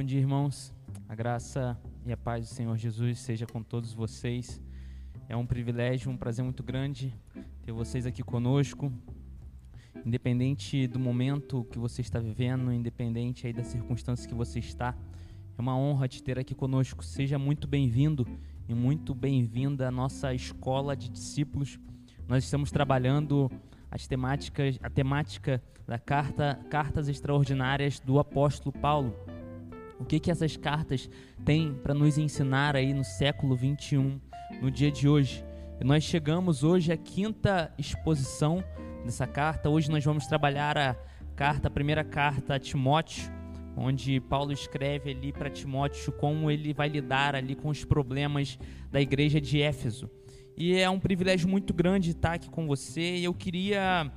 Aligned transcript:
Bom 0.00 0.06
dia, 0.06 0.18
irmãos. 0.18 0.72
A 1.06 1.14
graça 1.14 1.78
e 2.06 2.10
a 2.10 2.16
paz 2.16 2.48
do 2.48 2.54
Senhor 2.54 2.74
Jesus 2.78 3.18
seja 3.18 3.46
com 3.46 3.62
todos 3.62 3.92
vocês. 3.92 4.58
É 5.28 5.36
um 5.36 5.44
privilégio, 5.44 6.10
um 6.10 6.16
prazer 6.16 6.42
muito 6.42 6.62
grande 6.62 7.14
ter 7.62 7.72
vocês 7.72 8.06
aqui 8.06 8.22
conosco. 8.22 8.90
Independente 10.02 10.86
do 10.86 10.98
momento 10.98 11.64
que 11.64 11.78
você 11.78 12.00
está 12.00 12.18
vivendo, 12.18 12.72
independente 12.72 13.46
aí 13.46 13.52
das 13.52 13.66
circunstâncias 13.66 14.26
que 14.26 14.32
você 14.32 14.58
está, 14.58 14.96
é 15.58 15.60
uma 15.60 15.76
honra 15.76 16.08
te 16.08 16.22
ter 16.22 16.38
aqui 16.38 16.54
conosco. 16.54 17.04
Seja 17.04 17.38
muito 17.38 17.68
bem-vindo 17.68 18.26
e 18.66 18.72
muito 18.72 19.14
bem-vinda 19.14 19.86
à 19.86 19.90
nossa 19.90 20.32
escola 20.32 20.96
de 20.96 21.10
discípulos. 21.10 21.78
Nós 22.26 22.42
estamos 22.42 22.70
trabalhando 22.70 23.50
as 23.90 24.06
temáticas, 24.06 24.78
a 24.82 24.88
temática 24.88 25.62
da 25.86 25.98
carta, 25.98 26.58
cartas 26.70 27.06
extraordinárias 27.06 28.00
do 28.00 28.18
apóstolo 28.18 28.72
Paulo. 28.72 29.14
O 30.00 30.04
que 30.06 30.18
que 30.18 30.30
essas 30.30 30.56
cartas 30.56 31.10
têm 31.44 31.74
para 31.74 31.92
nos 31.92 32.16
ensinar 32.16 32.74
aí 32.74 32.94
no 32.94 33.04
século 33.04 33.54
21, 33.54 34.18
no 34.62 34.70
dia 34.70 34.90
de 34.90 35.06
hoje? 35.06 35.44
E 35.78 35.84
nós 35.84 36.02
chegamos 36.02 36.64
hoje 36.64 36.90
à 36.90 36.96
quinta 36.96 37.70
exposição 37.78 38.64
dessa 39.04 39.26
carta. 39.26 39.68
Hoje 39.68 39.90
nós 39.90 40.02
vamos 40.02 40.26
trabalhar 40.26 40.78
a 40.78 40.96
carta, 41.36 41.68
a 41.68 41.70
primeira 41.70 42.02
carta 42.02 42.54
a 42.54 42.58
Timóteo, 42.58 43.30
onde 43.76 44.20
Paulo 44.20 44.52
escreve 44.52 45.10
ali 45.10 45.34
para 45.34 45.50
Timóteo 45.50 46.12
como 46.12 46.50
ele 46.50 46.72
vai 46.72 46.88
lidar 46.88 47.34
ali 47.34 47.54
com 47.54 47.68
os 47.68 47.84
problemas 47.84 48.58
da 48.90 49.02
igreja 49.02 49.38
de 49.38 49.60
Éfeso. 49.60 50.08
E 50.56 50.76
é 50.76 50.88
um 50.88 50.98
privilégio 50.98 51.46
muito 51.46 51.74
grande 51.74 52.10
estar 52.10 52.32
aqui 52.32 52.48
com 52.48 52.66
você. 52.66 53.16
E 53.16 53.24
eu 53.24 53.34
queria, 53.34 54.10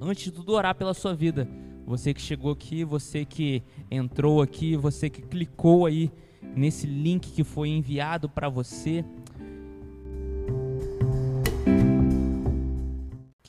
antes 0.00 0.24
de 0.24 0.30
tudo, 0.30 0.52
orar 0.52 0.76
pela 0.76 0.94
sua 0.94 1.12
vida. 1.12 1.48
Você 1.86 2.14
que 2.14 2.20
chegou 2.20 2.52
aqui, 2.52 2.84
você 2.84 3.24
que 3.24 3.62
entrou 3.90 4.40
aqui, 4.40 4.76
você 4.76 5.10
que 5.10 5.20
clicou 5.20 5.86
aí 5.86 6.10
nesse 6.54 6.86
link 6.86 7.32
que 7.32 7.44
foi 7.44 7.68
enviado 7.68 8.28
para 8.28 8.48
você. 8.48 9.04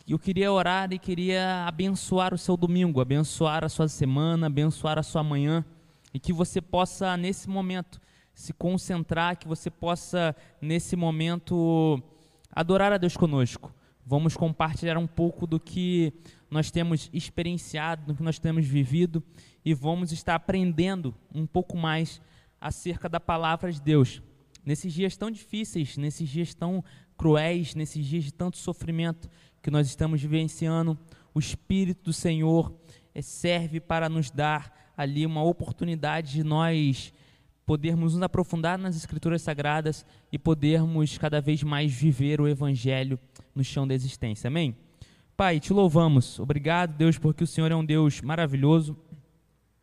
Eu 0.07 0.19
queria 0.19 0.51
orar 0.51 0.91
e 0.91 0.99
queria 0.99 1.65
abençoar 1.65 2.33
o 2.33 2.37
seu 2.37 2.57
domingo, 2.57 3.01
abençoar 3.01 3.63
a 3.63 3.69
sua 3.69 3.87
semana, 3.87 4.47
abençoar 4.47 4.99
a 4.99 5.03
sua 5.03 5.23
manhã 5.23 5.63
e 6.13 6.19
que 6.19 6.33
você 6.33 6.61
possa 6.61 7.15
nesse 7.17 7.49
momento 7.49 7.99
se 8.33 8.51
concentrar, 8.51 9.37
que 9.37 9.47
você 9.47 9.69
possa, 9.69 10.35
nesse 10.61 10.95
momento, 10.95 12.01
adorar 12.51 12.91
a 12.91 12.97
Deus 12.97 13.15
conosco. 13.15 13.73
Vamos 14.05 14.35
compartilhar 14.35 14.97
um 14.97 15.07
pouco 15.07 15.47
do 15.47 15.59
que 15.59 16.13
nós 16.49 16.69
temos 16.69 17.09
experienciado, 17.13 18.07
do 18.07 18.15
que 18.15 18.23
nós 18.23 18.37
temos 18.37 18.65
vivido 18.65 19.23
e 19.63 19.73
vamos 19.73 20.11
estar 20.11 20.35
aprendendo 20.35 21.15
um 21.33 21.45
pouco 21.45 21.77
mais 21.77 22.21
acerca 22.59 23.07
da 23.07 23.19
palavra 23.19 23.71
de 23.71 23.81
Deus. 23.81 24.21
Nesses 24.65 24.93
dias 24.93 25.15
tão 25.15 25.31
difíceis, 25.31 25.97
nesses 25.97 26.29
dias 26.29 26.53
tão 26.53 26.83
cruéis, 27.17 27.75
nesses 27.75 28.05
dias 28.05 28.25
de 28.25 28.33
tanto 28.33 28.57
sofrimento 28.57 29.29
que 29.61 29.71
nós 29.71 29.87
estamos 29.87 30.21
vivenciando, 30.21 30.97
o 31.33 31.39
Espírito 31.39 32.03
do 32.05 32.13
Senhor 32.13 32.73
eh, 33.15 33.21
serve 33.21 33.79
para 33.79 34.09
nos 34.09 34.29
dar 34.29 34.93
ali 34.95 35.25
uma 35.25 35.43
oportunidade 35.43 36.33
de 36.33 36.43
nós 36.43 37.13
podermos 37.65 38.13
nos 38.13 38.21
aprofundar 38.21 38.77
nas 38.77 38.95
Escrituras 38.95 39.41
Sagradas 39.41 40.05
e 40.31 40.37
podermos 40.37 41.17
cada 41.17 41.39
vez 41.41 41.63
mais 41.63 41.91
viver 41.91 42.41
o 42.41 42.47
Evangelho 42.47 43.17
no 43.55 43.63
chão 43.63 43.87
da 43.87 43.93
existência. 43.93 44.47
Amém? 44.47 44.75
Pai, 45.35 45.59
te 45.59 45.73
louvamos. 45.73 46.39
Obrigado, 46.39 46.95
Deus, 46.95 47.17
porque 47.17 47.43
o 47.43 47.47
Senhor 47.47 47.71
é 47.71 47.75
um 47.75 47.85
Deus 47.85 48.21
maravilhoso. 48.21 48.95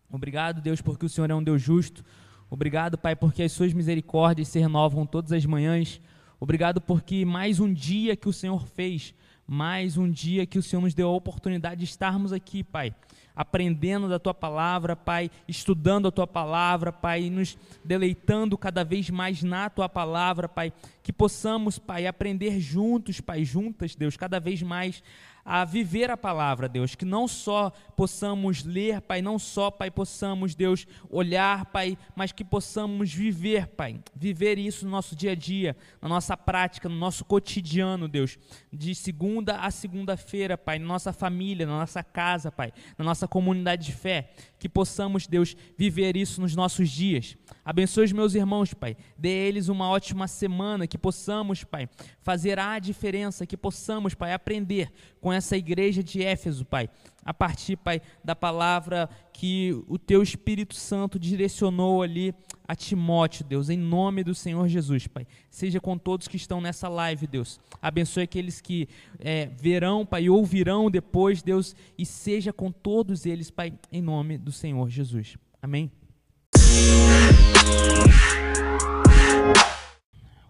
Obrigado, 0.08 0.60
Deus, 0.60 0.80
porque 0.80 1.06
o 1.06 1.08
Senhor 1.08 1.30
é 1.30 1.34
um 1.34 1.42
Deus 1.42 1.60
justo. 1.60 2.04
Obrigado, 2.48 2.98
Pai, 2.98 3.14
porque 3.14 3.42
as 3.42 3.52
suas 3.52 3.72
misericórdias 3.72 4.48
se 4.48 4.58
renovam 4.58 5.06
todas 5.06 5.32
as 5.32 5.46
manhãs. 5.46 6.00
Obrigado 6.38 6.80
porque 6.80 7.24
mais 7.24 7.60
um 7.60 7.72
dia 7.72 8.16
que 8.16 8.28
o 8.28 8.32
Senhor 8.32 8.66
fez, 8.66 9.14
mais 9.52 9.98
um 9.98 10.08
dia 10.08 10.46
que 10.46 10.60
o 10.60 10.62
Senhor 10.62 10.80
nos 10.80 10.94
deu 10.94 11.08
a 11.08 11.12
oportunidade 11.12 11.80
de 11.80 11.84
estarmos 11.84 12.32
aqui, 12.32 12.62
Pai 12.62 12.94
aprendendo 13.34 14.06
da 14.06 14.18
tua 14.18 14.34
palavra, 14.34 14.94
Pai, 14.94 15.30
estudando 15.48 16.08
a 16.08 16.12
tua 16.12 16.26
palavra, 16.26 16.92
Pai, 16.92 17.30
nos 17.30 17.56
deleitando 17.82 18.58
cada 18.58 18.84
vez 18.84 19.08
mais 19.08 19.42
na 19.42 19.70
tua 19.70 19.88
palavra, 19.88 20.46
Pai, 20.46 20.72
que 21.02 21.10
possamos, 21.10 21.78
Pai, 21.78 22.06
aprender 22.06 22.60
juntos, 22.60 23.18
Pai, 23.18 23.42
juntas, 23.42 23.94
Deus, 23.94 24.14
cada 24.14 24.38
vez 24.38 24.62
mais 24.62 25.02
a 25.44 25.64
viver 25.64 26.10
a 26.10 26.16
palavra, 26.16 26.68
Deus, 26.68 26.94
que 26.94 27.04
não 27.04 27.26
só 27.26 27.70
possamos 27.96 28.64
ler, 28.64 29.00
Pai, 29.00 29.22
não 29.22 29.38
só, 29.38 29.70
Pai, 29.70 29.90
possamos, 29.90 30.54
Deus, 30.54 30.86
olhar, 31.08 31.66
Pai, 31.66 31.96
mas 32.14 32.32
que 32.32 32.44
possamos 32.44 33.12
viver, 33.12 33.66
Pai, 33.68 34.00
viver 34.14 34.58
isso 34.58 34.84
no 34.84 34.90
nosso 34.90 35.16
dia 35.16 35.32
a 35.32 35.34
dia, 35.34 35.76
na 36.00 36.08
nossa 36.08 36.36
prática, 36.36 36.88
no 36.88 36.96
nosso 36.96 37.24
cotidiano, 37.24 38.08
Deus, 38.08 38.38
de 38.72 38.94
segunda 38.94 39.56
a 39.56 39.70
segunda-feira, 39.70 40.56
Pai, 40.56 40.78
na 40.78 40.86
nossa 40.86 41.12
família, 41.12 41.66
na 41.66 41.78
nossa 41.78 42.02
casa, 42.02 42.52
Pai, 42.52 42.72
na 42.96 43.04
nossa 43.04 43.26
comunidade 43.26 43.86
de 43.86 43.92
fé, 43.92 44.32
que 44.60 44.68
possamos, 44.68 45.26
Deus, 45.26 45.56
viver 45.76 46.18
isso 46.18 46.38
nos 46.38 46.54
nossos 46.54 46.90
dias. 46.90 47.34
Abençoe 47.64 48.04
os 48.04 48.12
meus 48.12 48.34
irmãos, 48.34 48.74
Pai. 48.74 48.94
Dê 49.16 49.30
eles 49.48 49.68
uma 49.68 49.88
ótima 49.88 50.28
semana, 50.28 50.86
que 50.86 50.98
possamos, 50.98 51.64
Pai, 51.64 51.88
fazer 52.20 52.58
a 52.58 52.78
diferença, 52.78 53.46
que 53.46 53.56
possamos, 53.56 54.14
Pai, 54.14 54.34
aprender 54.34 54.92
com 55.18 55.32
essa 55.32 55.56
igreja 55.56 56.02
de 56.02 56.22
Éfeso, 56.22 56.66
Pai, 56.66 56.90
a 57.24 57.32
partir, 57.32 57.76
Pai, 57.76 58.02
da 58.22 58.36
palavra 58.36 59.08
que 59.32 59.82
o 59.88 59.98
Teu 59.98 60.22
Espírito 60.22 60.74
Santo 60.74 61.18
direcionou 61.18 62.02
ali 62.02 62.34
a 62.68 62.76
Timóteo, 62.76 63.44
Deus, 63.44 63.68
em 63.68 63.76
nome 63.76 64.22
do 64.22 64.34
Senhor 64.34 64.68
Jesus, 64.68 65.06
Pai. 65.06 65.26
Seja 65.50 65.80
com 65.80 65.98
todos 65.98 66.28
que 66.28 66.36
estão 66.36 66.60
nessa 66.60 66.88
live, 66.88 67.26
Deus. 67.26 67.58
Abençoe 67.82 68.22
aqueles 68.22 68.60
que 68.60 68.88
é, 69.18 69.46
verão, 69.46 70.06
Pai, 70.06 70.28
ouvirão 70.28 70.90
depois, 70.90 71.42
Deus, 71.42 71.74
e 71.98 72.06
seja 72.06 72.52
com 72.52 72.70
todos 72.70 73.26
eles, 73.26 73.50
Pai, 73.50 73.72
em 73.90 74.00
nome 74.00 74.38
do 74.38 74.49
Senhor 74.52 74.88
Jesus. 74.88 75.36
Amém. 75.60 75.90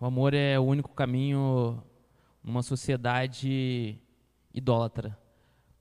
O 0.01 0.07
amor 0.07 0.33
é 0.33 0.59
o 0.59 0.63
único 0.63 0.95
caminho 0.95 1.83
numa 2.43 2.63
sociedade 2.63 3.99
idólatra. 4.55 5.19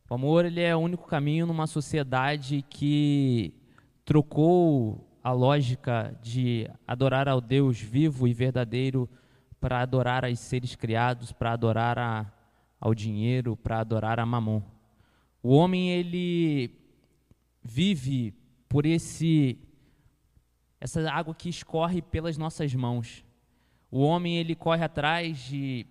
O 0.10 0.14
amor 0.14 0.46
ele 0.46 0.62
é 0.62 0.76
o 0.76 0.80
único 0.80 1.08
caminho 1.08 1.46
numa 1.46 1.68
sociedade 1.68 2.66
que 2.70 3.54
trocou 4.04 5.08
a 5.24 5.32
lógica 5.32 6.18
de 6.22 6.70
adorar 6.88 7.30
ao 7.30 7.40
Deus 7.40 7.80
vivo 7.80 8.28
e 8.28 8.34
verdadeiro 8.34 9.08
para 9.60 9.82
adorar 9.82 10.26
aos 10.26 10.40
seres 10.40 10.76
criados, 10.76 11.32
para 11.32 11.52
adorar 11.52 12.00
a, 12.00 12.26
ao 12.80 12.96
dinheiro, 12.96 13.56
para 13.56 13.80
adorar 13.80 14.20
a 14.20 14.26
mamon. 14.26 14.62
O 15.44 15.54
homem 15.54 15.92
ele 15.92 16.79
vive 17.64 18.34
por 18.68 18.86
esse 18.86 19.58
essa 20.80 21.12
água 21.12 21.36
que 21.36 21.50
escorre 21.50 22.02
pelas 22.02 22.38
nossas 22.38 22.74
mãos. 22.74 23.26
O 23.92 24.02
homem 24.02 24.38
ele 24.38 24.56
corre 24.56 24.84
atrás 24.84 25.38
de 25.38 25.86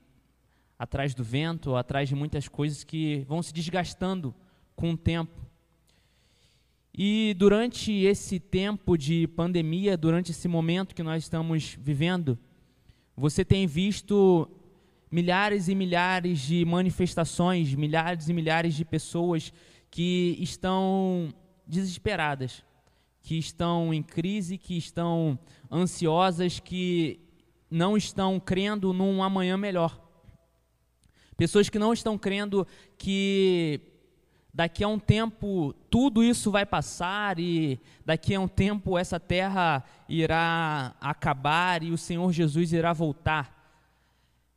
atrás 0.78 1.14
do 1.14 1.24
vento, 1.24 1.74
atrás 1.74 2.08
de 2.08 2.14
muitas 2.14 2.48
coisas 2.48 2.84
que 2.84 3.24
vão 3.28 3.42
se 3.42 3.52
desgastando 3.52 4.34
com 4.76 4.92
o 4.92 4.96
tempo. 4.96 5.46
E 6.94 7.34
durante 7.36 7.92
esse 7.92 8.38
tempo 8.38 8.96
de 8.96 9.26
pandemia, 9.28 9.96
durante 9.96 10.30
esse 10.30 10.48
momento 10.48 10.94
que 10.94 11.02
nós 11.02 11.24
estamos 11.24 11.76
vivendo, 11.80 12.38
você 13.16 13.44
tem 13.44 13.66
visto 13.66 14.48
milhares 15.10 15.68
e 15.68 15.74
milhares 15.74 16.40
de 16.40 16.64
manifestações, 16.64 17.74
milhares 17.74 18.28
e 18.28 18.32
milhares 18.32 18.74
de 18.74 18.84
pessoas 18.84 19.52
que 19.90 20.36
estão 20.40 21.34
desesperadas, 21.68 22.64
que 23.20 23.38
estão 23.38 23.92
em 23.92 24.02
crise, 24.02 24.56
que 24.56 24.76
estão 24.76 25.38
ansiosas, 25.70 26.58
que 26.58 27.20
não 27.70 27.96
estão 27.96 28.40
crendo 28.40 28.92
num 28.92 29.22
amanhã 29.22 29.56
melhor. 29.56 30.00
Pessoas 31.36 31.68
que 31.68 31.78
não 31.78 31.92
estão 31.92 32.16
crendo 32.16 32.66
que 32.96 33.80
daqui 34.52 34.82
a 34.82 34.88
um 34.88 34.98
tempo 34.98 35.72
tudo 35.88 36.24
isso 36.24 36.50
vai 36.50 36.66
passar 36.66 37.38
e 37.38 37.78
daqui 38.04 38.34
a 38.34 38.40
um 38.40 38.48
tempo 38.48 38.98
essa 38.98 39.20
terra 39.20 39.84
irá 40.08 40.96
acabar 41.00 41.82
e 41.82 41.92
o 41.92 41.98
Senhor 41.98 42.32
Jesus 42.32 42.72
irá 42.72 42.92
voltar. 42.92 43.56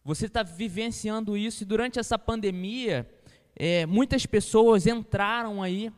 Você 0.04 0.26
está 0.26 0.42
vivenciando 0.42 1.38
isso 1.38 1.62
e 1.62 1.66
durante 1.66 2.00
essa 2.00 2.18
pandemia, 2.18 3.08
é, 3.56 3.86
muitas 3.86 4.26
pessoas 4.26 4.88
entraram 4.88 5.62
aí 5.62 5.92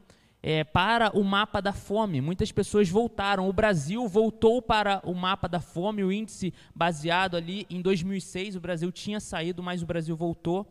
é, 0.46 0.66
para 0.66 1.18
o 1.18 1.24
mapa 1.24 1.62
da 1.62 1.72
fome. 1.72 2.20
Muitas 2.20 2.52
pessoas 2.52 2.90
voltaram. 2.90 3.48
O 3.48 3.54
Brasil 3.54 4.06
voltou 4.10 4.62
para 4.62 5.02
o 5.06 5.14
mapa 5.14 5.48
da 5.48 5.62
fome. 5.62 6.04
O 6.04 6.12
índice 6.12 6.54
baseado 6.76 7.38
ali 7.38 7.66
em 7.70 7.82
2006, 7.82 8.58
o 8.58 8.60
Brasil 8.60 8.92
tinha 8.92 9.22
saído, 9.22 9.64
mas 9.64 9.82
o 9.82 9.86
Brasil 9.86 10.18
voltou. 10.18 10.68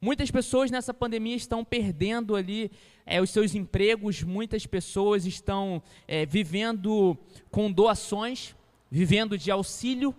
Muitas 0.00 0.30
pessoas 0.30 0.70
nessa 0.70 0.94
pandemia 0.94 1.36
estão 1.36 1.62
perdendo 1.62 2.34
ali 2.34 2.70
é, 3.04 3.20
os 3.20 3.28
seus 3.28 3.54
empregos, 3.54 4.22
muitas 4.22 4.64
pessoas 4.64 5.26
estão 5.26 5.82
é, 6.08 6.24
vivendo 6.24 7.18
com 7.50 7.70
doações, 7.70 8.56
vivendo 8.90 9.36
de 9.36 9.50
auxílio, 9.50 10.16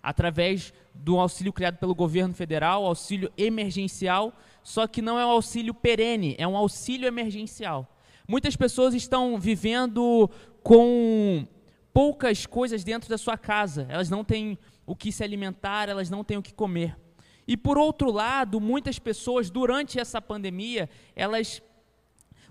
através 0.00 0.72
do 0.94 1.18
auxílio 1.18 1.52
criado 1.52 1.78
pelo 1.78 1.92
governo 1.92 2.32
federal, 2.32 2.86
auxílio 2.86 3.32
emergencial, 3.36 4.32
só 4.62 4.86
que 4.86 5.02
não 5.02 5.18
é 5.18 5.26
um 5.26 5.30
auxílio 5.30 5.74
perene, 5.74 6.36
é 6.38 6.46
um 6.46 6.56
auxílio 6.56 7.08
emergencial. 7.08 7.88
Muitas 8.30 8.54
pessoas 8.54 8.94
estão 8.94 9.40
vivendo 9.40 10.30
com 10.62 11.44
poucas 11.92 12.46
coisas 12.46 12.84
dentro 12.84 13.10
da 13.10 13.18
sua 13.18 13.36
casa, 13.36 13.88
elas 13.88 14.08
não 14.08 14.22
têm 14.22 14.56
o 14.86 14.94
que 14.94 15.10
se 15.10 15.24
alimentar, 15.24 15.88
elas 15.88 16.08
não 16.08 16.22
têm 16.22 16.36
o 16.36 16.42
que 16.42 16.54
comer. 16.54 16.96
E 17.44 17.56
por 17.56 17.76
outro 17.76 18.12
lado, 18.12 18.60
muitas 18.60 19.00
pessoas 19.00 19.50
durante 19.50 19.98
essa 19.98 20.22
pandemia, 20.22 20.88
elas 21.16 21.60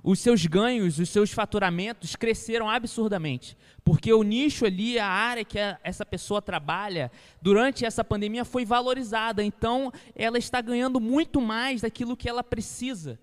os 0.03 0.19
seus 0.19 0.45
ganhos, 0.45 0.99
os 0.99 1.07
seus 1.07 1.31
faturamentos 1.31 2.13
cresceram 2.13 2.69
absurdamente, 2.69 3.55
porque 3.81 4.11
o 4.11 4.21
nicho 4.21 4.65
ali, 4.65 4.99
a 4.99 5.07
área 5.07 5.45
que 5.45 5.57
a, 5.57 5.79
essa 5.81 6.05
pessoa 6.05 6.41
trabalha, 6.41 7.09
durante 7.41 7.85
essa 7.85 8.03
pandemia 8.03 8.43
foi 8.43 8.65
valorizada, 8.65 9.41
então 9.41 9.93
ela 10.13 10.37
está 10.37 10.59
ganhando 10.59 10.99
muito 10.99 11.39
mais 11.39 11.79
daquilo 11.79 12.17
que 12.17 12.27
ela 12.27 12.43
precisa. 12.43 13.17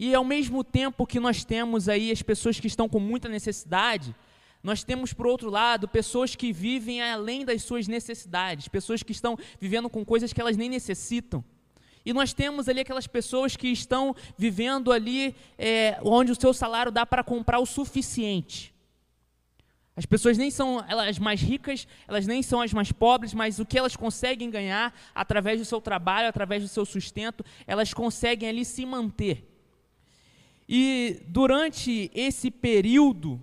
E 0.00 0.14
ao 0.14 0.22
mesmo 0.22 0.62
tempo 0.62 1.04
que 1.04 1.18
nós 1.18 1.44
temos 1.44 1.88
aí 1.88 2.12
as 2.12 2.22
pessoas 2.22 2.60
que 2.60 2.68
estão 2.68 2.88
com 2.88 3.00
muita 3.00 3.28
necessidade, 3.28 4.14
nós 4.62 4.84
temos, 4.84 5.12
por 5.12 5.26
outro 5.26 5.50
lado, 5.50 5.88
pessoas 5.88 6.36
que 6.36 6.52
vivem 6.52 7.02
além 7.02 7.44
das 7.44 7.64
suas 7.64 7.88
necessidades, 7.88 8.68
pessoas 8.68 9.02
que 9.02 9.10
estão 9.10 9.36
vivendo 9.60 9.90
com 9.90 10.04
coisas 10.04 10.32
que 10.32 10.40
elas 10.40 10.56
nem 10.56 10.68
necessitam. 10.68 11.44
E 12.06 12.12
nós 12.12 12.32
temos 12.32 12.68
ali 12.68 12.78
aquelas 12.78 13.08
pessoas 13.08 13.56
que 13.56 13.66
estão 13.66 14.14
vivendo 14.36 14.92
ali 14.92 15.34
é, 15.58 15.98
onde 16.04 16.30
o 16.30 16.40
seu 16.40 16.54
salário 16.54 16.92
dá 16.92 17.04
para 17.04 17.24
comprar 17.24 17.58
o 17.58 17.66
suficiente. 17.66 18.72
As 19.96 20.06
pessoas 20.06 20.38
nem 20.38 20.48
são 20.48 20.78
as 20.78 21.18
mais 21.18 21.42
ricas, 21.42 21.88
elas 22.06 22.24
nem 22.24 22.40
são 22.40 22.60
as 22.60 22.72
mais 22.72 22.92
pobres, 22.92 23.34
mas 23.34 23.58
o 23.58 23.66
que 23.66 23.76
elas 23.76 23.96
conseguem 23.96 24.48
ganhar 24.48 24.94
através 25.12 25.58
do 25.58 25.64
seu 25.64 25.80
trabalho, 25.80 26.28
através 26.28 26.62
do 26.62 26.68
seu 26.68 26.86
sustento, 26.86 27.44
elas 27.66 27.92
conseguem 27.92 28.48
ali 28.48 28.64
se 28.64 28.86
manter. 28.86 29.57
E 30.68 31.22
durante 31.28 32.10
esse 32.14 32.50
período 32.50 33.40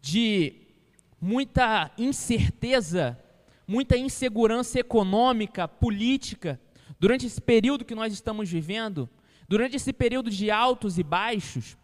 de 0.00 0.54
muita 1.18 1.90
incerteza, 1.96 3.18
muita 3.66 3.96
insegurança 3.96 4.78
econômica, 4.80 5.66
política, 5.66 6.60
durante 7.00 7.26
esse 7.26 7.40
período 7.40 7.84
que 7.84 7.94
nós 7.94 8.12
estamos 8.12 8.50
vivendo, 8.50 9.08
durante 9.48 9.76
esse 9.76 9.92
período 9.92 10.30
de 10.30 10.50
altos 10.50 10.98
e 10.98 11.02
baixos, 11.02 11.76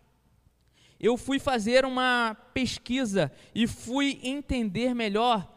eu 1.01 1.17
fui 1.17 1.39
fazer 1.39 1.85
uma 1.85 2.37
pesquisa 2.53 3.33
e 3.55 3.67
fui 3.67 4.21
entender 4.23 4.95
melhor 4.95 5.49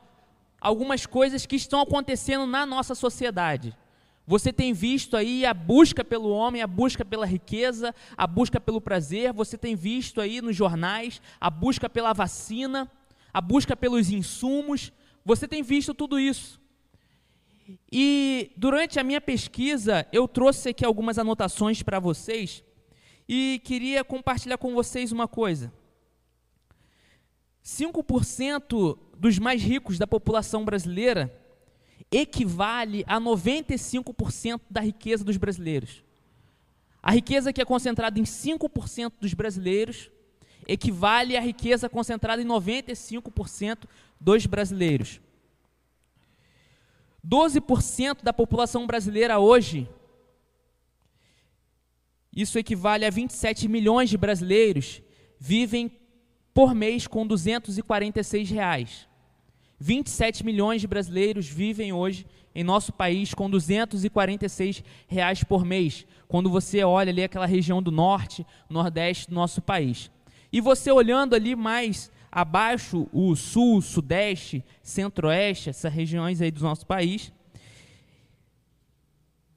algumas 0.59 1.05
coisas 1.05 1.45
que 1.45 1.55
estão 1.55 1.81
acontecendo 1.81 2.45
na 2.45 2.65
nossa 2.65 2.93
sociedade. 2.93 3.75
Você 4.25 4.53
tem 4.53 4.71
visto 4.71 5.17
aí 5.17 5.45
a 5.45 5.53
busca 5.53 6.03
pelo 6.03 6.29
homem, 6.29 6.61
a 6.61 6.67
busca 6.67 7.03
pela 7.03 7.25
riqueza, 7.25 7.93
a 8.15 8.27
busca 8.27 8.59
pelo 8.59 8.79
prazer, 8.79 9.33
você 9.33 9.57
tem 9.57 9.75
visto 9.75 10.21
aí 10.21 10.41
nos 10.41 10.55
jornais 10.55 11.21
a 11.39 11.49
busca 11.49 11.89
pela 11.89 12.13
vacina, 12.13 12.89
a 13.33 13.41
busca 13.41 13.75
pelos 13.75 14.09
insumos, 14.09 14.91
você 15.25 15.47
tem 15.47 15.63
visto 15.63 15.93
tudo 15.93 16.19
isso. 16.19 16.61
E 17.91 18.51
durante 18.57 18.99
a 18.99 19.03
minha 19.03 19.21
pesquisa, 19.21 20.05
eu 20.11 20.27
trouxe 20.27 20.69
aqui 20.69 20.85
algumas 20.85 21.17
anotações 21.17 21.81
para 21.81 21.99
vocês 21.99 22.63
e 23.27 23.61
queria 23.63 24.03
compartilhar 24.03 24.57
com 24.57 24.73
vocês 24.73 25.11
uma 25.11 25.27
coisa. 25.27 25.71
5% 27.63 28.97
dos 29.17 29.39
mais 29.39 29.61
ricos 29.61 29.97
da 29.97 30.07
população 30.07 30.65
brasileira 30.65 31.40
equivale 32.11 33.03
a 33.07 33.19
95% 33.19 34.61
da 34.69 34.81
riqueza 34.81 35.23
dos 35.23 35.37
brasileiros. 35.37 36.03
A 37.01 37.11
riqueza 37.11 37.53
que 37.53 37.61
é 37.61 37.65
concentrada 37.65 38.19
em 38.19 38.23
5% 38.23 39.13
dos 39.19 39.33
brasileiros 39.33 40.11
equivale 40.67 41.35
à 41.35 41.41
riqueza 41.41 41.89
concentrada 41.89 42.41
em 42.41 42.45
95% 42.45 43.85
dos 44.19 44.45
brasileiros. 44.45 45.19
12% 47.25 48.23
da 48.23 48.33
população 48.33 48.85
brasileira 48.85 49.39
hoje, 49.39 49.87
isso 52.35 52.57
equivale 52.57 53.05
a 53.05 53.09
27 53.09 53.67
milhões 53.67 54.09
de 54.09 54.17
brasileiros, 54.17 55.01
vivem 55.39 55.91
por 56.53 56.73
mês 56.73 57.07
com 57.07 57.25
246 57.25 58.49
reais. 58.49 59.07
27 59.81 60.45
milhões 60.45 60.79
de 60.79 60.85
brasileiros 60.85 61.47
vivem 61.47 61.91
hoje 61.91 62.27
em 62.53 62.63
nosso 62.63 62.93
país 62.93 63.33
com 63.33 63.49
246 63.49 64.83
reais 65.07 65.43
por 65.43 65.65
mês, 65.65 66.05
quando 66.27 66.51
você 66.51 66.83
olha 66.83 67.09
ali 67.09 67.23
aquela 67.23 67.47
região 67.47 67.81
do 67.81 67.89
norte, 67.89 68.45
nordeste 68.69 69.27
do 69.27 69.33
nosso 69.33 69.59
país. 69.59 70.11
E 70.53 70.61
você 70.61 70.91
olhando 70.91 71.33
ali 71.33 71.55
mais 71.55 72.11
abaixo, 72.31 73.09
o 73.11 73.35
sul, 73.35 73.81
sudeste, 73.81 74.63
centro-oeste, 74.83 75.71
essas 75.71 75.91
regiões 75.91 76.41
aí 76.41 76.51
do 76.51 76.61
nosso 76.61 76.85
país, 76.85 77.33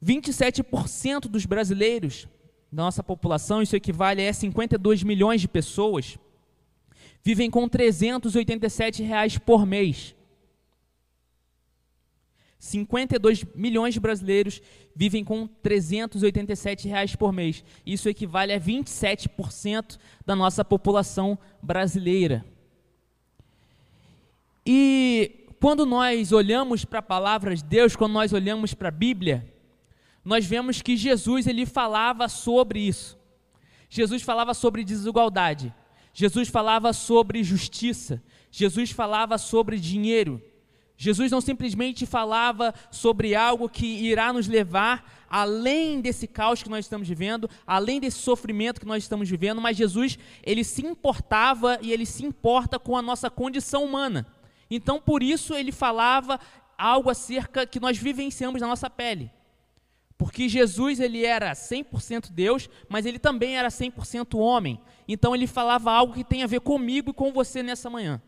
27% 0.03 1.29
dos 1.29 1.45
brasileiros 1.45 2.27
da 2.73 2.85
nossa 2.85 3.03
população, 3.03 3.61
isso 3.61 3.77
equivale 3.77 4.27
a 4.27 4.33
52 4.33 5.03
milhões 5.03 5.43
de 5.43 5.49
pessoas, 5.49 6.17
vivem 7.25 7.51
com 7.51 7.67
387 7.67 9.03
reais 9.03 9.39
por 9.39 9.65
mês. 9.65 10.15
52 12.59 13.45
milhões 13.55 13.95
de 13.95 14.01
brasileiros 14.01 14.61
vivem 14.95 15.25
com 15.25 15.47
387 15.47 16.87
reais 16.87 17.17
por 17.17 17.33
mês. 17.33 17.65
Isso 17.85 18.09
equivale 18.09 18.53
a 18.53 18.61
27% 18.61 19.99
da 20.25 20.37
nossa 20.37 20.65
população 20.65 21.39
brasileira. 21.63 22.45
E 24.65 25.47
quando 25.61 25.85
nós 25.85 26.33
olhamos 26.33 26.85
para 26.85 27.01
a 27.01 27.03
palavra 27.03 27.55
de 27.55 27.65
Deus, 27.65 27.97
quando 27.97 28.13
nós 28.13 28.33
olhamos 28.33 28.73
para 28.73 28.89
a 28.89 28.93
Bíblia, 28.93 29.51
nós 30.25 30.47
vemos 30.47 30.81
que 30.81 30.97
Jesus 30.97 31.47
ele 31.47 31.67
falava 31.67 32.29
sobre 32.29 32.81
isso. 32.81 33.19
Jesus 33.91 34.23
falava 34.23 34.55
sobre 34.55 34.85
desigualdade. 34.85 35.73
Jesus 36.15 36.49
falava 36.49 36.93
sobre 36.93 37.43
justiça, 37.43 38.23
Jesus 38.51 38.93
falava 38.93 39.37
sobre 39.37 39.79
dinheiro. 39.79 40.41
Jesus 40.97 41.33
não 41.33 41.41
simplesmente 41.41 42.07
falava 42.07 42.73
sobre 42.91 43.35
algo 43.35 43.69
que 43.69 43.85
irá 43.85 44.33
nos 44.33 44.47
levar 44.47 45.27
além 45.29 46.01
desse 46.01 46.29
caos 46.29 46.63
que 46.63 46.69
nós 46.69 46.85
estamos 46.85 47.09
vivendo, 47.09 47.51
além 47.67 47.99
desse 47.99 48.19
sofrimento 48.19 48.81
que 48.81 48.87
nós 48.87 49.03
estamos 49.03 49.29
vivendo, 49.29 49.61
mas 49.61 49.77
Jesus, 49.77 50.17
ele 50.45 50.63
se 50.63 50.87
importava 50.87 51.77
e 51.83 51.93
ele 51.93 52.07
se 52.07 52.25
importa 52.25 52.79
com 52.79 52.97
a 52.97 53.03
nossa 53.03 53.29
condição 53.29 53.85
humana. 53.85 54.25
Então, 54.71 55.01
por 55.01 55.25
isso 55.25 55.53
ele 55.55 55.73
falava 55.73 56.39
algo 56.79 57.11
acerca 57.11 57.67
que 57.67 57.81
nós 57.81 57.99
vivenciamos 57.99 58.61
na 58.61 58.69
nossa 58.69 58.89
pele. 58.89 59.29
Porque 60.25 60.49
Jesus 60.49 61.01
ele 61.01 61.23
era 61.23 61.53
100% 61.53 62.31
Deus, 62.31 62.71
mas 62.89 63.05
ele 63.05 63.19
também 63.19 63.59
era 63.59 63.69
100% 63.69 64.39
homem. 64.39 64.81
Então 65.07 65.35
ele 65.35 65.47
falava 65.47 65.93
algo 65.93 66.15
que 66.15 66.25
tem 66.25 66.43
a 66.43 66.47
ver 66.47 66.61
comigo 66.61 67.11
e 67.11 67.13
com 67.13 67.31
você 67.31 67.63
nessa 67.63 67.91
manhã. 67.91 68.23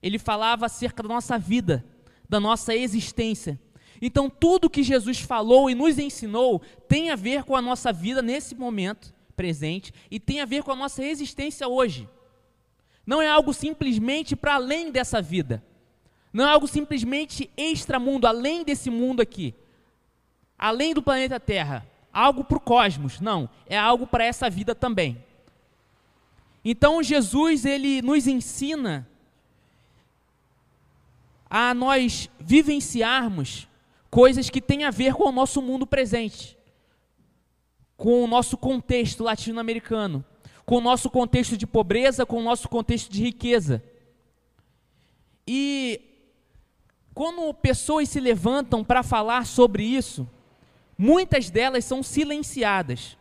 Ele 0.00 0.20
falava 0.20 0.66
acerca 0.66 1.02
da 1.02 1.08
nossa 1.08 1.36
vida, 1.36 1.84
da 2.28 2.38
nossa 2.38 2.76
existência. 2.76 3.58
Então 4.00 4.30
tudo 4.30 4.70
que 4.70 4.84
Jesus 4.84 5.18
falou 5.18 5.68
e 5.68 5.74
nos 5.74 5.98
ensinou 5.98 6.62
tem 6.86 7.10
a 7.10 7.16
ver 7.16 7.42
com 7.42 7.56
a 7.56 7.60
nossa 7.60 7.92
vida 7.92 8.22
nesse 8.22 8.54
momento 8.54 9.12
presente 9.34 9.92
e 10.12 10.20
tem 10.20 10.40
a 10.40 10.44
ver 10.44 10.62
com 10.62 10.70
a 10.70 10.76
nossa 10.76 11.04
existência 11.04 11.66
hoje. 11.66 12.08
Não 13.04 13.20
é 13.20 13.28
algo 13.28 13.52
simplesmente 13.52 14.36
para 14.36 14.54
além 14.54 14.92
dessa 14.92 15.20
vida. 15.20 15.60
Não 16.32 16.44
é 16.44 16.52
algo 16.52 16.68
simplesmente 16.68 17.50
extramundo, 17.56 18.28
além 18.28 18.62
desse 18.62 18.90
mundo 18.90 19.20
aqui 19.20 19.56
além 20.60 20.92
do 20.92 21.02
planeta 21.02 21.40
Terra, 21.40 21.86
algo 22.12 22.44
para 22.44 22.58
o 22.58 22.60
cosmos. 22.60 23.18
Não, 23.18 23.48
é 23.66 23.78
algo 23.78 24.06
para 24.06 24.24
essa 24.24 24.50
vida 24.50 24.74
também. 24.74 25.24
Então 26.62 27.02
Jesus 27.02 27.64
ele 27.64 28.02
nos 28.02 28.26
ensina 28.26 29.08
a 31.48 31.72
nós 31.72 32.28
vivenciarmos 32.38 33.66
coisas 34.10 34.50
que 34.50 34.60
têm 34.60 34.84
a 34.84 34.90
ver 34.90 35.14
com 35.14 35.30
o 35.30 35.32
nosso 35.32 35.62
mundo 35.62 35.86
presente, 35.86 36.58
com 37.96 38.22
o 38.22 38.26
nosso 38.26 38.58
contexto 38.58 39.24
latino-americano, 39.24 40.22
com 40.66 40.76
o 40.76 40.80
nosso 40.80 41.08
contexto 41.08 41.56
de 41.56 41.66
pobreza, 41.66 42.26
com 42.26 42.36
o 42.36 42.42
nosso 42.42 42.68
contexto 42.68 43.10
de 43.10 43.22
riqueza. 43.22 43.82
E 45.46 46.02
quando 47.14 47.52
pessoas 47.54 48.10
se 48.10 48.20
levantam 48.20 48.84
para 48.84 49.02
falar 49.02 49.46
sobre 49.46 49.82
isso, 49.82 50.28
muitas 51.00 51.48
delas 51.48 51.86
são 51.86 52.02
silenciadas. 52.02 53.16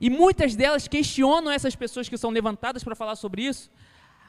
E 0.00 0.10
muitas 0.10 0.56
delas 0.56 0.88
questionam 0.88 1.52
essas 1.52 1.76
pessoas 1.76 2.08
que 2.08 2.18
são 2.18 2.30
levantadas 2.30 2.82
para 2.82 2.96
falar 2.96 3.14
sobre 3.14 3.42
isso, 3.42 3.70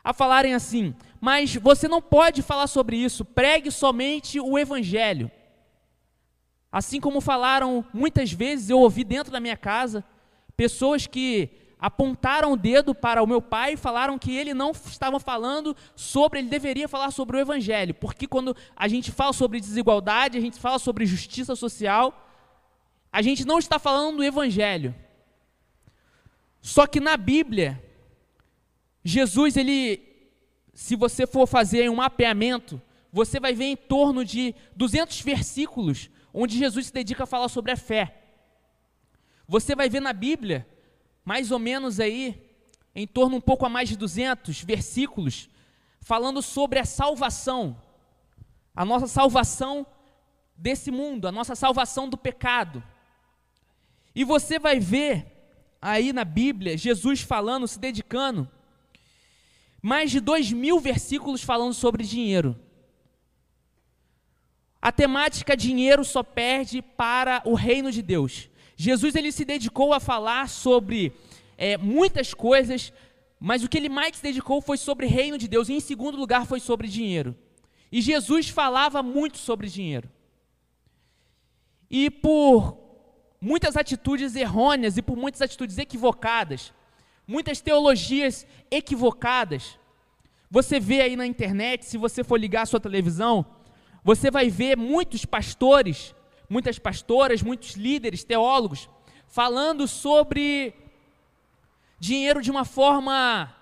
a 0.03 0.13
falarem 0.13 0.53
assim: 0.53 0.93
mas 1.19 1.55
você 1.55 1.87
não 1.87 1.99
pode 1.99 2.43
falar 2.43 2.67
sobre 2.67 2.95
isso, 2.95 3.25
pregue 3.25 3.71
somente 3.71 4.39
o 4.39 4.59
Evangelho. 4.59 5.31
Assim 6.71 6.99
como 6.99 7.19
falaram 7.19 7.83
muitas 7.91 8.31
vezes, 8.31 8.69
eu 8.69 8.77
ouvi 8.77 9.03
dentro 9.03 9.31
da 9.31 9.39
minha 9.39 9.57
casa, 9.57 10.03
pessoas 10.55 11.07
que 11.07 11.49
apontaram 11.79 12.53
o 12.53 12.57
dedo 12.57 12.93
para 12.93 13.23
o 13.23 13.27
meu 13.27 13.41
pai 13.41 13.73
e 13.73 13.77
falaram 13.77 14.19
que 14.19 14.35
ele 14.35 14.53
não 14.53 14.71
estava 14.71 15.19
falando 15.19 15.75
sobre, 15.95 16.39
ele 16.39 16.47
deveria 16.47 16.87
falar 16.87 17.09
sobre 17.09 17.37
o 17.37 17.39
evangelho, 17.39 17.95
porque 17.95 18.27
quando 18.27 18.55
a 18.75 18.87
gente 18.87 19.11
fala 19.11 19.33
sobre 19.33 19.59
desigualdade, 19.59 20.37
a 20.37 20.41
gente 20.41 20.59
fala 20.59 20.79
sobre 20.79 21.05
justiça 21.05 21.55
social, 21.55 22.22
a 23.13 23.21
gente 23.21 23.45
não 23.45 23.59
está 23.59 23.77
falando 23.77 24.17
do 24.17 24.23
evangelho. 24.23 24.95
Só 26.59 26.87
que 26.87 26.99
na 26.99 27.15
Bíblia, 27.15 27.79
Jesus, 29.03 29.55
ele, 29.55 30.01
se 30.73 30.95
você 30.95 31.27
for 31.27 31.45
fazer 31.45 31.87
um 31.91 31.97
mapeamento, 31.97 32.81
você 33.11 33.39
vai 33.39 33.53
ver 33.53 33.65
em 33.65 33.75
torno 33.75 34.25
de 34.25 34.55
200 34.75 35.21
versículos 35.21 36.09
onde 36.33 36.57
Jesus 36.57 36.87
se 36.87 36.93
dedica 36.93 37.25
a 37.25 37.27
falar 37.27 37.49
sobre 37.49 37.71
a 37.71 37.77
fé. 37.77 38.19
Você 39.47 39.75
vai 39.75 39.87
ver 39.87 39.99
na 39.99 40.11
Bíblia 40.11 40.67
mais 41.23 41.51
ou 41.51 41.59
menos 41.59 41.99
aí, 41.99 42.49
em 42.95 43.05
torno 43.05 43.37
um 43.37 43.41
pouco 43.41 43.63
a 43.63 43.69
mais 43.69 43.87
de 43.87 43.95
200 43.95 44.63
versículos, 44.63 45.47
falando 46.01 46.41
sobre 46.41 46.79
a 46.79 46.85
salvação, 46.85 47.79
a 48.75 48.83
nossa 48.83 49.05
salvação 49.05 49.85
desse 50.57 50.89
mundo, 50.89 51.27
a 51.27 51.31
nossa 51.31 51.55
salvação 51.55 52.09
do 52.09 52.17
pecado. 52.17 52.83
E 54.15 54.23
você 54.23 54.59
vai 54.59 54.79
ver 54.79 55.25
aí 55.81 56.13
na 56.13 56.23
Bíblia 56.23 56.77
Jesus 56.77 57.21
falando, 57.21 57.67
se 57.67 57.79
dedicando, 57.79 58.49
mais 59.81 60.11
de 60.11 60.19
dois 60.19 60.51
mil 60.51 60.79
versículos 60.79 61.43
falando 61.43 61.73
sobre 61.73 62.03
dinheiro. 62.03 62.57
A 64.81 64.91
temática 64.91 65.55
dinheiro 65.55 66.03
só 66.03 66.23
perde 66.23 66.81
para 66.81 67.41
o 67.45 67.53
reino 67.53 67.91
de 67.91 68.01
Deus. 68.01 68.49
Jesus 68.75 69.15
ele 69.15 69.31
se 69.31 69.45
dedicou 69.45 69.93
a 69.93 69.99
falar 69.99 70.49
sobre 70.49 71.13
é, 71.57 71.77
muitas 71.77 72.33
coisas, 72.33 72.91
mas 73.39 73.63
o 73.63 73.69
que 73.69 73.77
ele 73.77 73.89
mais 73.89 74.17
se 74.17 74.23
dedicou 74.23 74.61
foi 74.61 74.77
sobre 74.77 75.05
reino 75.05 75.37
de 75.37 75.47
Deus, 75.47 75.69
e 75.69 75.73
em 75.73 75.79
segundo 75.79 76.17
lugar 76.17 76.45
foi 76.45 76.59
sobre 76.59 76.87
dinheiro. 76.87 77.35
E 77.91 78.01
Jesus 78.01 78.49
falava 78.49 79.03
muito 79.03 79.37
sobre 79.37 79.69
dinheiro. 79.69 80.09
E 81.89 82.09
por 82.09 82.82
muitas 83.43 83.75
atitudes 83.75 84.35
errôneas 84.35 84.97
e 84.97 85.01
por 85.01 85.17
muitas 85.17 85.41
atitudes 85.41 85.77
equivocadas, 85.77 86.73
muitas 87.27 87.61
teologias 87.61 88.47
equivocadas, 88.71 89.77
você 90.49 90.79
vê 90.79 91.01
aí 91.01 91.15
na 91.15 91.27
internet, 91.27 91.85
se 91.85 91.97
você 91.97 92.23
for 92.23 92.39
ligar 92.39 92.63
a 92.63 92.65
sua 92.65 92.79
televisão, 92.79 93.45
você 94.03 94.29
vai 94.29 94.49
ver 94.49 94.77
muitos 94.77 95.25
pastores 95.25 96.15
muitas 96.53 96.77
pastoras, 96.77 97.41
muitos 97.41 97.73
líderes, 97.73 98.23
teólogos, 98.23 98.87
falando 99.27 99.87
sobre 99.87 100.73
dinheiro 101.99 102.43
de 102.43 102.51
uma 102.51 102.63
forma 102.65 103.53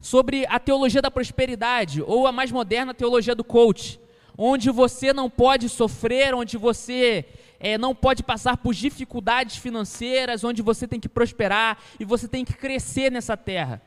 sobre 0.00 0.46
a 0.46 0.60
teologia 0.60 1.02
da 1.02 1.10
prosperidade 1.10 2.02
ou 2.02 2.26
a 2.26 2.32
mais 2.32 2.52
moderna 2.52 2.94
teologia 2.94 3.34
do 3.34 3.42
coach, 3.42 4.00
onde 4.38 4.70
você 4.70 5.12
não 5.12 5.28
pode 5.28 5.68
sofrer, 5.68 6.34
onde 6.34 6.56
você 6.56 7.26
é, 7.60 7.76
não 7.76 7.94
pode 7.94 8.22
passar 8.22 8.56
por 8.56 8.74
dificuldades 8.74 9.56
financeiras, 9.56 10.42
onde 10.42 10.62
você 10.62 10.88
tem 10.88 10.98
que 10.98 11.08
prosperar 11.08 11.78
e 12.00 12.04
você 12.06 12.26
tem 12.26 12.42
que 12.42 12.54
crescer 12.54 13.12
nessa 13.12 13.36
terra. 13.36 13.82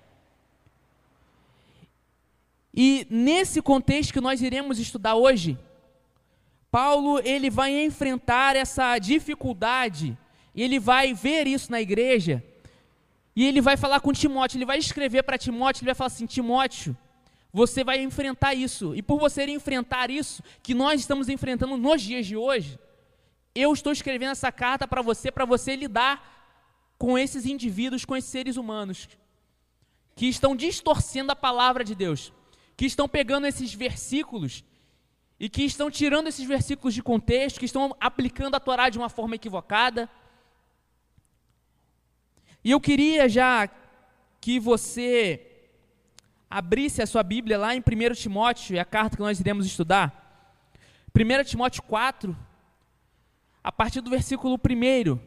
E 2.72 3.08
nesse 3.10 3.62
contexto 3.62 4.14
que 4.14 4.22
nós 4.22 4.42
iremos 4.42 4.78
estudar 4.78 5.16
hoje, 5.16 5.58
Paulo 6.70 7.20
ele 7.24 7.50
vai 7.50 7.84
enfrentar 7.84 8.56
essa 8.56 8.98
dificuldade, 9.00 10.16
ele 10.56 10.80
vai 10.80 11.14
ver 11.14 11.48
isso 11.48 11.72
na 11.72 11.82
igreja, 11.82 12.44
e 13.36 13.46
ele 13.46 13.60
vai 13.62 13.76
falar 13.76 14.00
com 14.00 14.14
Timóteo, 14.14 14.58
ele 14.58 14.66
vai 14.66 14.78
escrever 14.78 15.24
para 15.24 15.38
Timóteo, 15.38 15.82
ele 15.82 15.88
vai 15.88 15.96
falar 15.96 16.08
assim: 16.08 16.28
Timóteo, 16.28 16.96
você 17.52 17.84
vai 17.84 18.02
enfrentar 18.02 18.54
isso, 18.54 18.96
e 18.96 19.02
por 19.02 19.20
você 19.20 19.46
enfrentar 19.46 20.12
isso, 20.12 20.44
que 20.62 20.76
nós 20.76 21.02
estamos 21.02 21.30
enfrentando 21.30 21.78
nos 21.78 22.02
dias 22.02 22.26
de 22.26 22.36
hoje, 22.36 22.80
eu 23.56 23.72
estou 23.72 23.92
escrevendo 23.92 24.32
essa 24.32 24.52
carta 24.52 24.88
para 24.88 25.02
você, 25.02 25.32
para 25.32 25.46
você 25.46 25.76
lidar 25.76 26.34
com 26.98 27.18
esses 27.18 27.46
indivíduos, 27.46 28.06
com 28.06 28.16
esses 28.16 28.30
seres 28.30 28.58
humanos, 28.58 29.10
que 30.16 30.28
estão 30.28 30.56
distorcendo 30.56 31.32
a 31.32 31.36
palavra 31.36 31.84
de 31.84 31.94
Deus, 31.94 32.32
que 32.76 32.86
estão 32.86 33.08
pegando 33.08 33.46
esses 33.46 33.74
versículos 33.74 34.64
e 35.40 35.50
que 35.50 35.64
estão 35.64 35.92
tirando 35.92 36.28
esses 36.28 36.48
versículos 36.48 36.94
de 36.94 37.04
contexto, 37.04 37.60
que 37.60 37.66
estão 37.66 37.96
aplicando 38.00 38.56
a 38.56 38.60
Torá 38.60 38.90
de 38.90 38.98
uma 38.98 39.10
forma 39.10 39.36
equivocada. 39.36 40.10
E 42.64 42.72
eu 42.72 42.80
queria 42.80 43.28
já 43.28 43.70
que 44.40 44.60
você 44.60 45.50
abrisse 46.50 47.02
a 47.02 47.08
sua 47.08 47.24
Bíblia 47.24 47.58
lá 47.58 47.76
em 47.76 47.80
1 47.80 48.14
Timóteo, 48.14 48.78
é 48.78 48.80
a 48.80 48.86
carta 48.86 49.18
que 49.18 49.24
nós 49.24 49.40
iremos 49.40 49.66
estudar. 49.66 50.72
1 51.16 51.44
Timóteo 51.44 51.84
4, 51.84 52.38
a 53.64 53.72
partir 53.72 54.02
do 54.02 54.10
versículo 54.10 54.56
1. 54.56 55.20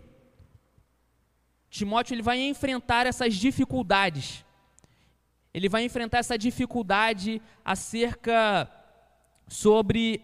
Timóteo 1.70 2.14
ele 2.14 2.22
vai 2.22 2.38
enfrentar 2.40 3.06
essas 3.06 3.34
dificuldades. 3.34 4.44
Ele 5.54 5.68
vai 5.68 5.84
enfrentar 5.84 6.18
essa 6.18 6.36
dificuldade 6.36 7.40
acerca 7.64 8.70
sobre 9.48 10.20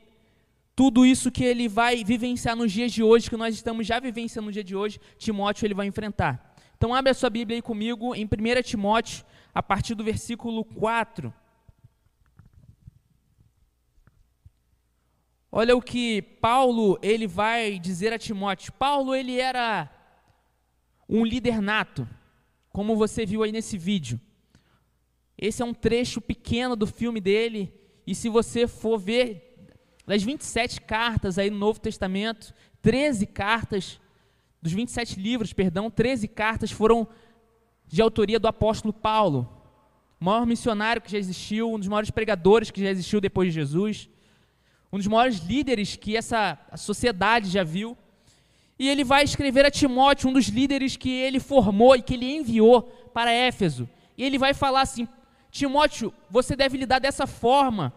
tudo 0.75 1.07
isso 1.07 1.31
que 1.31 1.45
ele 1.45 1.69
vai 1.69 2.05
vivenciar 2.05 2.57
nos 2.57 2.73
dias 2.73 2.93
de 2.93 3.03
hoje, 3.03 3.31
que 3.31 3.37
nós 3.37 3.55
estamos 3.55 3.87
já 3.87 3.99
vivenciando 3.99 4.47
no 4.47 4.53
dia 4.53 4.65
de 4.65 4.75
hoje, 4.75 5.01
Timóteo 5.19 5.67
ele 5.67 5.75
vai 5.75 5.87
enfrentar. 5.87 6.55
Então 6.77 6.95
abre 6.95 7.11
a 7.11 7.15
sua 7.15 7.31
Bíblia 7.31 7.59
aí 7.59 7.63
comigo 7.63 8.15
em 8.15 8.25
1 8.25 8.63
Timóteo, 8.63 9.25
a 9.55 9.63
partir 9.63 9.95
do 9.95 10.03
versículo 10.03 10.65
4. 10.65 11.33
Olha 15.55 15.77
o 15.77 15.83
que 15.83 16.23
Paulo 16.23 16.99
ele 17.03 17.27
vai 17.27 17.79
dizer 17.79 18.11
a 18.11 18.19
Timóteo. 18.19 18.73
Paulo 18.73 19.15
ele 19.15 19.39
era 19.39 19.91
um 21.07 21.27
líder 21.27 21.61
nato, 21.61 22.09
como 22.71 22.97
você 22.97 23.27
viu 23.27 23.43
aí 23.43 23.53
nesse 23.53 23.77
vídeo. 23.77 24.19
Esse 25.37 25.61
é 25.61 25.65
um 25.65 25.75
trecho 25.75 26.23
pequeno 26.23 26.75
do 26.75 26.87
filme 26.87 27.21
dele, 27.21 27.71
e 28.07 28.15
se 28.15 28.31
você 28.31 28.67
for 28.67 28.99
ver 28.99 29.69
das 30.07 30.23
27 30.23 30.81
cartas 30.81 31.37
aí 31.37 31.51
no 31.51 31.59
Novo 31.59 31.79
Testamento, 31.79 32.55
13 32.81 33.27
cartas, 33.27 34.01
dos 34.63 34.73
27 34.73 35.21
livros, 35.21 35.53
perdão, 35.53 35.91
13 35.91 36.29
cartas 36.29 36.71
foram 36.71 37.07
de 37.87 38.01
autoria 38.01 38.41
do 38.41 38.49
apóstolo 38.49 38.95
Paulo, 38.95 39.53
o 40.19 40.25
maior 40.25 40.47
missionário 40.47 41.03
que 41.03 41.13
já 41.13 41.19
existiu, 41.19 41.71
um 41.71 41.79
dos 41.79 41.89
maiores 41.89 42.11
pregadores 42.11 42.71
que 42.71 42.81
já 42.83 42.89
existiu 42.89 43.21
depois 43.21 43.49
de 43.49 43.61
Jesus, 43.61 44.09
um 44.93 44.99
dos 44.99 45.07
maiores 45.07 45.39
líderes 45.39 45.97
que 45.97 46.17
essa 46.17 46.59
sociedade 46.77 47.49
já 47.49 47.65
viu. 47.65 47.97
E 48.79 48.89
ele 48.89 49.05
vai 49.05 49.25
escrever 49.25 49.65
a 49.65 49.71
Timóteo, 49.71 50.29
um 50.29 50.33
dos 50.33 50.49
líderes 50.49 50.97
que 50.97 51.11
ele 51.11 51.41
formou 51.41 51.97
e 51.97 52.03
que 52.03 52.15
ele 52.15 52.31
enviou 52.31 52.83
para 53.15 53.33
Éfeso. 53.33 53.89
E 54.19 54.23
ele 54.23 54.37
vai 54.37 54.53
falar 54.53 54.83
assim: 54.83 55.09
Timóteo, 55.51 56.13
você 56.29 56.55
deve 56.55 56.77
lidar 56.77 56.99
dessa 56.99 57.27
forma 57.27 57.93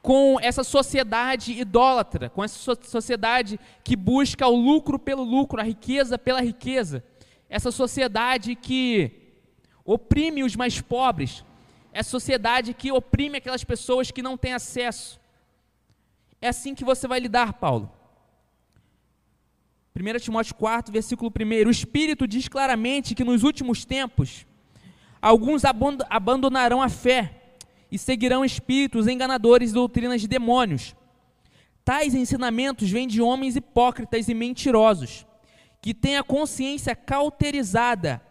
com 0.00 0.38
essa 0.40 0.64
sociedade 0.64 1.52
idólatra, 1.52 2.30
com 2.30 2.42
essa 2.42 2.74
sociedade 2.82 3.60
que 3.84 3.94
busca 3.94 4.46
o 4.46 4.56
lucro 4.56 4.98
pelo 4.98 5.22
lucro, 5.22 5.60
a 5.60 5.64
riqueza 5.64 6.18
pela 6.18 6.40
riqueza. 6.40 7.04
Essa 7.50 7.70
sociedade 7.70 8.54
que 8.54 9.10
oprime 9.84 10.42
os 10.42 10.56
mais 10.56 10.80
pobres, 10.80 11.44
essa 11.92 12.08
sociedade 12.08 12.72
que 12.72 12.90
oprime 12.90 13.38
aquelas 13.38 13.64
pessoas 13.64 14.10
que 14.10 14.22
não 14.22 14.38
têm 14.38 14.54
acesso. 14.54 15.19
É 16.40 16.48
assim 16.48 16.74
que 16.74 16.84
você 16.84 17.06
vai 17.06 17.20
lidar, 17.20 17.54
Paulo. 17.54 17.90
1 19.94 20.18
Timóteo 20.20 20.54
4, 20.54 20.92
versículo 20.92 21.30
1. 21.30 21.68
O 21.68 21.70
Espírito 21.70 22.26
diz 22.26 22.48
claramente 22.48 23.14
que 23.14 23.24
nos 23.24 23.42
últimos 23.42 23.84
tempos 23.84 24.46
Alguns 25.20 25.62
abandonarão 26.08 26.80
a 26.80 26.88
fé 26.88 27.34
e 27.92 27.98
seguirão 27.98 28.44
espíritos 28.44 29.06
enganadores 29.06 29.70
e 29.70 29.74
doutrinas 29.74 30.20
de 30.20 30.28
demônios. 30.28 30.94
Tais 31.84 32.14
ensinamentos 32.14 32.90
vêm 32.90 33.06
de 33.06 33.20
homens 33.20 33.56
hipócritas 33.56 34.28
e 34.28 34.34
mentirosos, 34.34 35.26
que 35.82 35.92
têm 35.92 36.16
a 36.16 36.22
consciência 36.22 36.96
cauterizada 36.96 38.22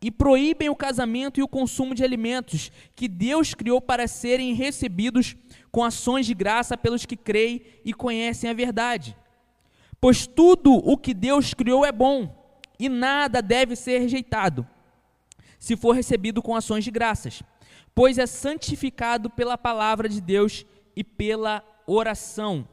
e 0.00 0.10
proíbem 0.10 0.70
o 0.70 0.76
casamento 0.76 1.38
e 1.38 1.42
o 1.42 1.48
consumo 1.48 1.94
de 1.94 2.02
alimentos 2.02 2.72
que 2.96 3.06
Deus 3.06 3.52
criou 3.52 3.80
para 3.80 4.08
serem 4.08 4.54
recebidos 4.54 5.36
com 5.70 5.84
ações 5.84 6.26
de 6.26 6.34
graça 6.34 6.76
pelos 6.76 7.06
que 7.06 7.16
creem 7.16 7.62
e 7.84 7.92
conhecem 7.92 8.50
a 8.50 8.54
verdade. 8.54 9.16
Pois 10.00 10.26
tudo 10.26 10.72
o 10.72 10.96
que 10.96 11.14
Deus 11.14 11.54
criou 11.54 11.84
é 11.84 11.92
bom, 11.92 12.36
e 12.78 12.88
nada 12.88 13.42
deve 13.42 13.76
ser 13.76 13.98
rejeitado, 13.98 14.66
se 15.58 15.76
for 15.76 15.92
recebido 15.92 16.42
com 16.42 16.56
ações 16.56 16.82
de 16.82 16.90
graças, 16.90 17.42
pois 17.94 18.16
é 18.18 18.26
santificado 18.26 19.28
pela 19.28 19.58
palavra 19.58 20.08
de 20.08 20.20
Deus 20.20 20.64
e 20.96 21.04
pela 21.04 21.62
oração. 21.86 22.66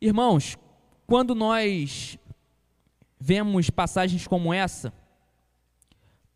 Irmãos, 0.00 0.56
quando 1.06 1.34
nós 1.34 2.18
vemos 3.18 3.70
passagens 3.70 4.26
como 4.26 4.54
essa, 4.54 4.92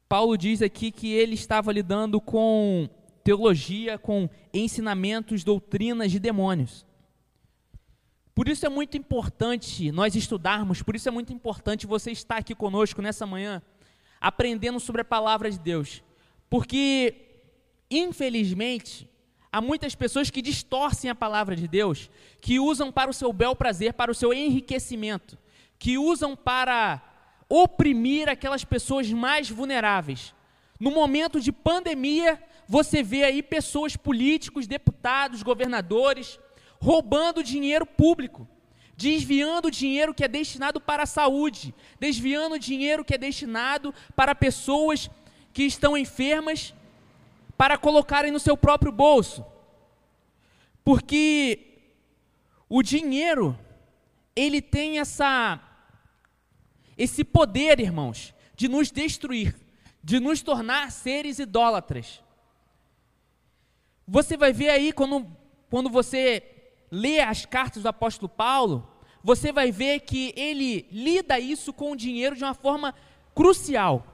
Paulo 0.09 0.37
diz 0.39 0.63
aqui 0.63 0.91
que 0.91 1.13
ele 1.13 1.35
estava 1.35 1.71
lidando 1.71 2.21
com 2.21 2.89
teologia, 3.29 3.99
com 3.99 4.27
ensinamentos, 4.55 5.45
doutrinas 5.45 6.11
de 6.11 6.19
demônios. 6.19 6.87
Por 8.35 8.49
isso 8.49 8.65
é 8.65 8.71
muito 8.71 8.97
importante 8.97 9.93
nós 9.93 10.17
estudarmos, 10.17 10.81
por 10.81 10.97
isso 10.97 11.11
é 11.11 11.13
muito 11.13 11.31
importante 11.31 11.87
você 11.87 12.11
estar 12.11 12.39
aqui 12.39 12.55
conosco 12.55 13.03
nessa 13.03 13.27
manhã, 13.27 13.61
aprendendo 14.19 14.81
sobre 14.81 15.03
a 15.03 15.05
palavra 15.05 15.51
de 15.51 15.59
Deus. 15.59 16.03
Porque, 16.49 17.43
infelizmente, 17.91 19.07
há 19.53 19.61
muitas 19.61 19.95
pessoas 19.95 20.31
que 20.31 20.41
distorcem 20.41 21.11
a 21.11 21.15
palavra 21.15 21.55
de 21.55 21.69
Deus, 21.69 22.11
que 22.41 22.59
usam 22.59 22.91
para 22.91 23.11
o 23.11 23.15
seu 23.15 23.31
bel 23.31 23.55
prazer, 23.55 23.93
para 23.93 24.11
o 24.11 24.15
seu 24.15 24.33
enriquecimento, 24.33 25.37
que 25.79 25.99
usam 25.99 26.35
para 26.35 27.03
oprimir 27.47 28.27
aquelas 28.27 28.65
pessoas 28.65 29.13
mais 29.13 29.51
vulneráveis. 29.51 30.35
No 30.81 30.91
momento 30.91 31.39
de 31.39 31.53
pandemia, 31.53 32.43
você 32.69 33.03
vê 33.03 33.25
aí 33.25 33.43
pessoas 33.43 33.97
políticos, 33.97 34.67
deputados, 34.67 35.43
governadores, 35.43 36.39
roubando 36.79 37.43
dinheiro 37.43 37.87
público, 37.87 38.47
desviando 38.95 39.71
dinheiro 39.71 40.13
que 40.13 40.23
é 40.23 40.29
destinado 40.29 40.79
para 40.79 41.05
a 41.05 41.07
saúde, 41.07 41.75
desviando 41.99 42.59
dinheiro 42.59 43.05
que 43.05 43.15
é 43.15 43.19
destinado 43.19 43.95
para 44.15 44.35
pessoas 44.35 45.09
que 45.53 45.63
estão 45.63 45.97
enfermas, 45.97 46.75
para 47.57 47.79
colocarem 47.79 48.31
no 48.31 48.39
seu 48.39 48.57
próprio 48.57 48.93
bolso. 48.93 49.45
Porque 50.85 51.79
o 52.69 52.83
dinheiro, 52.83 53.59
ele 54.37 54.61
tem 54.61 55.01
essa 55.01 55.65
esse 56.99 57.23
poder, 57.23 57.79
irmãos, 57.79 58.35
de 58.57 58.67
nos 58.69 58.91
destruir, 58.91 59.55
de 60.03 60.19
nos 60.19 60.43
tornar 60.43 60.91
seres 60.91 61.39
idólatras. 61.39 62.21
Você 64.11 64.39
vai 64.39 64.55
ver 64.55 64.71
aí 64.71 64.91
quando, 64.91 65.27
quando 65.69 65.91
você 65.91 66.43
lê 66.91 67.21
as 67.21 67.45
cartas 67.45 67.83
do 67.83 67.89
apóstolo 67.91 68.27
Paulo, 68.27 68.89
você 69.23 69.53
vai 69.53 69.71
ver 69.71 70.01
que 70.01 70.33
ele 70.35 70.89
lida 70.91 71.39
isso 71.39 71.75
com 71.75 71.93
o 71.93 71.97
dinheiro 71.97 72.35
de 72.35 72.43
uma 72.43 72.55
forma 72.55 72.95
crucial. 73.35 74.07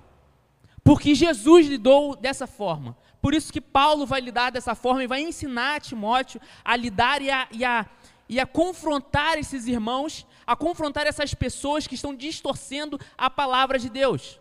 Porque 0.82 1.14
Jesus 1.14 1.68
lidou 1.68 2.16
dessa 2.16 2.44
forma. 2.44 2.96
Por 3.22 3.32
isso 3.32 3.52
que 3.52 3.60
Paulo 3.60 4.04
vai 4.04 4.20
lidar 4.20 4.50
dessa 4.50 4.74
forma 4.74 5.04
e 5.04 5.06
vai 5.06 5.22
ensinar 5.22 5.76
a 5.76 5.80
Timóteo 5.80 6.40
a 6.64 6.74
lidar 6.74 7.22
e 7.22 7.30
a, 7.30 7.46
e 7.52 7.64
a, 7.64 7.86
e 8.28 8.40
a 8.40 8.46
confrontar 8.46 9.38
esses 9.38 9.68
irmãos, 9.68 10.26
a 10.44 10.56
confrontar 10.56 11.06
essas 11.06 11.32
pessoas 11.34 11.86
que 11.86 11.94
estão 11.94 12.12
distorcendo 12.12 12.98
a 13.16 13.30
palavra 13.30 13.78
de 13.78 13.88
Deus. 13.88 14.40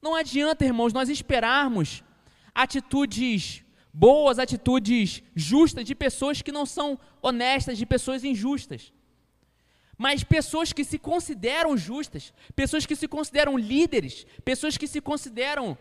Não 0.00 0.14
adianta, 0.14 0.64
irmãos, 0.64 0.94
nós 0.94 1.10
esperarmos 1.10 2.02
atitudes 2.54 3.62
boas 3.98 4.38
atitudes 4.38 5.24
justas 5.34 5.84
de 5.84 5.92
pessoas 5.92 6.40
que 6.40 6.52
não 6.52 6.64
são 6.64 6.96
honestas, 7.20 7.76
de 7.76 7.84
pessoas 7.84 8.22
injustas. 8.22 8.92
Mas 10.04 10.22
pessoas 10.22 10.72
que 10.72 10.84
se 10.84 11.00
consideram 11.00 11.76
justas, 11.76 12.32
pessoas 12.54 12.86
que 12.86 12.94
se 12.94 13.08
consideram 13.08 13.58
líderes, 13.58 14.24
pessoas 14.44 14.76
que 14.76 14.86
se 14.86 15.00
consideram 15.00 15.76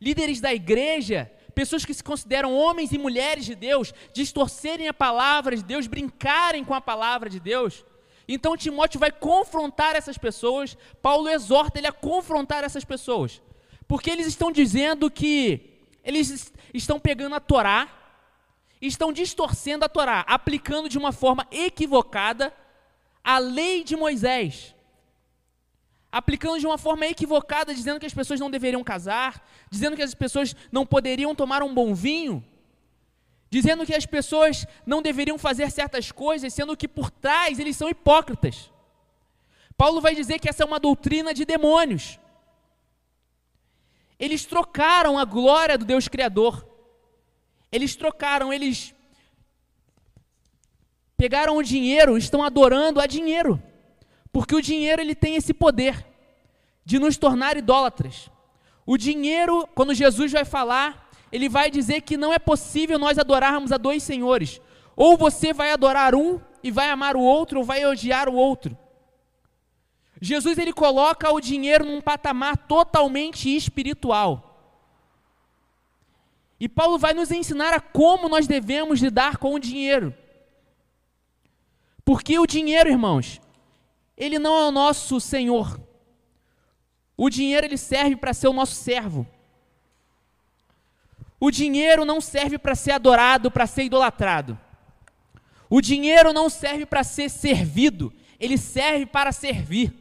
líderes 0.00 0.40
da 0.40 0.54
igreja, 0.54 1.28
pessoas 1.52 1.84
que 1.84 1.92
se 1.92 2.04
consideram 2.04 2.54
homens 2.54 2.92
e 2.92 2.98
mulheres 2.98 3.44
de 3.46 3.56
Deus, 3.56 3.92
distorcerem 4.14 4.86
a 4.86 4.94
palavra 4.94 5.56
de 5.56 5.64
Deus, 5.64 5.88
brincarem 5.88 6.64
com 6.64 6.72
a 6.72 6.80
palavra 6.80 7.28
de 7.28 7.40
Deus. 7.40 7.84
Então 8.28 8.56
Timóteo 8.56 9.00
vai 9.00 9.10
confrontar 9.10 9.96
essas 9.96 10.16
pessoas, 10.16 10.78
Paulo 11.02 11.28
exorta 11.28 11.80
ele 11.80 11.88
a 11.88 11.92
confrontar 11.92 12.62
essas 12.62 12.84
pessoas, 12.84 13.42
porque 13.88 14.08
eles 14.08 14.28
estão 14.28 14.52
dizendo 14.52 15.10
que 15.10 15.69
eles 16.04 16.52
estão 16.72 16.98
pegando 16.98 17.34
a 17.34 17.40
Torá, 17.40 17.88
estão 18.80 19.12
distorcendo 19.12 19.84
a 19.84 19.88
Torá, 19.88 20.20
aplicando 20.26 20.88
de 20.88 20.98
uma 20.98 21.12
forma 21.12 21.46
equivocada 21.50 22.52
a 23.22 23.38
lei 23.38 23.84
de 23.84 23.96
Moisés. 23.96 24.74
Aplicando 26.10 26.58
de 26.58 26.66
uma 26.66 26.78
forma 26.78 27.06
equivocada, 27.06 27.74
dizendo 27.74 28.00
que 28.00 28.06
as 28.06 28.14
pessoas 28.14 28.40
não 28.40 28.50
deveriam 28.50 28.82
casar, 28.82 29.46
dizendo 29.70 29.96
que 29.96 30.02
as 30.02 30.14
pessoas 30.14 30.56
não 30.72 30.84
poderiam 30.84 31.34
tomar 31.34 31.62
um 31.62 31.72
bom 31.72 31.94
vinho, 31.94 32.44
dizendo 33.48 33.84
que 33.86 33.94
as 33.94 34.06
pessoas 34.06 34.66
não 34.84 35.02
deveriam 35.02 35.38
fazer 35.38 35.70
certas 35.70 36.10
coisas, 36.10 36.52
sendo 36.52 36.76
que 36.76 36.88
por 36.88 37.10
trás 37.10 37.58
eles 37.58 37.76
são 37.76 37.88
hipócritas. 37.88 38.70
Paulo 39.76 40.00
vai 40.00 40.14
dizer 40.14 40.38
que 40.38 40.48
essa 40.48 40.62
é 40.62 40.66
uma 40.66 40.80
doutrina 40.80 41.32
de 41.32 41.44
demônios. 41.44 42.18
Eles 44.20 44.44
trocaram 44.44 45.18
a 45.18 45.24
glória 45.24 45.78
do 45.78 45.84
Deus 45.86 46.06
Criador. 46.06 46.66
Eles 47.72 47.96
trocaram, 47.96 48.52
eles 48.52 48.94
pegaram 51.16 51.56
o 51.56 51.62
dinheiro, 51.62 52.18
estão 52.18 52.42
adorando 52.42 53.00
a 53.00 53.06
dinheiro. 53.06 53.60
Porque 54.30 54.54
o 54.54 54.60
dinheiro 54.60 55.00
ele 55.00 55.14
tem 55.14 55.36
esse 55.36 55.54
poder 55.54 56.06
de 56.84 56.98
nos 56.98 57.16
tornar 57.16 57.56
idólatras. 57.56 58.30
O 58.84 58.98
dinheiro, 58.98 59.66
quando 59.74 59.94
Jesus 59.94 60.30
vai 60.30 60.44
falar, 60.44 61.10
ele 61.32 61.48
vai 61.48 61.70
dizer 61.70 62.02
que 62.02 62.18
não 62.18 62.32
é 62.32 62.38
possível 62.38 62.98
nós 62.98 63.18
adorarmos 63.18 63.72
a 63.72 63.78
dois 63.78 64.02
senhores. 64.02 64.60
Ou 64.94 65.16
você 65.16 65.52
vai 65.54 65.72
adorar 65.72 66.14
um 66.14 66.38
e 66.62 66.70
vai 66.70 66.90
amar 66.90 67.16
o 67.16 67.20
outro, 67.20 67.60
ou 67.60 67.64
vai 67.64 67.86
odiar 67.86 68.28
o 68.28 68.34
outro. 68.34 68.76
Jesus 70.20 70.58
ele 70.58 70.72
coloca 70.72 71.32
o 71.32 71.40
dinheiro 71.40 71.84
num 71.84 72.00
patamar 72.00 72.56
totalmente 72.56 73.54
espiritual. 73.54 74.46
E 76.58 76.68
Paulo 76.68 76.98
vai 76.98 77.14
nos 77.14 77.30
ensinar 77.30 77.72
a 77.72 77.80
como 77.80 78.28
nós 78.28 78.46
devemos 78.46 79.00
lidar 79.00 79.38
com 79.38 79.54
o 79.54 79.58
dinheiro. 79.58 80.14
Porque 82.04 82.38
o 82.38 82.46
dinheiro, 82.46 82.90
irmãos, 82.90 83.40
ele 84.14 84.38
não 84.38 84.54
é 84.54 84.66
o 84.66 84.70
nosso 84.70 85.18
senhor. 85.18 85.80
O 87.16 87.30
dinheiro 87.30 87.66
ele 87.66 87.78
serve 87.78 88.14
para 88.14 88.34
ser 88.34 88.48
o 88.48 88.52
nosso 88.52 88.74
servo. 88.74 89.26
O 91.38 91.50
dinheiro 91.50 92.04
não 92.04 92.20
serve 92.20 92.58
para 92.58 92.74
ser 92.74 92.92
adorado, 92.92 93.50
para 93.50 93.66
ser 93.66 93.84
idolatrado. 93.84 94.58
O 95.70 95.80
dinheiro 95.80 96.34
não 96.34 96.50
serve 96.50 96.84
para 96.84 97.02
ser 97.02 97.30
servido, 97.30 98.12
ele 98.38 98.58
serve 98.58 99.06
para 99.06 99.32
servir. 99.32 99.94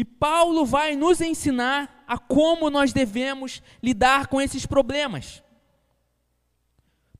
E 0.00 0.04
Paulo 0.04 0.64
vai 0.64 0.96
nos 0.96 1.20
ensinar 1.20 2.02
a 2.08 2.16
como 2.16 2.70
nós 2.70 2.90
devemos 2.90 3.62
lidar 3.82 4.28
com 4.28 4.40
esses 4.40 4.64
problemas. 4.64 5.42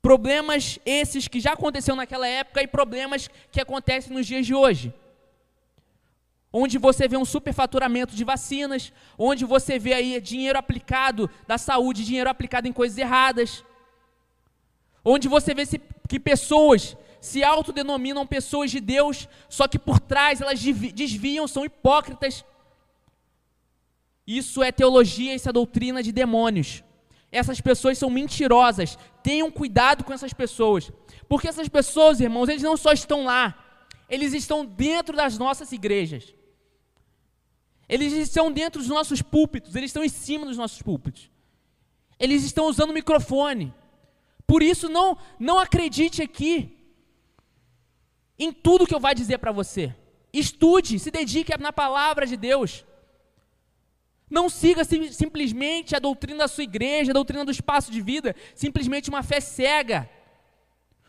Problemas 0.01 0.79
esses 0.87 1.29
que 1.29 1.41
já 1.41 1.53
aconteceram 1.53 1.97
naquela 1.97 2.27
época 2.27 2.63
e 2.63 2.67
problemas 2.67 3.29
que 3.53 3.61
acontecem 3.61 4.15
nos 4.15 4.27
dias 4.27 4.47
de 4.47 4.55
hoje. 4.55 4.95
Onde 6.51 6.79
você 6.79 7.07
vê 7.07 7.19
um 7.19 7.25
superfaturamento 7.27 8.17
de 8.17 8.25
vacinas, 8.25 8.95
onde 9.19 9.45
você 9.45 9.79
vê 9.79 9.93
aí 9.93 10.19
dinheiro 10.19 10.59
aplicado 10.59 11.29
da 11.47 11.59
saúde, 11.59 12.03
dinheiro 12.03 12.31
aplicado 12.31 12.67
em 12.67 12.73
coisas 12.73 12.97
erradas. 12.97 13.63
Onde 15.05 15.29
você 15.29 15.53
vê 15.53 15.65
que 16.09 16.19
pessoas 16.19 16.97
se 17.21 17.45
autodenominam 17.45 18.27
pessoas 18.27 18.71
de 18.71 18.81
Deus, 18.81 19.29
só 19.51 19.69
que 19.69 19.79
por 19.79 20.01
trás 20.01 20.41
elas 20.41 20.59
desviam, 20.63 21.47
são 21.47 21.63
hipócritas 21.63 22.43
isso 24.27 24.63
é 24.63 24.71
teologia, 24.71 25.35
isso 25.35 25.49
é 25.49 25.53
doutrina 25.53 26.03
de 26.03 26.13
demônios. 26.13 26.85
Essas 27.33 27.61
pessoas 27.61 27.99
são 27.99 28.11
mentirosas. 28.11 28.99
Tenham 29.23 29.51
cuidado 29.51 30.05
com 30.05 30.13
essas 30.13 30.33
pessoas. 30.33 30.91
Porque 31.29 31.49
essas 31.49 31.69
pessoas, 31.69 32.21
irmãos, 32.21 32.49
eles 32.49 32.63
não 32.63 32.77
só 32.77 32.93
estão 32.93 33.25
lá, 33.25 33.57
eles 34.09 34.33
estão 34.33 34.65
dentro 34.65 35.17
das 35.17 35.39
nossas 35.39 35.71
igrejas. 35.73 36.35
Eles 37.89 38.13
estão 38.13 38.53
dentro 38.53 38.81
dos 38.81 38.89
nossos 38.89 39.21
púlpitos, 39.21 39.75
eles 39.75 39.91
estão 39.91 40.05
em 40.05 40.09
cima 40.09 40.47
dos 40.47 40.57
nossos 40.57 40.81
púlpitos. 40.81 41.31
Eles 42.19 42.45
estão 42.45 42.67
usando 42.67 42.93
microfone. 42.93 43.75
Por 44.47 44.63
isso, 44.63 44.89
não, 44.89 45.17
não 45.39 45.59
acredite 45.59 46.23
aqui 46.23 46.77
em 48.39 48.53
tudo 48.53 48.87
que 48.87 48.95
eu 48.95 49.01
vou 49.01 49.15
dizer 49.15 49.39
para 49.39 49.53
você. 49.53 49.95
Estude, 50.33 50.99
se 50.99 51.11
dedique 51.11 51.57
na 51.59 51.73
palavra 51.73 52.27
de 52.27 52.37
Deus. 52.37 52.85
Não 54.31 54.49
siga 54.49 54.85
sim, 54.85 55.11
simplesmente 55.11 55.97
a 55.97 55.99
doutrina 55.99 56.39
da 56.39 56.49
sua 56.49 56.63
igreja, 56.63 57.11
a 57.11 57.15
doutrina 57.15 57.45
do 57.45 57.51
espaço 57.51 57.91
de 57.91 58.01
vida, 58.01 58.37
simplesmente 58.55 59.11
uma 59.11 59.25
fé 59.25 59.41
cega. 59.41 60.09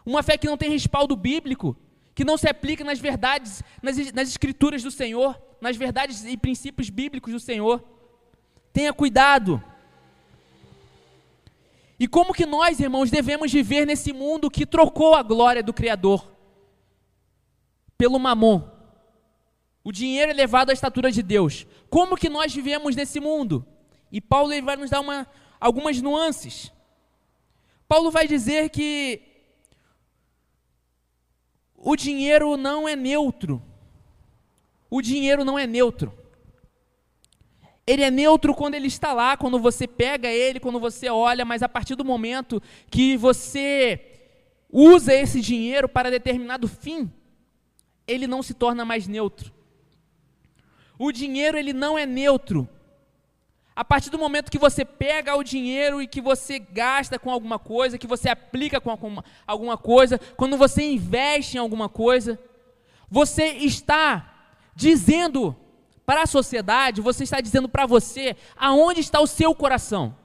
Uma 0.04 0.24
fé 0.24 0.38
que 0.38 0.48
não 0.48 0.58
tem 0.58 0.72
respaldo 0.72 1.16
bíblico, 1.16 1.78
que 2.16 2.26
não 2.26 2.36
se 2.36 2.50
aplica 2.50 2.84
nas 2.84 3.00
verdades, 3.00 3.62
nas, 3.82 3.96
nas 4.12 4.28
escrituras 4.28 4.82
do 4.82 4.90
Senhor, 4.90 5.40
nas 5.62 5.78
verdades 5.78 6.26
e 6.26 6.36
princípios 6.36 6.90
bíblicos 6.90 7.32
do 7.32 7.40
Senhor. 7.40 7.84
Tenha 8.74 8.92
cuidado. 8.92 9.64
E 12.00 12.08
como 12.08 12.34
que 12.34 12.48
nós, 12.48 12.80
irmãos, 12.80 13.12
devemos 13.12 13.52
viver 13.52 13.86
nesse 13.86 14.12
mundo 14.12 14.50
que 14.50 14.66
trocou 14.66 15.14
a 15.14 15.22
glória 15.22 15.62
do 15.62 15.72
Criador 15.72 16.32
pelo 17.96 18.18
mamon? 18.18 18.81
O 19.84 19.91
dinheiro 19.91 20.32
elevado 20.32 20.70
à 20.70 20.74
estatura 20.74 21.12
de 21.12 21.24
Deus. 21.24 21.65
Como 21.89 22.17
que 22.17 22.30
nós 22.30 22.54
vivemos 22.54 22.96
nesse 22.96 23.20
mundo? 23.20 23.65
E 24.12 24.22
Paulo 24.22 24.52
ele 24.54 24.62
vai 24.62 24.76
nos 24.76 24.89
dar 24.89 25.00
uma, 25.00 25.28
algumas 25.60 26.02
nuances. 26.02 26.72
Paulo 27.88 28.12
vai 28.12 28.28
dizer 28.28 28.70
que 28.70 29.22
o 31.76 31.96
dinheiro 31.96 32.56
não 32.58 32.88
é 32.88 32.96
neutro. 32.96 33.62
O 34.89 35.02
dinheiro 35.02 35.44
não 35.44 35.58
é 35.58 35.65
neutro. 35.65 36.13
Ele 37.88 38.04
é 38.04 38.12
neutro 38.12 38.54
quando 38.54 38.76
ele 38.76 38.88
está 38.88 39.12
lá, 39.13 39.36
quando 39.36 39.60
você 39.60 39.88
pega 39.88 40.28
ele, 40.28 40.60
quando 40.60 40.80
você 40.80 41.10
olha, 41.10 41.44
mas 41.44 41.63
a 41.63 41.70
partir 41.70 41.96
do 41.96 42.06
momento 42.06 42.62
que 42.89 43.17
você 43.17 44.00
usa 44.72 45.13
esse 45.13 45.41
dinheiro 45.41 45.89
para 45.89 46.12
determinado 46.12 46.67
fim, 46.67 47.12
ele 48.08 48.28
não 48.28 48.44
se 48.44 48.54
torna 48.54 48.86
mais 48.86 49.08
neutro. 49.08 49.52
O 51.04 51.12
dinheiro 51.12 51.58
ele 51.58 51.74
não 51.74 51.98
é 51.98 52.06
neutro. 52.06 52.70
A 53.76 53.84
partir 53.84 54.12
do 54.12 54.20
momento 54.20 54.52
que 54.52 54.60
você 54.60 54.86
pega 54.86 55.36
o 55.36 55.44
dinheiro 55.44 56.00
e 56.00 56.06
que 56.06 56.22
você 56.22 56.60
gasta 56.60 57.18
com 57.18 57.32
alguma 57.32 57.58
coisa, 57.58 57.98
que 57.98 58.06
você 58.06 58.30
aplica 58.30 58.80
com 58.80 58.92
alguma 59.48 59.78
coisa, 59.80 60.20
quando 60.38 60.58
você 60.58 60.84
investe 60.84 61.58
em 61.58 61.60
alguma 61.60 61.90
coisa, 61.90 62.40
você 63.10 63.46
está 63.46 64.32
dizendo 64.76 65.56
para 66.06 66.22
a 66.22 66.28
sociedade, 66.28 67.02
você 67.02 67.24
está 67.24 67.42
dizendo 67.42 67.68
para 67.68 67.88
você 67.88 68.38
aonde 68.56 69.00
está 69.00 69.20
o 69.20 69.26
seu 69.26 69.56
coração. 69.56 70.16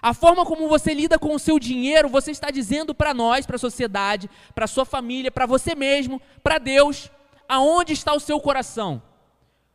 A 0.00 0.14
forma 0.14 0.46
como 0.46 0.68
você 0.68 0.94
lida 0.94 1.18
com 1.18 1.34
o 1.34 1.40
seu 1.40 1.58
dinheiro, 1.58 2.08
você 2.08 2.30
está 2.30 2.52
dizendo 2.52 2.94
para 2.94 3.12
nós, 3.12 3.46
para 3.46 3.56
a 3.56 3.58
sociedade, 3.58 4.30
para 4.54 4.66
a 4.66 4.68
sua 4.68 4.84
família, 4.84 5.32
para 5.32 5.44
você 5.44 5.74
mesmo, 5.74 6.22
para 6.40 6.58
Deus, 6.58 7.10
aonde 7.48 7.92
está 7.92 8.14
o 8.14 8.20
seu 8.20 8.38
coração. 8.40 9.02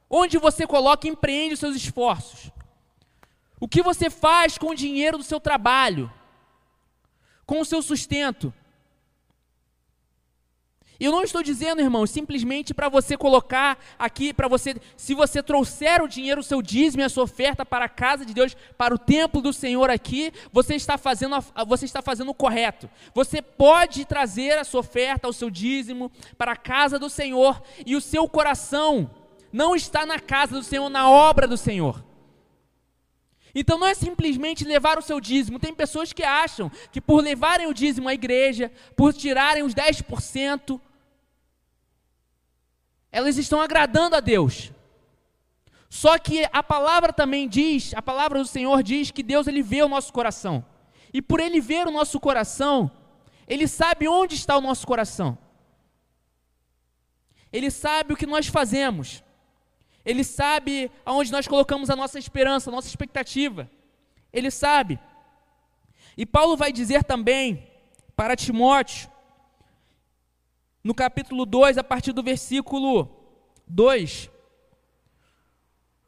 Onde 0.09 0.37
você 0.37 0.65
coloca 0.65 1.07
e 1.07 1.09
empreende 1.09 1.53
os 1.53 1.59
seus 1.59 1.75
esforços. 1.75 2.51
O 3.59 3.67
que 3.67 3.81
você 3.81 4.09
faz 4.09 4.57
com 4.57 4.69
o 4.69 4.75
dinheiro 4.75 5.17
do 5.17 5.23
seu 5.23 5.39
trabalho, 5.39 6.11
com 7.45 7.61
o 7.61 7.65
seu 7.65 7.81
sustento. 7.81 8.53
Eu 10.99 11.11
não 11.11 11.23
estou 11.23 11.43
dizendo, 11.43 11.79
irmão, 11.79 12.07
simplesmente 12.07 12.73
para 12.73 12.89
você 12.89 13.15
colocar 13.15 13.77
aqui, 13.99 14.33
para 14.33 14.47
você, 14.47 14.75
se 14.95 15.13
você 15.13 15.43
trouxer 15.43 16.01
o 16.01 16.07
dinheiro, 16.07 16.41
o 16.41 16.43
seu 16.43 16.59
dízimo 16.59 17.03
e 17.03 17.05
a 17.05 17.09
sua 17.09 17.23
oferta 17.23 17.63
para 17.63 17.85
a 17.85 17.89
casa 17.89 18.25
de 18.25 18.33
Deus, 18.33 18.57
para 18.75 18.95
o 18.95 18.97
templo 18.97 19.39
do 19.39 19.53
Senhor 19.53 19.91
aqui, 19.91 20.33
você 20.51 20.75
está 20.75 20.97
fazendo, 20.97 21.35
você 21.67 21.85
está 21.85 22.01
fazendo 22.01 22.31
o 22.31 22.33
correto. 22.33 22.89
Você 23.13 23.43
pode 23.43 24.05
trazer 24.05 24.57
a 24.57 24.63
sua 24.63 24.79
oferta, 24.79 25.27
o 25.27 25.33
seu 25.33 25.51
dízimo 25.51 26.11
para 26.35 26.53
a 26.53 26.57
casa 26.57 26.97
do 26.97 27.09
Senhor 27.09 27.61
e 27.85 27.95
o 27.95 28.01
seu 28.01 28.27
coração 28.27 29.09
não 29.51 29.75
está 29.75 30.05
na 30.05 30.19
casa 30.19 30.55
do 30.55 30.63
Senhor, 30.63 30.89
na 30.89 31.09
obra 31.09 31.47
do 31.47 31.57
Senhor. 31.57 32.03
Então 33.53 33.77
não 33.77 33.87
é 33.87 33.93
simplesmente 33.93 34.63
levar 34.63 34.99
o 34.99 35.01
seu 35.01 35.19
dízimo. 35.19 35.59
Tem 35.59 35.73
pessoas 35.73 36.13
que 36.13 36.23
acham 36.23 36.71
que 36.91 37.01
por 37.01 37.23
levarem 37.23 37.67
o 37.67 37.73
dízimo 37.73 38.07
à 38.07 38.13
igreja, 38.13 38.71
por 38.95 39.13
tirarem 39.13 39.63
os 39.63 39.73
10%, 39.73 40.79
elas 43.11 43.37
estão 43.37 43.59
agradando 43.59 44.15
a 44.15 44.19
Deus. 44.19 44.71
Só 45.89 46.19
que 46.19 46.47
a 46.51 46.61
palavra 46.61 47.13
também 47.13 47.47
diz, 47.47 47.93
a 47.95 48.01
palavra 48.01 48.39
do 48.39 48.47
Senhor 48.47 48.83
diz 48.83 49.09
que 49.09 49.23
Deus 49.23 49.47
ele 49.47 49.63
vê 49.63 49.81
o 49.81 49.89
nosso 49.89 50.13
coração. 50.13 50.63
E 51.13 51.21
por 51.21 51.39
ele 51.39 51.61
ver 51.61 51.87
o 51.87 51.91
nosso 51.91 52.19
coração, 52.19 52.91
ele 53.47 53.67
sabe 53.67 54.07
onde 54.07 54.35
está 54.35 54.57
o 54.57 54.61
nosso 54.61 54.85
coração. 54.85 55.37
Ele 57.51 57.71
sabe 57.71 58.13
o 58.13 58.17
que 58.17 58.25
nós 58.25 58.47
fazemos. 58.47 59.23
Ele 60.07 60.23
sabe 60.23 60.89
aonde 61.05 61.33
nós 61.33 61.49
colocamos 61.49 61.89
a 61.89 61.95
nossa 61.95 62.17
esperança, 62.17 62.69
a 62.69 62.73
nossa 62.73 62.87
expectativa. 62.87 63.69
Ele 64.31 64.49
sabe. 64.49 64.97
E 66.15 66.25
Paulo 66.25 66.55
vai 66.55 66.71
dizer 66.71 67.03
também 67.03 67.67
para 68.15 68.33
Timóteo 68.33 69.11
no 70.81 70.95
capítulo 70.95 71.45
2, 71.45 71.77
a 71.77 71.83
partir 71.83 72.13
do 72.13 72.23
versículo 72.23 73.09
2. 73.67 74.31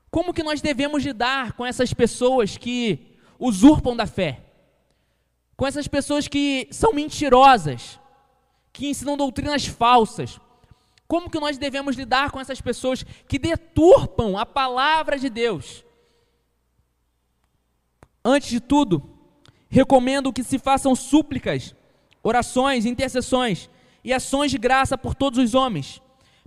Como 0.09 0.33
que 0.33 0.43
nós 0.43 0.61
devemos 0.61 1.03
lidar 1.03 1.51
com 1.51 1.65
essas 1.65 1.93
pessoas 1.93 2.57
que 2.57 3.17
usurpam 3.37 3.97
da 3.97 4.07
fé? 4.07 4.45
Com 5.57 5.67
essas 5.67 5.89
pessoas 5.89 6.25
que 6.25 6.69
são 6.71 6.93
mentirosas, 6.93 7.99
que 8.71 8.87
ensinam 8.87 9.17
doutrinas 9.17 9.65
falsas. 9.65 10.39
Como 11.09 11.27
que 11.27 11.39
nós 11.39 11.57
devemos 11.57 11.95
lidar 11.95 12.29
com 12.29 12.39
essas 12.39 12.61
pessoas 12.61 13.03
que 13.27 13.39
deturpam 13.39 14.37
a 14.37 14.45
palavra 14.45 15.17
de 15.17 15.27
Deus? 15.27 15.83
Antes 18.23 18.49
de 18.49 18.59
tudo, 18.59 19.17
recomendo 19.67 20.31
que 20.31 20.43
se 20.43 20.59
façam 20.59 20.95
súplicas, 20.95 21.73
orações, 22.21 22.85
intercessões 22.85 23.71
e 24.03 24.13
ações 24.13 24.51
de 24.51 24.59
graça 24.59 24.95
por 24.99 25.15
todos 25.15 25.39
os 25.39 25.55
homens, 25.55 25.99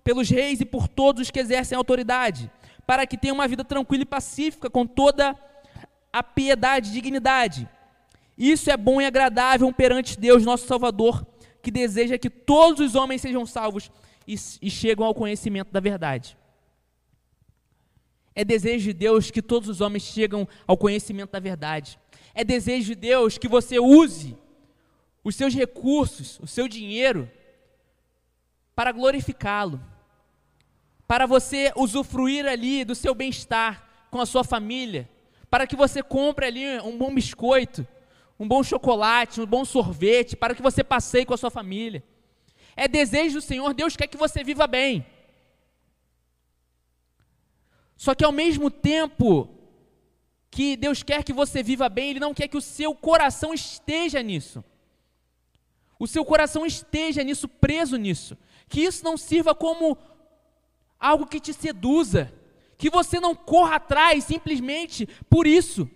pelos 0.05 0.31
reis 0.31 0.61
e 0.61 0.65
por 0.65 0.87
todos 0.87 1.23
os 1.23 1.31
que 1.33 1.41
exercem 1.41 1.77
autoridade, 1.77 2.49
para 2.87 3.05
que 3.05 3.19
tenham 3.19 3.35
uma 3.35 3.49
vida 3.49 3.65
tranquila 3.65 4.05
e 4.05 4.07
pacífica, 4.07 4.71
com 4.71 4.87
toda 4.87 5.37
a 6.13 6.23
piedade 6.23 6.91
e 6.91 6.93
dignidade. 6.93 7.69
Isso 8.39 8.71
é 8.71 8.77
bom 8.77 9.01
e 9.01 9.07
agradável 9.07 9.73
perante 9.73 10.17
Deus, 10.17 10.45
nosso 10.45 10.69
Salvador, 10.69 11.27
que 11.61 11.71
deseja 11.73 12.17
que 12.17 12.31
todos 12.31 12.79
os 12.79 12.95
homens 12.95 13.23
sejam 13.23 13.45
salvos 13.45 13.91
e, 14.27 14.35
e 14.35 14.71
chegam 14.71 15.07
ao 15.07 15.15
conhecimento 15.15 15.71
da 15.71 15.81
verdade. 15.81 16.37
É 18.35 18.45
desejo 18.45 18.85
de 18.87 18.93
Deus 18.93 19.31
que 19.31 19.43
todos 19.43 19.69
os 19.69 19.81
homens 19.81 20.05
chegam 20.05 20.49
ao 20.67 20.77
conhecimento 20.77 21.31
da 21.31 21.41
verdade. 21.41 21.99
É 22.35 22.43
desejo 22.43 22.89
de 22.89 22.95
Deus 22.95 23.37
que 23.37 23.49
você 23.49 23.79
use 23.79 24.37
os 25.23 25.37
seus 25.37 25.55
recursos, 25.55 26.41
o 26.41 26.47
seu 26.47 26.67
dinheiro, 26.67 27.31
para 28.75 28.91
glorificá-lo, 28.91 29.81
para 31.07 31.27
você 31.27 31.73
usufruir 31.77 32.47
ali 32.47 32.85
do 32.85 32.95
seu 32.95 33.15
bem-estar 33.15 33.87
com 34.11 34.21
a 34.21 34.27
sua 34.27 34.43
família, 34.43 35.09
para 35.51 35.67
que 35.67 35.77
você 35.77 36.03
compre 36.03 36.47
ali 36.47 36.81
um 36.81 36.97
bom 36.97 37.15
biscoito, 37.15 37.87
um 38.39 38.49
bom 38.49 38.63
chocolate, 38.63 39.41
um 39.41 39.47
bom 39.47 39.65
sorvete, 39.65 40.35
para 40.35 40.55
que 40.55 40.63
você 40.63 40.83
passeie 40.83 41.27
com 41.27 41.35
a 41.35 41.37
sua 41.37 41.51
família. 41.51 42.03
É 42.85 42.89
desejo 42.89 43.35
do 43.39 43.47
Senhor, 43.51 43.73
Deus 43.75 43.97
quer 43.97 44.09
que 44.09 44.23
você 44.25 44.43
viva 44.51 44.67
bem. 44.67 45.07
Só 47.97 48.15
que 48.15 48.25
ao 48.25 48.33
mesmo 48.33 48.71
tempo 48.71 49.29
que 50.51 50.77
Deus 50.77 51.03
quer 51.03 51.23
que 51.23 51.33
você 51.33 51.63
viva 51.63 51.89
bem, 51.89 52.11
Ele 52.11 52.21
não 52.27 52.35
quer 52.35 52.49
que 52.49 52.57
o 52.57 52.67
seu 52.77 52.95
coração 52.95 53.55
esteja 53.55 54.21
nisso. 54.23 54.65
O 55.99 56.07
seu 56.07 56.25
coração 56.25 56.67
esteja 56.67 57.23
nisso, 57.23 57.47
preso 57.49 57.97
nisso 57.97 58.37
que 58.73 58.81
isso 58.81 59.05
não 59.05 59.19
sirva 59.19 59.55
como 59.55 59.99
algo 60.99 61.27
que 61.27 61.39
te 61.39 61.53
seduza, 61.53 62.33
que 62.79 62.89
você 62.89 63.21
não 63.21 63.35
corra 63.35 63.77
atrás 63.77 64.25
simplesmente 64.25 65.07
por 65.29 65.47
isso. 65.47 65.89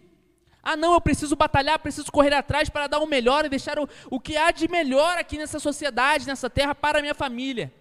Ah, 0.68 0.76
não, 0.76 0.94
eu 0.94 1.00
preciso 1.00 1.36
batalhar, 1.36 1.78
preciso 1.78 2.10
correr 2.10 2.34
atrás 2.34 2.68
para 2.68 2.88
dar 2.88 2.98
o 2.98 3.06
melhor 3.06 3.44
e 3.44 3.48
deixar 3.48 3.78
o, 3.78 3.88
o 4.10 4.18
que 4.18 4.36
há 4.36 4.50
de 4.50 4.66
melhor 4.66 5.16
aqui 5.16 5.38
nessa 5.38 5.60
sociedade, 5.60 6.26
nessa 6.26 6.50
terra, 6.50 6.74
para 6.74 6.98
a 6.98 7.00
minha 7.00 7.14
família. 7.14 7.72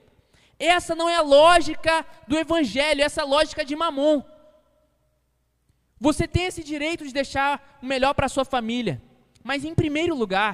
Essa 0.59 0.93
não 0.93 1.09
é 1.09 1.15
a 1.15 1.21
lógica 1.21 2.05
do 2.27 2.37
Evangelho, 2.37 3.01
essa 3.01 3.21
é 3.21 3.23
a 3.23 3.27
lógica 3.27 3.65
de 3.65 3.75
Mamon. 3.75 4.21
Você 5.99 6.27
tem 6.27 6.45
esse 6.45 6.63
direito 6.63 7.03
de 7.07 7.11
deixar 7.11 7.79
o 7.81 7.87
melhor 7.87 8.13
para 8.13 8.27
a 8.27 8.29
sua 8.29 8.45
família, 8.45 9.01
mas 9.43 9.65
em 9.65 9.73
primeiro 9.73 10.13
lugar, 10.13 10.53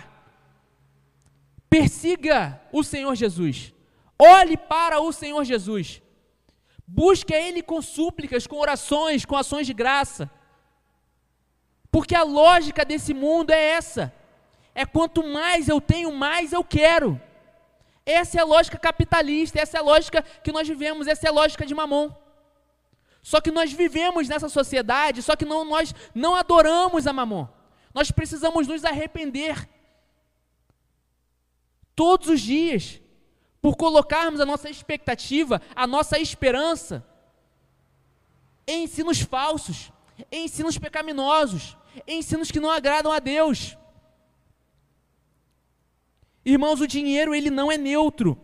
persiga 1.69 2.61
o 2.71 2.81
Senhor 2.81 3.13
Jesus. 3.13 3.73
Olhe 4.17 4.55
para 4.55 5.01
o 5.01 5.11
Senhor 5.11 5.43
Jesus. 5.43 6.01
Busque 6.87 7.33
a 7.33 7.41
Ele 7.45 7.61
com 7.61 7.81
súplicas, 7.81 8.47
com 8.47 8.55
orações, 8.55 9.25
com 9.25 9.35
ações 9.35 9.67
de 9.67 9.73
graça. 9.73 10.31
Porque 11.91 12.15
a 12.15 12.23
lógica 12.23 12.85
desse 12.85 13.13
mundo 13.13 13.51
é 13.51 13.61
essa: 13.71 14.13
é 14.73 14.85
quanto 14.85 15.23
mais 15.23 15.67
eu 15.67 15.81
tenho, 15.81 16.11
mais 16.11 16.53
eu 16.53 16.63
quero. 16.63 17.21
Essa 18.05 18.39
é 18.39 18.41
a 18.41 18.45
lógica 18.45 18.77
capitalista, 18.77 19.59
essa 19.59 19.77
é 19.77 19.79
a 19.79 19.83
lógica 19.83 20.23
que 20.43 20.51
nós 20.51 20.67
vivemos, 20.67 21.07
essa 21.07 21.27
é 21.27 21.29
a 21.29 21.33
lógica 21.33 21.65
de 21.65 21.75
Mamon. 21.75 22.11
Só 23.21 23.39
que 23.39 23.51
nós 23.51 23.71
vivemos 23.71 24.27
nessa 24.27 24.49
sociedade, 24.49 25.21
só 25.21 25.35
que 25.35 25.45
não, 25.45 25.63
nós 25.63 25.93
não 26.15 26.33
adoramos 26.35 27.05
a 27.05 27.13
Mamon. 27.13 27.47
Nós 27.93 28.09
precisamos 28.09 28.67
nos 28.67 28.83
arrepender 28.83 29.69
todos 31.95 32.29
os 32.29 32.41
dias, 32.41 32.99
por 33.61 33.75
colocarmos 33.75 34.39
a 34.39 34.45
nossa 34.45 34.69
expectativa, 34.69 35.61
a 35.75 35.85
nossa 35.85 36.17
esperança 36.17 37.05
em 38.65 38.85
ensinos 38.85 39.21
falsos, 39.21 39.91
em 40.31 40.45
ensinos 40.45 40.77
pecaminosos, 40.79 41.77
ensinos 42.07 42.51
que 42.51 42.59
não 42.59 42.69
agradam 42.69 43.11
a 43.11 43.19
Deus. 43.19 43.77
Irmãos, 46.43 46.81
o 46.81 46.87
dinheiro 46.87 47.35
ele 47.35 47.49
não 47.49 47.71
é 47.71 47.77
neutro. 47.77 48.37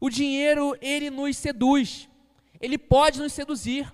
O 0.00 0.10
dinheiro 0.10 0.76
ele 0.80 1.10
nos 1.10 1.36
seduz. 1.36 2.08
Ele 2.60 2.76
pode 2.76 3.20
nos 3.20 3.32
seduzir. 3.32 3.92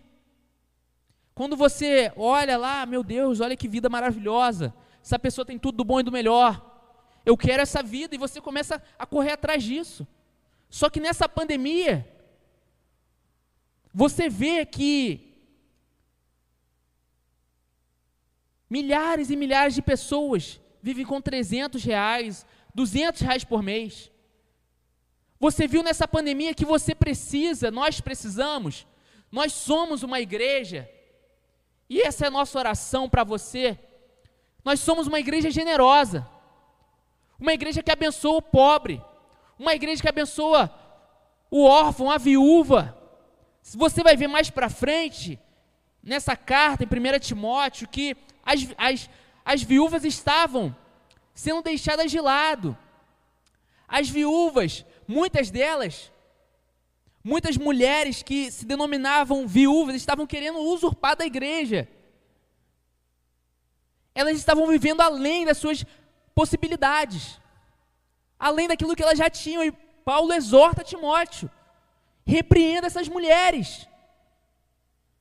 Quando 1.35 1.57
você 1.57 2.13
olha 2.17 2.57
lá, 2.57 2.87
meu 2.87 3.03
Deus, 3.03 3.41
olha 3.41 3.57
que 3.57 3.69
vida 3.69 3.89
maravilhosa. 3.89 4.75
Essa 5.03 5.19
pessoa 5.19 5.45
tem 5.45 5.59
tudo 5.59 5.79
do 5.79 5.85
bom 5.85 6.01
e 6.01 6.03
do 6.03 6.13
melhor. 6.13 6.73
Eu 7.27 7.37
quero 7.37 7.63
essa 7.63 7.83
vida 7.83 8.15
e 8.15 8.19
você 8.19 8.41
começa 8.41 8.83
a 8.99 9.05
correr 9.05 9.33
atrás 9.33 9.63
disso. 9.63 10.07
Só 10.71 10.89
que 10.89 11.01
nessa 11.01 11.29
pandemia, 11.29 12.09
você 13.93 14.29
vê 14.29 14.65
que 14.65 15.34
milhares 18.68 19.31
e 19.31 19.37
milhares 19.37 19.74
de 19.74 19.83
pessoas 19.83 20.61
vivem 20.83 21.05
com 21.05 21.20
300 21.20 21.83
reais, 21.83 22.46
200 22.74 23.20
reais 23.22 23.44
por 23.44 23.62
mês. 23.62 24.11
Você 25.38 25.66
viu 25.66 25.83
nessa 25.83 26.07
pandemia 26.09 26.55
que 26.55 26.64
você 26.64 26.94
precisa, 26.94 27.70
nós 27.70 28.00
precisamos, 28.00 28.87
nós 29.31 29.53
somos 29.53 30.03
uma 30.03 30.20
igreja 30.20 30.88
e 31.88 32.00
essa 32.00 32.24
é 32.24 32.29
a 32.29 32.31
nossa 32.31 32.59
oração 32.59 33.09
para 33.09 33.24
você. 33.24 33.79
Nós 34.64 34.81
somos 34.81 35.07
uma 35.07 35.20
igreja 35.20 35.50
generosa, 35.50 36.27
uma 37.38 37.53
igreja 37.53 37.83
que 37.83 37.90
abençoa 37.90 38.38
o 38.38 38.42
pobre, 38.42 39.03
uma 39.59 39.74
igreja 39.74 40.00
que 40.00 40.09
abençoa 40.09 40.72
o 41.50 41.64
órfão, 41.64 42.11
a 42.11 42.18
viúva. 42.18 42.96
Você 43.62 44.03
vai 44.03 44.16
ver 44.16 44.29
mais 44.29 44.50
para 44.50 44.70
frente, 44.70 45.38
nessa 46.03 46.37
carta 46.37 46.85
em 46.85 46.87
1 46.87 47.18
Timóteo, 47.20 47.88
que 47.88 48.16
as, 48.44 48.68
as, 48.76 49.11
as 49.44 49.62
viúvas 49.62 50.04
estavam 50.04 50.74
sendo 51.35 51.62
deixadas 51.62 52.11
de 52.11 52.20
lado. 52.20 52.76
As 53.88 54.09
viúvas, 54.09 54.85
muitas 55.07 55.50
delas, 55.50 56.11
Muitas 57.26 57.57
mulheres 57.57 58.22
que 58.22 58.50
se 58.50 58.66
denominavam 58.66 59.46
viúvas 59.46 59.96
estavam 59.96 60.26
querendo 60.26 60.59
usurpar 60.59 61.16
da 61.16 61.24
igreja. 61.24 61.88
Elas 64.14 64.37
estavam 64.37 64.66
vivendo 64.66 65.00
além 65.00 65.46
das 65.46 65.57
suas 65.57 65.87
possibilidades, 66.35 67.40
além 68.38 68.68
daquilo 68.68 68.94
que 68.94 69.02
elas 69.02 69.16
já 69.16 69.30
tinham. 69.30 69.64
E 69.64 69.72
Paulo 70.04 70.35
exorta 70.35 70.85
Timóteo: 70.85 71.50
repreenda 72.26 72.88
essas 72.88 73.09
mulheres 73.09 73.88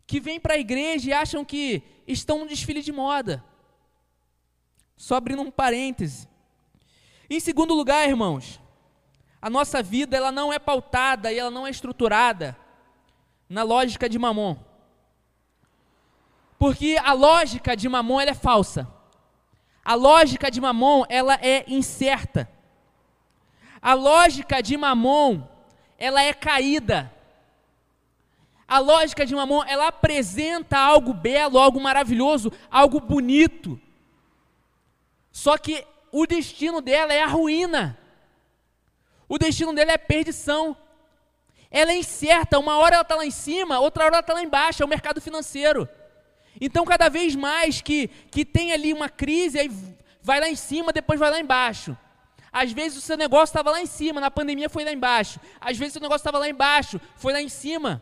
que 0.06 0.20
vêm 0.20 0.42
para 0.42 0.56
a 0.56 0.60
igreja 0.60 1.10
e 1.10 1.14
acham 1.14 1.46
que 1.46 1.82
estão 2.08 2.40
no 2.40 2.48
desfile 2.48 2.82
de 2.82 2.92
moda. 2.92 3.44
Só 4.96 5.16
abrindo 5.16 5.42
um 5.42 5.52
parêntese. 5.52 6.28
Em 7.30 7.40
segundo 7.40 7.74
lugar, 7.74 8.08
irmãos, 8.08 8.62
a 9.42 9.50
nossa 9.50 9.82
vida 9.84 10.16
ela 10.16 10.32
não 10.32 10.54
é 10.54 10.60
pautada 10.60 11.32
e 11.32 11.40
ela 11.40 11.52
não 11.52 11.68
é 11.68 11.70
estruturada 11.70 12.58
na 13.50 13.64
lógica 13.64 14.08
de 14.08 14.18
Mamon. 14.18 14.56
Porque 16.58 16.98
a 17.04 17.14
lógica 17.14 17.76
de 17.76 17.90
Mamon 17.90 18.22
ela 18.22 18.32
é 18.32 18.36
falsa. 18.36 18.88
A 19.84 19.96
lógica 19.96 20.50
de 20.50 20.62
Mamon 20.62 21.04
ela 21.10 21.36
é 21.36 21.66
incerta. 21.68 22.50
A 23.82 23.94
lógica 23.94 24.62
de 24.62 24.78
Mamon 24.78 25.46
ela 25.98 26.24
é 26.24 26.34
caída. 26.34 27.12
A 28.74 28.80
lógica 28.80 29.24
de 29.24 29.36
Mamon 29.36 29.64
ela 29.68 29.90
apresenta 29.90 30.80
algo 30.80 31.14
belo, 31.14 31.60
algo 31.60 31.80
maravilhoso, 31.80 32.52
algo 32.72 33.00
bonito. 33.00 33.80
Só 35.32 35.60
que 35.60 35.86
o 36.12 36.26
destino 36.26 36.82
dela 36.82 37.14
é 37.14 37.22
a 37.22 37.28
ruína. 37.28 37.96
O 39.30 39.38
destino 39.38 39.76
dele 39.76 39.92
é 39.92 39.98
perdição. 40.00 40.76
Ela 41.70 41.92
é 41.92 41.98
incerta, 41.98 42.58
uma 42.58 42.80
hora 42.80 42.96
ela 42.96 43.04
está 43.04 43.14
lá 43.14 43.24
em 43.24 43.30
cima, 43.30 43.80
outra 43.80 44.06
hora 44.06 44.16
ela 44.16 44.22
está 44.22 44.34
lá 44.34 44.42
embaixo, 44.42 44.82
é 44.82 44.86
o 44.88 44.90
mercado 44.90 45.22
financeiro. 45.22 45.88
Então, 46.60 46.84
cada 46.84 47.10
vez 47.10 47.36
mais 47.36 47.80
que, 47.80 48.08
que 48.32 48.44
tem 48.44 48.74
ali 48.74 48.92
uma 48.92 49.08
crise, 49.08 49.60
aí 49.60 49.72
vai 50.20 50.40
lá 50.40 50.50
em 50.50 50.56
cima, 50.56 50.92
depois 50.92 51.20
vai 51.20 51.30
lá 51.30 51.40
embaixo. 51.40 51.96
Às 52.52 52.72
vezes 52.72 52.98
o 52.98 53.02
seu 53.02 53.18
negócio 53.18 53.52
estava 53.52 53.70
lá 53.70 53.80
em 53.80 53.86
cima, 53.86 54.20
na 54.20 54.32
pandemia 54.32 54.68
foi 54.68 54.84
lá 54.84 54.92
embaixo. 54.92 55.40
Às 55.62 55.78
vezes 55.78 55.92
o 55.92 55.94
seu 55.94 56.02
negócio 56.02 56.22
estava 56.22 56.40
lá 56.40 56.50
embaixo, 56.50 57.00
foi 57.16 57.34
lá 57.34 57.40
em 57.40 57.50
cima. 57.50 58.02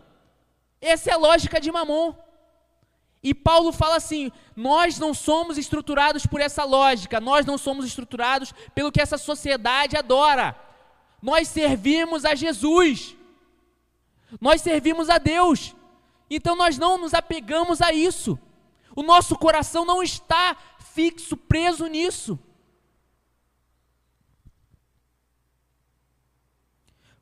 Essa 0.82 1.12
é 1.12 1.14
a 1.14 1.18
lógica 1.18 1.62
de 1.62 1.72
Mamon. 1.72 2.16
E 3.24 3.34
Paulo 3.36 3.72
fala 3.72 3.98
assim: 3.98 4.32
nós 4.56 4.98
não 4.98 5.14
somos 5.14 5.58
estruturados 5.58 6.26
por 6.26 6.42
essa 6.42 6.64
lógica, 6.64 7.20
nós 7.20 7.46
não 7.46 7.58
somos 7.58 7.86
estruturados 7.86 8.52
pelo 8.74 8.92
que 8.92 9.00
essa 9.00 9.18
sociedade 9.18 9.96
adora 9.96 10.60
nós 11.22 11.48
servimos 11.48 12.26
a 12.26 12.34
Jesus, 12.34 13.16
nós 14.40 14.62
servimos 14.62 15.10
a 15.10 15.20
Deus, 15.20 15.76
então 16.30 16.56
nós 16.56 16.78
não 16.78 16.98
nos 16.98 17.14
apegamos 17.14 17.80
a 17.80 17.94
isso, 17.94 18.40
o 18.96 19.04
nosso 19.04 19.38
coração 19.38 19.86
não 19.86 20.02
está 20.02 20.58
fixo, 20.80 21.38
preso 21.38 21.86
nisso. 21.86 22.40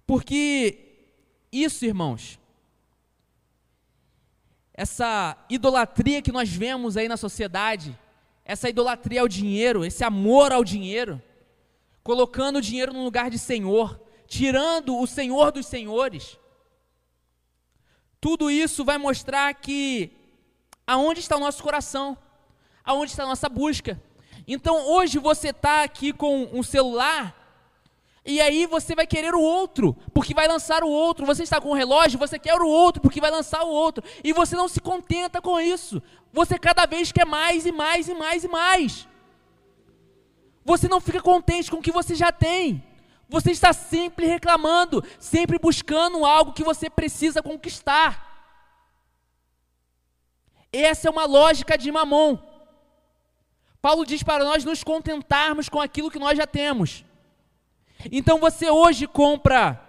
Porque 0.07 1.11
isso, 1.51 1.85
irmãos, 1.85 2.38
essa 4.79 5.35
idolatria 5.49 6.21
que 6.21 6.31
nós 6.31 6.47
vemos 6.47 6.95
aí 6.95 7.09
na 7.09 7.17
sociedade, 7.17 7.99
essa 8.45 8.69
idolatria 8.69 9.19
ao 9.19 9.27
dinheiro, 9.27 9.83
esse 9.83 10.05
amor 10.05 10.53
ao 10.53 10.63
dinheiro, 10.63 11.21
colocando 12.01 12.59
o 12.59 12.61
dinheiro 12.61 12.93
no 12.93 13.03
lugar 13.03 13.29
de 13.29 13.37
senhor, 13.37 13.99
tirando 14.25 14.97
o 14.97 15.05
senhor 15.05 15.51
dos 15.51 15.65
senhores. 15.65 16.39
Tudo 18.21 18.49
isso 18.49 18.85
vai 18.85 18.97
mostrar 18.97 19.53
que 19.53 20.13
aonde 20.87 21.19
está 21.19 21.35
o 21.35 21.41
nosso 21.41 21.61
coração, 21.61 22.17
aonde 22.81 23.11
está 23.11 23.23
a 23.23 23.27
nossa 23.27 23.49
busca. 23.49 24.01
Então 24.47 24.87
hoje 24.87 25.19
você 25.19 25.49
está 25.49 25.83
aqui 25.83 26.13
com 26.13 26.47
um 26.53 26.63
celular 26.63 27.35
e 28.29 28.39
aí 28.39 28.67
você 28.67 28.93
vai 28.93 29.07
querer 29.07 29.33
o 29.33 29.41
outro, 29.41 29.97
porque 30.13 30.35
vai 30.35 30.47
lançar 30.47 30.83
o 30.83 30.87
outro. 30.87 31.25
Você 31.25 31.41
está 31.41 31.59
com 31.59 31.71
um 31.71 31.73
relógio, 31.73 32.19
você 32.19 32.37
quer 32.37 32.53
o 32.61 32.67
outro, 32.67 33.01
porque 33.01 33.19
vai 33.19 33.31
lançar 33.31 33.63
o 33.63 33.69
outro. 33.69 34.03
E 34.23 34.31
você 34.31 34.55
não 34.55 34.67
se 34.67 34.79
contenta 34.79 35.41
com 35.41 35.59
isso. 35.59 35.99
Você 36.31 36.59
cada 36.59 36.85
vez 36.85 37.11
quer 37.11 37.25
mais 37.25 37.65
e 37.65 37.71
mais 37.71 38.07
e 38.07 38.13
mais 38.13 38.43
e 38.43 38.47
mais. 38.47 39.07
Você 40.63 40.87
não 40.87 41.01
fica 41.01 41.19
contente 41.19 41.71
com 41.71 41.77
o 41.77 41.81
que 41.81 41.91
você 41.91 42.13
já 42.13 42.31
tem. 42.31 42.83
Você 43.27 43.49
está 43.49 43.73
sempre 43.73 44.27
reclamando, 44.27 45.03
sempre 45.17 45.57
buscando 45.57 46.23
algo 46.23 46.53
que 46.53 46.63
você 46.63 46.87
precisa 46.87 47.41
conquistar. 47.41 48.11
Essa 50.71 51.07
é 51.07 51.11
uma 51.11 51.25
lógica 51.25 51.75
de 51.75 51.91
Mamon. 51.91 52.37
Paulo 53.81 54.05
diz 54.05 54.21
para 54.21 54.43
nós 54.43 54.63
nos 54.63 54.83
contentarmos 54.83 55.67
com 55.67 55.81
aquilo 55.81 56.11
que 56.11 56.19
nós 56.19 56.37
já 56.37 56.45
temos. 56.45 57.08
Então 58.11 58.39
você 58.39 58.69
hoje 58.69 59.07
compra 59.07 59.79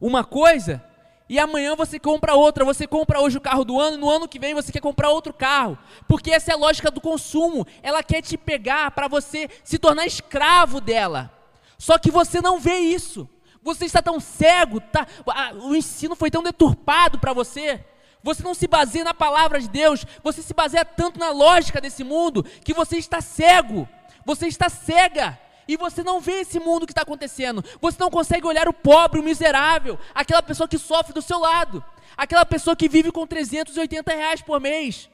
uma 0.00 0.24
coisa 0.24 0.82
e 1.28 1.38
amanhã 1.38 1.74
você 1.74 1.98
compra 1.98 2.34
outra. 2.34 2.64
Você 2.64 2.86
compra 2.86 3.20
hoje 3.20 3.36
o 3.36 3.40
carro 3.40 3.64
do 3.64 3.80
ano, 3.80 3.96
e 3.96 4.00
no 4.00 4.08
ano 4.08 4.28
que 4.28 4.38
vem 4.38 4.54
você 4.54 4.70
quer 4.72 4.80
comprar 4.80 5.10
outro 5.10 5.32
carro. 5.32 5.76
Porque 6.06 6.30
essa 6.30 6.52
é 6.52 6.54
a 6.54 6.58
lógica 6.58 6.90
do 6.90 7.00
consumo. 7.00 7.66
Ela 7.82 8.02
quer 8.02 8.22
te 8.22 8.36
pegar 8.36 8.90
para 8.92 9.08
você 9.08 9.48
se 9.64 9.78
tornar 9.78 10.06
escravo 10.06 10.80
dela. 10.80 11.32
Só 11.78 11.98
que 11.98 12.10
você 12.10 12.40
não 12.40 12.58
vê 12.58 12.78
isso. 12.78 13.28
Você 13.62 13.84
está 13.84 14.00
tão 14.00 14.20
cego, 14.20 14.80
tá, 14.80 15.04
o 15.54 15.74
ensino 15.74 16.14
foi 16.14 16.30
tão 16.30 16.40
deturpado 16.40 17.18
para 17.18 17.32
você. 17.32 17.84
Você 18.22 18.42
não 18.42 18.54
se 18.54 18.68
baseia 18.68 19.04
na 19.04 19.12
palavra 19.12 19.60
de 19.60 19.68
Deus, 19.68 20.06
você 20.22 20.40
se 20.40 20.54
baseia 20.54 20.84
tanto 20.84 21.18
na 21.18 21.30
lógica 21.30 21.80
desse 21.80 22.04
mundo 22.04 22.44
que 22.64 22.72
você 22.72 22.96
está 22.96 23.20
cego. 23.20 23.88
Você 24.24 24.46
está 24.46 24.68
cega 24.68 25.38
e 25.68 25.76
você 25.76 26.02
não 26.02 26.20
vê 26.20 26.40
esse 26.40 26.60
mundo 26.60 26.86
que 26.86 26.92
está 26.92 27.02
acontecendo. 27.02 27.64
Você 27.80 27.96
não 27.98 28.10
consegue 28.10 28.46
olhar 28.46 28.68
o 28.68 28.72
pobre, 28.72 29.20
o 29.20 29.22
miserável, 29.22 29.98
aquela 30.14 30.42
pessoa 30.42 30.68
que 30.68 30.78
sofre 30.78 31.12
do 31.12 31.22
seu 31.22 31.38
lado, 31.38 31.82
aquela 32.16 32.46
pessoa 32.46 32.76
que 32.76 32.88
vive 32.88 33.10
com 33.10 33.26
380 33.26 34.12
reais 34.12 34.42
por 34.42 34.60
mês. 34.60 35.08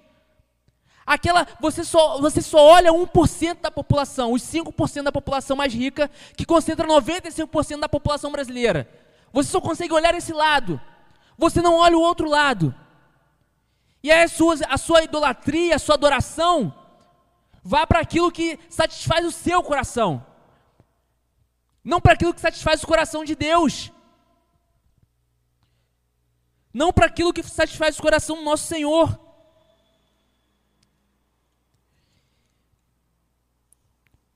Aquela, 1.05 1.47
você 1.61 1.83
só, 1.85 2.21
você 2.21 2.41
só 2.41 2.65
olha 2.65 2.93
1% 2.93 3.61
da 3.61 3.71
população, 3.71 4.33
os 4.33 4.43
5% 4.43 5.03
da 5.03 5.13
população 5.13 5.57
mais 5.57 5.73
rica, 5.75 6.11
que 6.37 6.45
concentra 6.45 6.87
95% 6.87 7.81
da 7.81 7.89
população 7.89 8.31
brasileira. 8.31 8.89
Você 9.33 9.51
só 9.51 9.61
consegue 9.61 9.93
olhar 9.93 10.15
esse 10.15 10.33
lado. 10.33 10.81
Você 11.37 11.61
não 11.61 11.75
olha 11.75 11.97
o 11.97 12.01
outro 12.01 12.29
lado. 12.29 12.75
E 14.03 14.13
aí 14.13 14.25
a 14.25 14.29
sua, 14.29 14.55
a 14.69 14.79
sua 14.79 15.03
idolatria, 15.03 15.77
a 15.77 15.79
sua 15.79 15.95
adoração, 15.95 16.73
vá 17.65 17.87
para 17.87 18.01
aquilo 18.01 18.31
que 18.31 18.59
satisfaz 18.69 19.25
o 19.27 19.33
seu 19.33 19.63
coração. 19.63 20.25
Não 21.85 22.01
para 22.01 22.13
aquilo 22.13 22.35
que 22.35 22.41
satisfaz 22.41 22.83
o 22.83 22.87
coração 22.87 23.25
de 23.25 23.35
Deus, 23.35 23.93
não 26.73 26.93
para 26.93 27.07
aquilo 27.07 27.33
que 27.33 27.43
satisfaz 27.43 27.99
o 27.99 28.03
coração 28.03 28.37
do 28.37 28.43
nosso 28.43 28.67
Senhor. 28.67 29.21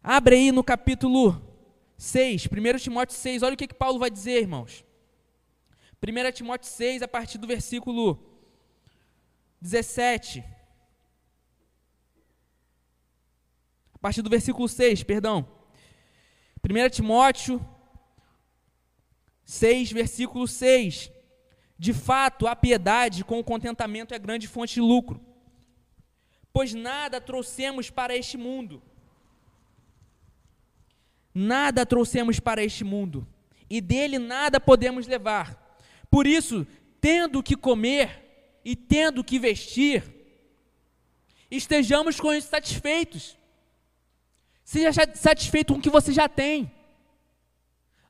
Abre 0.03 0.37
aí 0.37 0.53
no 0.53 0.63
capítulo 0.63 1.43
6, 1.97 2.47
1 2.47 2.79
Timóteo 2.79 3.17
6, 3.17 3.43
olha 3.43 3.55
o 3.55 3.57
que, 3.57 3.67
que 3.67 3.75
Paulo 3.75 3.99
vai 3.99 4.11
dizer, 4.11 4.41
irmãos. 4.41 4.85
1 6.03 6.33
Timóteo 6.33 6.69
6, 6.69 7.03
a 7.03 7.09
partir 7.09 7.39
do 7.39 7.47
versículo 7.47 8.19
17. 9.61 10.45
A 13.95 13.99
partir 13.99 14.23
do 14.23 14.31
versículo 14.31 14.69
6, 14.69 15.03
perdão. 15.03 15.56
1 16.69 16.91
Timóteo 16.91 17.65
6, 19.45 19.93
versículo 19.93 20.49
6. 20.49 21.13
De 21.79 21.93
fato, 21.93 22.49
a 22.49 22.57
piedade 22.57 23.25
com 23.25 23.39
o 23.39 23.45
contentamento 23.45 24.13
é 24.13 24.19
grande 24.19 24.49
fonte 24.49 24.75
de 24.75 24.81
lucro, 24.81 25.21
pois 26.53 26.75
nada 26.75 27.21
trouxemos 27.21 27.89
para 27.89 28.17
este 28.17 28.37
mundo. 28.37 28.83
Nada 31.33 31.85
trouxemos 31.85 32.41
para 32.41 32.65
este 32.65 32.83
mundo, 32.83 33.29
e 33.69 33.81
dele 33.81 34.19
nada 34.19 34.59
podemos 34.59 35.07
levar. 35.07 35.79
Por 36.11 36.27
isso, 36.27 36.67
tendo 36.99 37.43
que 37.43 37.55
comer 37.55 38.59
e 38.65 38.75
tendo 38.75 39.23
que 39.23 39.39
vestir, 39.39 40.03
estejamos 41.51 42.19
com 42.19 42.33
isso 42.33 42.49
satisfeitos. 42.49 43.37
Seja 44.67 44.91
satisfeito 45.15 45.73
com 45.73 45.79
o 45.79 45.83
que 45.83 45.89
você 45.89 46.13
já 46.13 46.29
tem. 46.29 46.69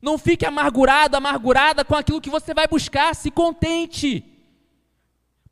Não 0.00 0.16
fique 0.16 0.46
amargurado, 0.46 1.14
amargurada 1.14 1.84
com 1.84 1.94
aquilo 1.94 2.18
que 2.18 2.30
você 2.30 2.54
vai 2.54 2.66
buscar, 2.66 3.14
se 3.14 3.30
contente. 3.30 4.24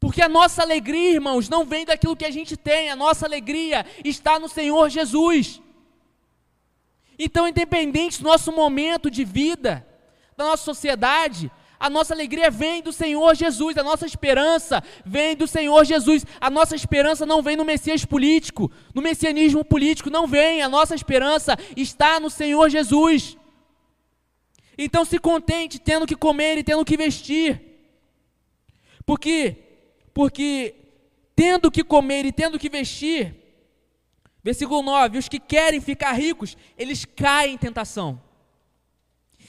Porque 0.00 0.22
a 0.22 0.30
nossa 0.30 0.62
alegria, 0.62 1.10
irmãos, 1.10 1.46
não 1.46 1.66
vem 1.66 1.84
daquilo 1.84 2.16
que 2.16 2.24
a 2.24 2.30
gente 2.30 2.56
tem, 2.56 2.88
a 2.88 2.96
nossa 2.96 3.26
alegria 3.26 3.84
está 4.02 4.40
no 4.40 4.48
Senhor 4.48 4.88
Jesus. 4.88 5.60
Então, 7.18 7.46
independente 7.46 8.22
do 8.22 8.28
nosso 8.28 8.50
momento 8.50 9.10
de 9.10 9.24
vida, 9.24 9.86
da 10.38 10.44
nossa 10.44 10.64
sociedade, 10.64 11.52
a 11.84 11.90
nossa 11.90 12.14
alegria 12.14 12.50
vem 12.50 12.80
do 12.80 12.90
Senhor 12.90 13.34
Jesus, 13.34 13.76
a 13.76 13.82
nossa 13.82 14.06
esperança 14.06 14.82
vem 15.04 15.36
do 15.36 15.46
Senhor 15.46 15.84
Jesus. 15.84 16.24
A 16.40 16.48
nossa 16.48 16.74
esperança 16.74 17.26
não 17.26 17.42
vem 17.42 17.56
no 17.56 17.64
Messias 17.64 18.06
político, 18.06 18.72
no 18.94 19.02
messianismo 19.02 19.62
político, 19.62 20.08
não 20.08 20.26
vem. 20.26 20.62
A 20.62 20.68
nossa 20.68 20.94
esperança 20.94 21.58
está 21.76 22.18
no 22.18 22.30
Senhor 22.30 22.70
Jesus. 22.70 23.36
Então 24.78 25.04
se 25.04 25.18
contente 25.18 25.78
tendo 25.78 26.06
que 26.06 26.16
comer 26.16 26.56
e 26.56 26.64
tendo 26.64 26.86
que 26.86 26.96
vestir. 26.96 27.60
Porque 29.04 29.54
porque 30.14 30.74
tendo 31.36 31.70
que 31.70 31.84
comer 31.84 32.24
e 32.24 32.32
tendo 32.32 32.58
que 32.58 32.70
vestir, 32.70 33.36
versículo 34.42 34.80
9, 34.80 35.18
os 35.18 35.28
que 35.28 35.38
querem 35.38 35.82
ficar 35.82 36.12
ricos, 36.12 36.56
eles 36.78 37.04
caem 37.04 37.52
em 37.52 37.58
tentação 37.58 38.18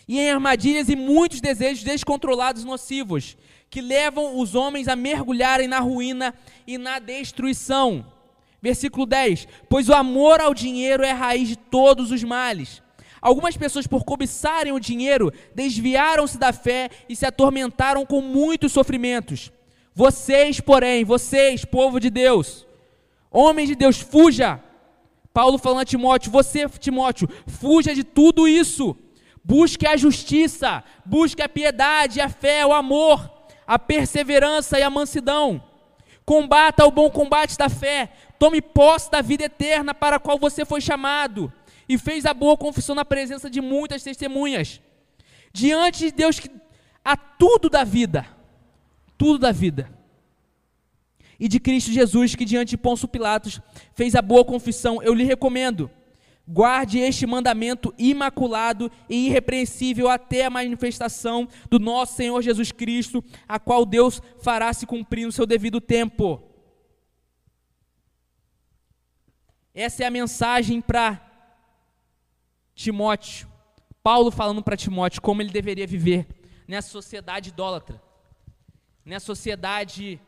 e 0.08 0.20
em 0.20 0.30
armadilhas 0.30 0.90
e 0.90 0.96
muitos 0.96 1.42
desejos 1.42 1.84
descontrolados 1.84 2.64
nocivos, 2.64 3.38
que 3.70 3.82
levam 3.82 4.40
os 4.40 4.56
homens 4.56 4.88
a 4.88 4.96
mergulharem 4.96 5.68
na 5.68 5.80
ruína 5.80 6.34
e 6.68 6.78
na 6.78 7.00
destruição. 7.00 8.06
Versículo 8.62 9.06
10: 9.06 9.48
Pois 9.70 9.90
o 9.90 9.94
amor 9.94 10.40
ao 10.40 10.54
dinheiro 10.54 11.04
é 11.04 11.12
a 11.12 11.16
raiz 11.16 11.48
de 11.48 11.56
todos 11.56 12.12
os 12.12 12.24
males. 12.24 12.82
Algumas 13.22 13.58
pessoas, 13.58 13.88
por 13.88 14.04
cobiçarem 14.04 14.72
o 14.72 14.80
dinheiro, 14.80 15.34
desviaram-se 15.56 16.38
da 16.38 16.54
fé 16.54 16.90
e 17.10 17.16
se 17.16 17.26
atormentaram 17.26 18.06
com 18.06 18.22
muitos 18.22 18.72
sofrimentos. 18.72 19.52
Vocês, 19.94 20.60
porém, 20.60 21.04
vocês, 21.04 21.66
povo 21.66 22.00
de 22.00 22.12
Deus, 22.12 22.68
homens 23.32 23.70
de 23.70 23.76
Deus, 23.76 23.98
fuja. 24.00 24.62
Paulo 25.34 25.58
falando 25.58 25.82
a 25.82 25.86
Timóteo, 25.86 26.32
você, 26.32 26.70
Timóteo, 26.70 27.28
fuja 27.48 27.94
de 27.96 28.04
tudo 28.04 28.48
isso 28.48 28.96
Busque 29.48 29.86
a 29.86 29.96
justiça, 29.96 30.84
busque 31.06 31.40
a 31.40 31.48
piedade, 31.48 32.20
a 32.20 32.28
fé, 32.28 32.66
o 32.66 32.74
amor, 32.74 33.32
a 33.68 33.78
perseverança 33.78 34.80
e 34.80 34.82
a 34.82 34.90
mansidão. 34.90 35.64
Combata 36.26 36.84
o 36.84 36.90
bom 36.90 37.12
combate 37.12 37.56
da 37.56 37.70
fé. 37.70 38.12
Tome 38.40 38.60
posse 38.60 39.12
da 39.12 39.22
vida 39.22 39.44
eterna 39.44 39.94
para 39.94 40.16
a 40.16 40.20
qual 40.20 40.40
você 40.40 40.66
foi 40.66 40.82
chamado. 40.82 41.54
E 41.88 41.96
fez 41.96 42.26
a 42.26 42.34
boa 42.34 42.58
confissão 42.58 42.96
na 42.96 43.06
presença 43.06 43.48
de 43.48 43.62
muitas 43.62 44.02
testemunhas. 44.02 44.82
Diante 45.54 46.06
de 46.06 46.12
Deus 46.12 46.40
que 46.40 46.50
há 47.04 47.16
tudo 47.16 47.70
da 47.70 47.84
vida. 47.84 48.26
Tudo 49.16 49.38
da 49.38 49.52
vida. 49.52 49.92
E 51.40 51.48
de 51.48 51.60
Cristo 51.60 51.92
Jesus, 51.92 52.34
que 52.34 52.46
diante 52.46 52.72
de 52.72 52.78
Pôncio 52.78 53.08
Pilatos 53.08 53.62
fez 53.94 54.16
a 54.16 54.24
boa 54.24 54.44
confissão. 54.44 55.04
Eu 55.04 55.14
lhe 55.14 55.24
recomendo 55.24 55.92
Guarde 56.48 57.00
este 57.00 57.26
mandamento 57.26 57.94
imaculado 57.98 58.92
e 59.10 59.26
irrepreensível 59.26 60.08
até 60.08 60.46
a 60.46 60.50
manifestação 60.50 61.50
do 61.70 61.80
nosso 61.80 62.16
Senhor 62.16 62.40
Jesus 62.42 62.72
Cristo, 62.72 63.24
a 63.48 63.60
qual 63.60 63.84
Deus 63.84 64.22
fará 64.40 64.72
se 64.72 64.86
cumprir 64.86 65.26
no 65.26 65.32
seu 65.32 65.48
devido 65.48 65.82
tempo. 65.82 66.44
Essa 69.74 70.04
é 70.04 70.06
a 70.06 70.12
mensagem 70.12 70.80
para 70.82 71.20
Timóteo. 72.76 73.48
Paulo 74.04 74.30
falando 74.30 74.62
para 74.62 74.78
Timóteo 74.78 75.24
como 75.24 75.42
ele 75.42 75.50
deveria 75.50 75.88
viver 75.88 76.28
nessa 76.68 76.90
sociedade 76.90 77.50
idólatra, 77.50 78.00
nessa 79.04 79.26
sociedade 79.26 80.22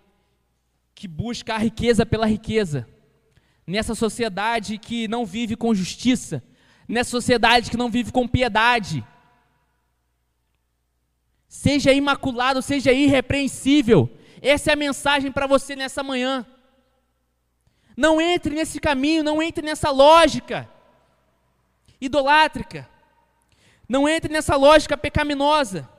que 0.96 1.08
busca 1.08 1.54
a 1.54 1.60
riqueza 1.60 2.08
pela 2.08 2.26
riqueza 2.26 2.88
nessa 3.68 3.94
sociedade 3.94 4.78
que 4.78 5.08
não 5.10 5.26
vive 5.26 5.58
com 5.58 5.76
justiça, 5.76 6.42
nessa 6.88 7.12
sociedade 7.12 7.70
que 7.70 7.76
não 7.76 7.92
vive 7.92 8.14
com 8.14 8.26
piedade. 8.26 9.06
Seja 11.50 11.92
imaculado, 11.92 12.62
seja 12.62 12.94
irrepreensível. 12.94 14.10
Essa 14.42 14.72
é 14.72 14.74
a 14.74 14.78
mensagem 14.78 15.32
para 15.32 15.46
você 15.46 15.76
nessa 15.76 16.02
manhã. 16.02 16.46
Não 17.96 18.22
entre 18.22 18.56
nesse 18.56 18.80
caminho, 18.80 19.24
não 19.24 19.42
entre 19.42 19.66
nessa 19.66 19.90
lógica 19.92 20.70
idolátrica. 22.00 22.88
Não 23.90 24.08
entre 24.08 24.32
nessa 24.32 24.56
lógica 24.56 24.98
pecaminosa. 24.98 25.90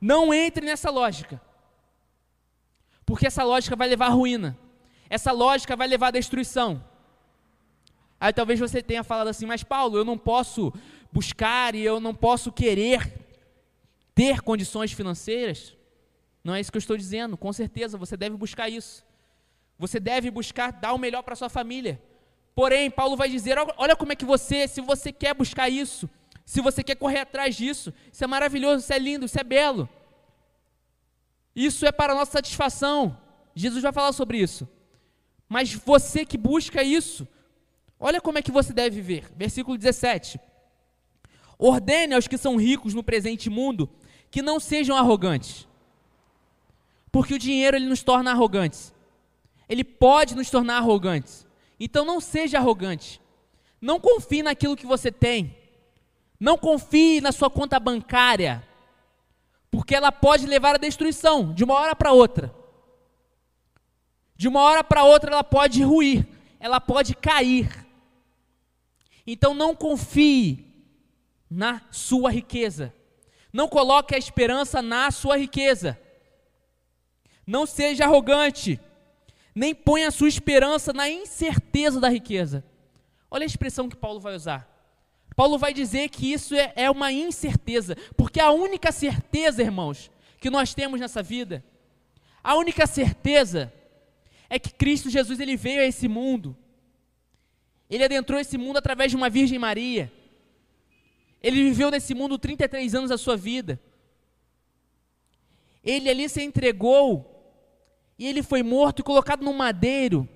Não 0.00 0.32
entre 0.32 0.64
nessa 0.64 0.90
lógica. 0.90 1.40
Porque 3.04 3.26
essa 3.26 3.44
lógica 3.44 3.76
vai 3.76 3.88
levar 3.88 4.06
à 4.06 4.10
ruína. 4.10 4.58
Essa 5.12 5.30
lógica 5.30 5.76
vai 5.76 5.86
levar 5.86 6.06
à 6.06 6.10
destruição. 6.10 6.82
Aí 8.18 8.32
talvez 8.32 8.58
você 8.58 8.82
tenha 8.82 9.04
falado 9.04 9.28
assim, 9.28 9.44
mas 9.44 9.62
Paulo, 9.62 9.98
eu 9.98 10.06
não 10.06 10.16
posso 10.16 10.72
buscar 11.12 11.74
e 11.74 11.82
eu 11.82 12.00
não 12.00 12.14
posso 12.14 12.50
querer 12.50 13.12
ter 14.14 14.40
condições 14.40 14.90
financeiras. 14.90 15.76
Não 16.42 16.54
é 16.54 16.60
isso 16.60 16.72
que 16.72 16.78
eu 16.78 16.86
estou 16.86 16.96
dizendo, 16.96 17.36
com 17.36 17.52
certeza 17.52 17.98
você 17.98 18.16
deve 18.16 18.38
buscar 18.38 18.70
isso. 18.70 19.04
Você 19.78 20.00
deve 20.00 20.30
buscar 20.30 20.72
dar 20.72 20.94
o 20.94 20.98
melhor 20.98 21.22
para 21.22 21.36
sua 21.36 21.50
família. 21.50 22.02
Porém, 22.54 22.90
Paulo 22.90 23.14
vai 23.14 23.28
dizer: 23.28 23.58
olha 23.76 23.94
como 23.94 24.12
é 24.12 24.16
que 24.16 24.24
você, 24.24 24.66
se 24.66 24.80
você 24.80 25.12
quer 25.12 25.34
buscar 25.34 25.68
isso, 25.68 26.08
se 26.46 26.62
você 26.62 26.82
quer 26.82 26.94
correr 26.94 27.18
atrás 27.18 27.54
disso, 27.54 27.92
isso 28.10 28.24
é 28.24 28.26
maravilhoso, 28.26 28.82
isso 28.82 28.94
é 28.94 28.98
lindo, 28.98 29.26
isso 29.26 29.38
é 29.38 29.44
belo. 29.44 29.86
Isso 31.54 31.84
é 31.84 31.92
para 31.92 32.14
a 32.14 32.16
nossa 32.16 32.32
satisfação. 32.32 33.18
Jesus 33.54 33.82
vai 33.82 33.92
falar 33.92 34.14
sobre 34.14 34.38
isso. 34.38 34.66
Mas 35.52 35.74
você 35.74 36.24
que 36.24 36.38
busca 36.38 36.82
isso, 36.82 37.28
olha 38.00 38.22
como 38.22 38.38
é 38.38 38.42
que 38.42 38.50
você 38.50 38.72
deve 38.72 39.02
viver. 39.02 39.30
Versículo 39.36 39.76
17. 39.76 40.40
Ordene 41.58 42.14
aos 42.14 42.26
que 42.26 42.38
são 42.38 42.56
ricos 42.56 42.94
no 42.94 43.04
presente 43.04 43.50
mundo 43.50 43.86
que 44.30 44.40
não 44.40 44.58
sejam 44.58 44.96
arrogantes. 44.96 45.68
Porque 47.10 47.34
o 47.34 47.38
dinheiro 47.38 47.76
ele 47.76 47.84
nos 47.84 48.02
torna 48.02 48.30
arrogantes. 48.30 48.94
Ele 49.68 49.84
pode 49.84 50.34
nos 50.34 50.48
tornar 50.48 50.78
arrogantes. 50.78 51.46
Então 51.78 52.02
não 52.02 52.18
seja 52.18 52.56
arrogante. 52.56 53.20
Não 53.78 54.00
confie 54.00 54.42
naquilo 54.42 54.74
que 54.74 54.86
você 54.86 55.12
tem. 55.12 55.54
Não 56.40 56.56
confie 56.56 57.20
na 57.20 57.30
sua 57.30 57.50
conta 57.50 57.78
bancária. 57.78 58.66
Porque 59.70 59.94
ela 59.94 60.10
pode 60.10 60.46
levar 60.46 60.76
à 60.76 60.78
destruição 60.78 61.52
de 61.52 61.62
uma 61.62 61.74
hora 61.74 61.94
para 61.94 62.10
outra. 62.10 62.61
De 64.36 64.48
uma 64.48 64.60
hora 64.60 64.82
para 64.82 65.04
outra 65.04 65.30
ela 65.30 65.44
pode 65.44 65.82
ruir, 65.82 66.26
ela 66.58 66.80
pode 66.80 67.14
cair. 67.14 67.86
Então 69.26 69.54
não 69.54 69.74
confie 69.74 70.66
na 71.50 71.82
sua 71.90 72.30
riqueza. 72.30 72.92
Não 73.52 73.68
coloque 73.68 74.14
a 74.14 74.18
esperança 74.18 74.80
na 74.80 75.10
sua 75.10 75.36
riqueza. 75.36 75.98
Não 77.46 77.66
seja 77.66 78.04
arrogante. 78.04 78.80
Nem 79.54 79.74
ponha 79.74 80.08
a 80.08 80.12
sua 80.12 80.28
esperança 80.28 80.92
na 80.92 81.08
incerteza 81.08 82.00
da 82.00 82.08
riqueza. 82.08 82.64
Olha 83.30 83.44
a 83.44 83.46
expressão 83.46 83.88
que 83.88 83.96
Paulo 83.96 84.18
vai 84.18 84.34
usar. 84.34 84.68
Paulo 85.36 85.58
vai 85.58 85.72
dizer 85.72 86.08
que 86.08 86.32
isso 86.32 86.54
é, 86.54 86.72
é 86.76 86.90
uma 86.90 87.10
incerteza, 87.10 87.96
porque 88.16 88.38
a 88.38 88.50
única 88.50 88.92
certeza, 88.92 89.62
irmãos, 89.62 90.10
que 90.38 90.50
nós 90.50 90.74
temos 90.74 91.00
nessa 91.00 91.22
vida, 91.22 91.64
a 92.44 92.54
única 92.54 92.86
certeza 92.86 93.72
é 94.54 94.58
que 94.58 94.70
Cristo 94.70 95.08
Jesus 95.08 95.40
ele 95.40 95.56
veio 95.56 95.80
a 95.80 95.86
esse 95.86 96.06
mundo. 96.06 96.54
Ele 97.88 98.04
adentrou 98.04 98.38
esse 98.38 98.58
mundo 98.58 98.76
através 98.76 99.10
de 99.10 99.16
uma 99.16 99.30
Virgem 99.30 99.58
Maria. 99.58 100.12
Ele 101.42 101.62
viveu 101.62 101.90
nesse 101.90 102.12
mundo 102.12 102.38
33 102.38 102.94
anos 102.94 103.08
da 103.08 103.16
sua 103.16 103.34
vida. 103.34 103.80
Ele 105.82 106.10
ali 106.10 106.28
se 106.28 106.42
entregou 106.42 107.50
e 108.18 108.26
ele 108.26 108.42
foi 108.42 108.62
morto 108.62 109.00
e 109.00 109.02
colocado 109.02 109.42
no 109.42 109.54
madeiro, 109.54 110.28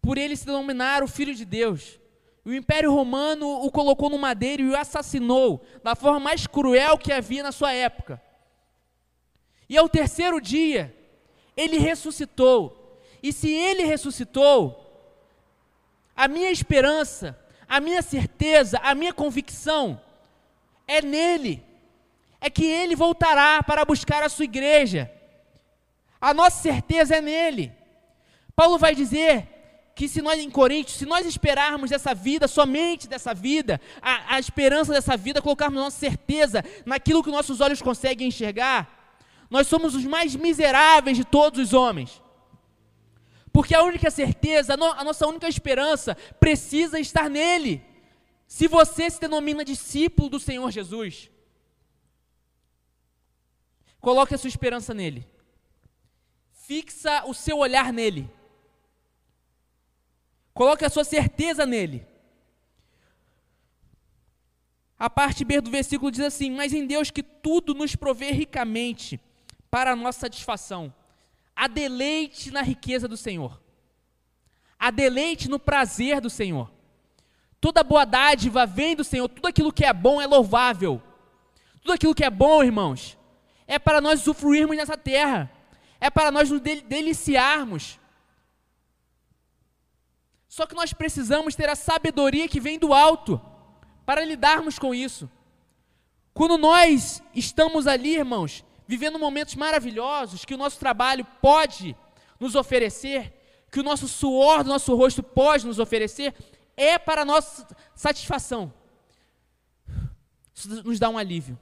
por 0.00 0.16
ele 0.16 0.36
se 0.36 0.46
denominar 0.46 1.02
o 1.02 1.06
Filho 1.06 1.34
de 1.34 1.44
Deus. 1.44 2.00
O 2.46 2.50
Império 2.50 2.90
Romano 2.90 3.46
o 3.62 3.70
colocou 3.70 4.08
no 4.08 4.16
madeiro 4.16 4.62
e 4.62 4.70
o 4.70 4.76
assassinou 4.76 5.62
da 5.82 5.94
forma 5.94 6.18
mais 6.18 6.46
cruel 6.46 6.96
que 6.96 7.12
havia 7.12 7.42
na 7.42 7.52
sua 7.52 7.74
época. 7.74 8.22
E 9.68 9.76
ao 9.76 9.86
terceiro 9.86 10.40
dia, 10.40 10.96
ele 11.54 11.76
ressuscitou. 11.76 12.83
E 13.24 13.32
se 13.32 13.50
ele 13.50 13.84
ressuscitou, 13.84 14.84
a 16.14 16.28
minha 16.28 16.50
esperança, 16.50 17.34
a 17.66 17.80
minha 17.80 18.02
certeza, 18.02 18.78
a 18.82 18.94
minha 18.94 19.14
convicção 19.14 19.98
é 20.86 21.00
nele. 21.00 21.64
É 22.38 22.50
que 22.50 22.66
ele 22.66 22.94
voltará 22.94 23.62
para 23.62 23.82
buscar 23.82 24.22
a 24.22 24.28
sua 24.28 24.44
igreja. 24.44 25.10
A 26.20 26.34
nossa 26.34 26.60
certeza 26.60 27.16
é 27.16 27.22
nele. 27.22 27.72
Paulo 28.54 28.76
vai 28.76 28.94
dizer 28.94 29.48
que 29.94 30.06
se 30.06 30.20
nós 30.20 30.38
em 30.38 30.50
Coríntios, 30.50 30.98
se 30.98 31.06
nós 31.06 31.24
esperarmos 31.24 31.88
dessa 31.88 32.14
vida, 32.14 32.46
somente 32.46 33.08
dessa 33.08 33.32
vida, 33.32 33.80
a, 34.02 34.34
a 34.34 34.38
esperança 34.38 34.92
dessa 34.92 35.16
vida, 35.16 35.40
colocarmos 35.40 35.82
nossa 35.82 35.98
certeza 35.98 36.62
naquilo 36.84 37.24
que 37.24 37.30
nossos 37.30 37.62
olhos 37.62 37.80
conseguem 37.80 38.28
enxergar, 38.28 39.16
nós 39.48 39.66
somos 39.66 39.94
os 39.94 40.04
mais 40.04 40.36
miseráveis 40.36 41.16
de 41.16 41.24
todos 41.24 41.58
os 41.58 41.72
homens. 41.72 42.22
Porque 43.54 43.72
a 43.72 43.84
única 43.84 44.10
certeza, 44.10 44.74
a, 44.74 44.76
no, 44.76 44.86
a 44.86 45.04
nossa 45.04 45.24
única 45.28 45.48
esperança 45.48 46.16
precisa 46.40 46.98
estar 46.98 47.30
nele. 47.30 47.80
Se 48.48 48.66
você 48.66 49.08
se 49.08 49.20
denomina 49.20 49.64
discípulo 49.64 50.28
do 50.28 50.40
Senhor 50.40 50.72
Jesus, 50.72 51.30
coloque 54.00 54.34
a 54.34 54.38
sua 54.38 54.48
esperança 54.48 54.92
nele. 54.92 55.24
Fixa 56.52 57.24
o 57.26 57.32
seu 57.32 57.58
olhar 57.58 57.92
nele. 57.92 58.28
Coloque 60.52 60.84
a 60.84 60.90
sua 60.90 61.04
certeza 61.04 61.64
nele. 61.64 62.04
A 64.98 65.08
parte 65.08 65.44
B 65.44 65.60
do 65.60 65.70
versículo 65.70 66.10
diz 66.10 66.22
assim: 66.22 66.50
Mas 66.50 66.72
em 66.72 66.88
Deus 66.88 67.08
que 67.08 67.22
tudo 67.22 67.72
nos 67.72 67.94
provê 67.94 68.32
ricamente 68.32 69.20
para 69.70 69.92
a 69.92 69.96
nossa 69.96 70.18
satisfação. 70.18 70.92
Há 71.54 71.68
deleite 71.68 72.50
na 72.50 72.62
riqueza 72.62 73.06
do 73.06 73.16
Senhor. 73.16 73.60
Há 74.78 74.90
deleite 74.90 75.48
no 75.48 75.58
prazer 75.58 76.20
do 76.20 76.28
Senhor. 76.28 76.70
Toda 77.60 77.82
boa 77.82 78.04
dádiva 78.04 78.66
vem 78.66 78.94
do 78.94 79.04
Senhor, 79.04 79.28
tudo 79.28 79.48
aquilo 79.48 79.72
que 79.72 79.84
é 79.84 79.92
bom 79.92 80.20
é 80.20 80.26
louvável. 80.26 81.02
Tudo 81.80 81.92
aquilo 81.92 82.14
que 82.14 82.24
é 82.24 82.30
bom, 82.30 82.62
irmãos, 82.62 83.16
é 83.66 83.78
para 83.78 84.00
nós 84.00 84.20
usufruirmos 84.20 84.76
nessa 84.76 84.96
terra. 84.96 85.50
É 86.00 86.10
para 86.10 86.30
nós 86.30 86.50
nos 86.50 86.60
deliciarmos 86.60 87.98
só 90.54 90.66
que 90.66 90.74
nós 90.76 90.92
precisamos 90.92 91.56
ter 91.56 91.68
a 91.68 91.74
sabedoria 91.74 92.46
que 92.46 92.60
vem 92.60 92.78
do 92.78 92.94
alto 92.94 93.40
para 94.06 94.24
lidarmos 94.24 94.78
com 94.78 94.94
isso. 94.94 95.28
Quando 96.32 96.56
nós 96.56 97.20
estamos 97.34 97.88
ali, 97.88 98.14
irmãos, 98.14 98.64
vivendo 98.86 99.18
momentos 99.18 99.54
maravilhosos 99.54 100.44
que 100.44 100.54
o 100.54 100.58
nosso 100.58 100.78
trabalho 100.78 101.24
pode 101.40 101.96
nos 102.38 102.54
oferecer, 102.54 103.32
que 103.70 103.80
o 103.80 103.82
nosso 103.82 104.06
suor 104.06 104.62
do 104.62 104.68
nosso 104.68 104.94
rosto 104.94 105.22
pode 105.22 105.66
nos 105.66 105.78
oferecer, 105.78 106.34
é 106.76 106.98
para 106.98 107.22
a 107.22 107.24
nossa 107.24 107.66
satisfação. 107.94 108.72
Isso 110.54 110.68
nos 110.84 110.98
dá 110.98 111.08
um 111.08 111.18
alívio. 111.18 111.58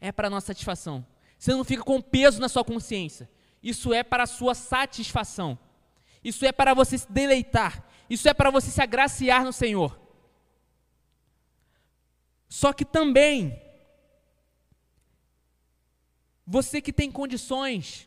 É 0.00 0.10
para 0.10 0.28
a 0.28 0.30
nossa 0.30 0.48
satisfação. 0.48 1.06
Você 1.38 1.52
não 1.52 1.64
fica 1.64 1.82
com 1.82 2.00
peso 2.00 2.40
na 2.40 2.48
sua 2.48 2.64
consciência. 2.64 3.28
Isso 3.62 3.92
é 3.92 4.02
para 4.02 4.24
a 4.24 4.26
sua 4.26 4.54
satisfação. 4.54 5.58
Isso 6.24 6.44
é 6.44 6.52
para 6.52 6.74
você 6.74 6.98
se 6.98 7.10
deleitar. 7.10 7.84
Isso 8.08 8.28
é 8.28 8.34
para 8.34 8.50
você 8.50 8.70
se 8.70 8.80
agraciar 8.80 9.44
no 9.44 9.52
Senhor. 9.52 10.00
Só 12.48 12.72
que 12.72 12.84
também, 12.84 13.61
você 16.52 16.82
que 16.82 16.92
tem 16.92 17.10
condições, 17.10 18.06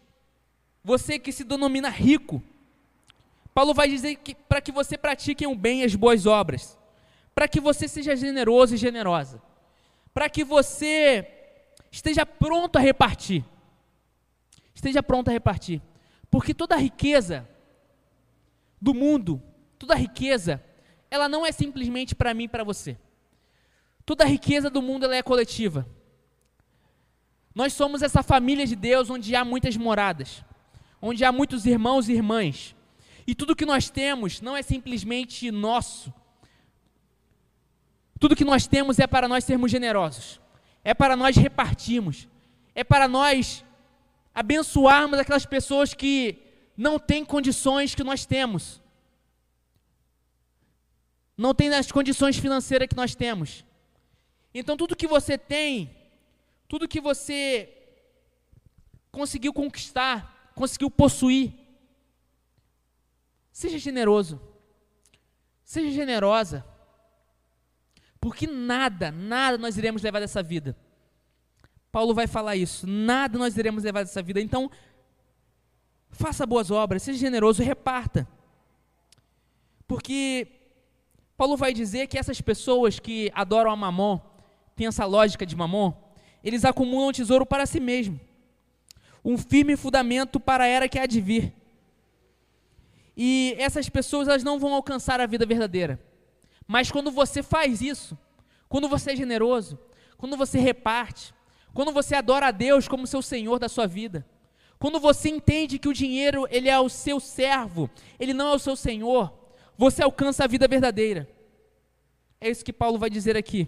você 0.83 1.17
que 1.17 1.31
se 1.31 1.43
denomina 1.43 1.89
rico, 1.89 2.43
Paulo 3.55 3.73
vai 3.73 3.89
dizer 3.89 4.17
que 4.17 4.35
para 4.35 4.61
que 4.61 4.71
você 4.71 4.95
pratique 4.95 5.47
o 5.47 5.55
bem 5.55 5.81
e 5.81 5.83
as 5.83 5.95
boas 5.95 6.27
obras, 6.27 6.77
para 7.33 7.47
que 7.47 7.59
você 7.59 7.87
seja 7.87 8.15
generoso 8.15 8.75
e 8.75 8.77
generosa, 8.77 9.41
para 10.13 10.29
que 10.29 10.43
você 10.43 11.27
esteja 11.91 12.23
pronto 12.23 12.75
a 12.77 12.79
repartir. 12.79 13.43
Esteja 14.75 15.01
pronto 15.01 15.29
a 15.29 15.31
repartir. 15.31 15.81
Porque 16.29 16.53
toda 16.53 16.75
a 16.75 16.77
riqueza 16.77 17.49
do 18.79 18.93
mundo, 18.93 19.41
toda 19.79 19.95
a 19.95 19.97
riqueza, 19.97 20.63
ela 21.09 21.27
não 21.27 21.43
é 21.43 21.51
simplesmente 21.51 22.13
para 22.13 22.31
mim 22.35 22.43
e 22.43 22.47
para 22.47 22.63
você. 22.63 22.95
Toda 24.05 24.23
a 24.23 24.27
riqueza 24.27 24.69
do 24.69 24.83
mundo 24.83 25.05
ela 25.05 25.15
é 25.15 25.23
coletiva. 25.23 25.87
Nós 27.55 27.71
somos 27.71 28.01
essa 28.01 28.21
família 28.21 28.67
de 28.67 28.75
Deus 28.75 29.09
onde 29.09 29.33
há 29.33 29.45
muitas 29.45 29.77
moradas, 29.77 30.43
onde 31.01 31.23
há 31.23 31.31
muitos 31.31 31.65
irmãos 31.65 32.09
e 32.09 32.11
irmãs. 32.11 32.75
E 33.25 33.33
tudo 33.33 33.55
que 33.55 33.65
nós 33.65 33.89
temos 33.89 34.41
não 34.41 34.57
é 34.57 34.61
simplesmente 34.61 35.49
nosso. 35.49 36.13
Tudo 38.19 38.35
que 38.35 38.43
nós 38.43 38.67
temos 38.67 38.99
é 38.99 39.07
para 39.07 39.27
nós 39.27 39.45
sermos 39.45 39.71
generosos, 39.71 40.41
é 40.83 40.93
para 40.93 41.15
nós 41.15 41.37
repartirmos, 41.37 42.27
é 42.73 42.83
para 42.83 43.07
nós 43.07 43.63
abençoarmos 44.33 45.17
aquelas 45.17 45.45
pessoas 45.45 45.93
que 45.93 46.37
não 46.75 46.99
tem 46.99 47.23
condições 47.23 47.95
que 47.95 48.03
nós 48.03 48.25
temos. 48.25 48.81
Não 51.37 51.53
tem 51.53 51.73
as 51.73 51.91
condições 51.91 52.37
financeiras 52.37 52.87
que 52.87 52.95
nós 52.95 53.15
temos. 53.15 53.65
Então, 54.53 54.75
tudo 54.75 54.95
que 54.95 55.07
você 55.07 55.37
tem, 55.37 55.89
tudo 56.68 56.88
que 56.88 57.01
você 57.01 57.70
conseguiu 59.11 59.53
conquistar, 59.53 60.51
conseguiu 60.55 60.89
possuir, 60.91 61.53
seja 63.51 63.78
generoso, 63.78 64.41
seja 65.63 65.91
generosa, 65.91 66.66
porque 68.20 68.47
nada, 68.47 69.11
nada 69.11 69.57
nós 69.57 69.78
iremos 69.78 70.01
levar 70.01 70.20
dessa 70.20 70.41
vida. 70.41 70.76
Paulo 71.91 72.13
vai 72.13 72.28
falar 72.28 72.55
isso, 72.55 72.86
nada 72.86 73.38
nós 73.38 73.55
iremos 73.57 73.84
levar 73.84 74.03
dessa 74.03 74.22
vida. 74.22 74.41
Então, 74.41 74.70
Faça 76.16 76.45
boas 76.45 76.72
obras, 76.72 77.03
seja 77.03 77.20
generoso 77.20 77.61
reparta. 77.61 78.26
Porque 79.86 80.47
Paulo 81.36 81.57
vai 81.57 81.74
dizer 81.74 82.07
que 82.07 82.18
essas 82.18 82.39
pessoas 82.39 82.99
que 82.99 83.30
adoram 83.36 83.70
a 83.70 83.76
mamon, 83.76 84.22
têm 84.78 84.88
essa 84.88 85.05
lógica 85.05 85.45
de 85.45 85.57
mamon, 85.57 85.91
eles 86.45 86.63
acumulam 86.63 87.11
tesouro 87.11 87.45
para 87.45 87.65
si 87.65 87.79
mesmo. 87.79 88.19
Um 89.23 89.37
firme 89.37 89.75
fundamento 89.75 90.39
para 90.39 90.63
a 90.63 90.67
era 90.67 90.87
que 90.87 90.99
há 90.99 91.05
de 91.05 91.19
vir. 91.19 91.53
E 93.17 93.55
essas 93.57 93.89
pessoas 93.89 94.27
elas 94.27 94.43
não 94.43 94.59
vão 94.59 94.73
alcançar 94.73 95.19
a 95.19 95.25
vida 95.25 95.45
verdadeira. 95.45 95.99
Mas 96.67 96.91
quando 96.91 97.11
você 97.11 97.41
faz 97.41 97.81
isso, 97.81 98.17
quando 98.69 98.87
você 98.87 99.11
é 99.11 99.15
generoso, 99.15 99.79
quando 100.17 100.37
você 100.37 100.59
reparte, 100.59 101.33
quando 101.73 101.91
você 101.91 102.15
adora 102.15 102.47
a 102.47 102.51
Deus 102.51 102.87
como 102.87 103.07
seu 103.07 103.21
Senhor 103.21 103.57
da 103.57 103.67
sua 103.67 103.87
vida, 103.87 104.25
quando 104.77 104.99
você 104.99 105.29
entende 105.29 105.79
que 105.79 105.89
o 105.89 105.93
dinheiro 105.93 106.47
ele 106.51 106.69
é 106.69 106.79
o 106.79 106.89
seu 106.89 107.19
servo, 107.19 107.89
ele 108.19 108.33
não 108.33 108.49
é 108.49 108.55
o 108.55 108.59
seu 108.59 108.75
senhor, 108.75 109.33
você 109.77 110.03
alcança 110.03 110.43
a 110.43 110.47
vida 110.47 110.67
verdadeira. 110.67 111.27
É 112.39 112.49
isso 112.49 112.63
que 112.63 112.73
Paulo 112.73 112.99
vai 112.99 113.09
dizer 113.09 113.35
aqui. 113.35 113.67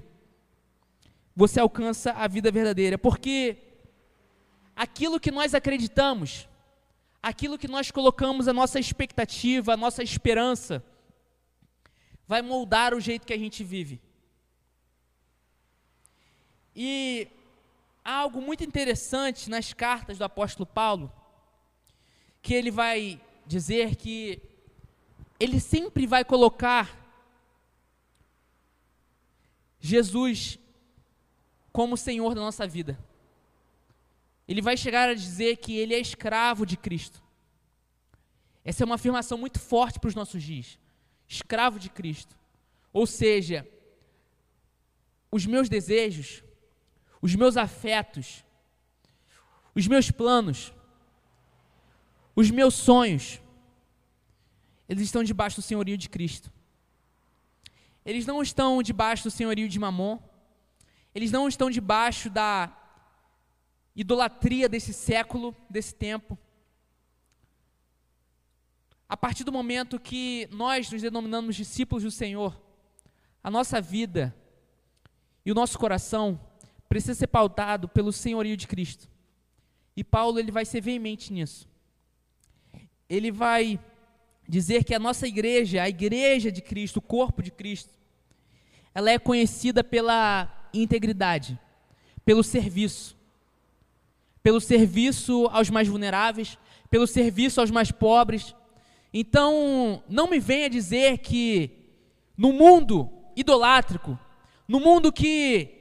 Você 1.38 1.60
alcança 1.60 2.14
a 2.14 2.28
vida 2.28 2.50
verdadeira, 2.50 2.98
porque 2.98 3.58
aquilo 4.76 5.20
que 5.20 5.30
nós 5.30 5.54
acreditamos, 5.54 6.50
aquilo 7.22 7.60
que 7.60 7.68
nós 7.68 7.92
colocamos 7.92 8.48
a 8.48 8.54
nossa 8.54 8.80
expectativa, 8.80 9.74
a 9.74 9.78
nossa 9.78 10.02
esperança, 10.02 10.84
vai 12.26 12.42
moldar 12.42 12.96
o 12.96 13.00
jeito 13.00 13.28
que 13.28 13.34
a 13.34 13.38
gente 13.38 13.64
vive. 13.64 14.02
E 16.76 17.28
há 18.04 18.14
algo 18.16 18.42
muito 18.42 18.64
interessante 18.64 19.48
nas 19.48 19.74
cartas 19.74 20.18
do 20.18 20.24
apóstolo 20.24 20.66
Paulo, 20.66 21.14
que 22.42 22.56
ele 22.56 22.72
vai 22.72 23.22
dizer 23.46 23.96
que 23.96 24.42
ele 25.40 25.60
sempre 25.60 26.08
vai 26.08 26.26
colocar 26.26 26.98
Jesus 29.80 30.58
como 31.78 31.96
Senhor 31.96 32.34
da 32.34 32.42
nossa 32.42 32.66
vida. 32.66 32.98
Ele 34.48 34.64
vai 34.64 34.76
chegar 34.76 35.08
a 35.10 35.14
dizer 35.14 35.58
que 35.58 35.78
ele 35.78 35.94
é 35.94 36.00
escravo 36.00 36.66
de 36.66 36.76
Cristo. 36.76 37.22
Essa 38.66 38.82
é 38.82 38.86
uma 38.86 38.96
afirmação 38.96 39.38
muito 39.38 39.60
forte 39.60 40.00
para 40.00 40.08
os 40.08 40.16
nossos 40.16 40.42
dias. 40.42 40.80
Escravo 41.28 41.78
de 41.78 41.92
Cristo. 41.92 42.36
Ou 42.92 43.06
seja, 43.06 43.64
os 45.32 45.46
meus 45.46 45.70
desejos, 45.70 46.44
os 47.22 47.36
meus 47.36 47.56
afetos, 47.56 48.44
os 49.76 49.86
meus 49.88 50.10
planos, 50.10 50.74
os 52.36 52.50
meus 52.50 52.74
sonhos, 52.74 53.40
eles 54.90 55.04
estão 55.04 55.24
debaixo 55.24 55.58
do 55.58 55.62
senhorio 55.62 55.96
de 55.96 56.10
Cristo. 56.10 56.52
Eles 58.04 58.26
não 58.26 58.42
estão 58.42 58.82
debaixo 58.82 59.26
do 59.26 59.30
senhorio 59.30 59.70
de 59.70 59.78
Mamon. 59.78 60.18
Eles 61.18 61.32
não 61.32 61.48
estão 61.48 61.72
debaixo 61.72 62.30
da 62.30 62.72
idolatria 63.96 64.70
desse 64.70 64.94
século, 64.94 65.56
desse 65.68 65.96
tempo. 65.96 66.38
A 69.10 69.18
partir 69.18 69.44
do 69.44 69.52
momento 69.52 70.00
que 70.00 70.48
nós 70.52 70.92
nos 70.92 71.02
denominamos 71.02 71.56
discípulos 71.56 72.04
do 72.04 72.12
Senhor, 72.12 72.62
a 73.44 73.50
nossa 73.50 73.82
vida 73.82 74.32
e 75.44 75.52
o 75.52 75.56
nosso 75.56 75.80
coração 75.80 76.40
precisa 76.88 77.16
ser 77.16 77.26
pautado 77.26 77.90
pelo 77.90 78.14
senhorio 78.14 78.56
de 78.56 78.68
Cristo. 78.68 79.10
E 79.96 80.04
Paulo 80.04 80.38
ele 80.38 80.52
vai 80.52 80.66
ser 80.66 80.82
veemente 80.82 81.34
nisso. 81.34 81.68
Ele 83.10 83.32
vai 83.32 83.80
dizer 84.48 84.84
que 84.84 84.94
a 84.94 85.00
nossa 85.00 85.28
igreja, 85.28 85.82
a 85.82 85.90
igreja 85.90 86.52
de 86.52 86.62
Cristo, 86.62 86.98
o 86.98 87.02
corpo 87.02 87.42
de 87.42 87.50
Cristo, 87.50 87.98
ela 88.94 89.10
é 89.10 89.18
conhecida 89.18 89.84
pela 89.84 90.57
integridade, 90.74 91.60
pelo 92.26 92.44
serviço, 92.44 93.16
pelo 94.42 94.60
serviço 94.62 95.48
aos 95.52 95.70
mais 95.70 95.88
vulneráveis, 95.88 96.58
pelo 96.90 97.08
serviço 97.08 97.60
aos 97.60 97.72
mais 97.72 97.92
pobres. 97.92 98.56
Então, 99.14 100.04
não 100.08 100.30
me 100.30 100.40
venha 100.40 100.70
dizer 100.70 101.20
que 101.20 101.72
no 102.38 102.54
mundo 102.54 103.10
idolátrico, 103.36 104.18
no 104.68 104.80
mundo 104.80 105.12
que 105.12 105.74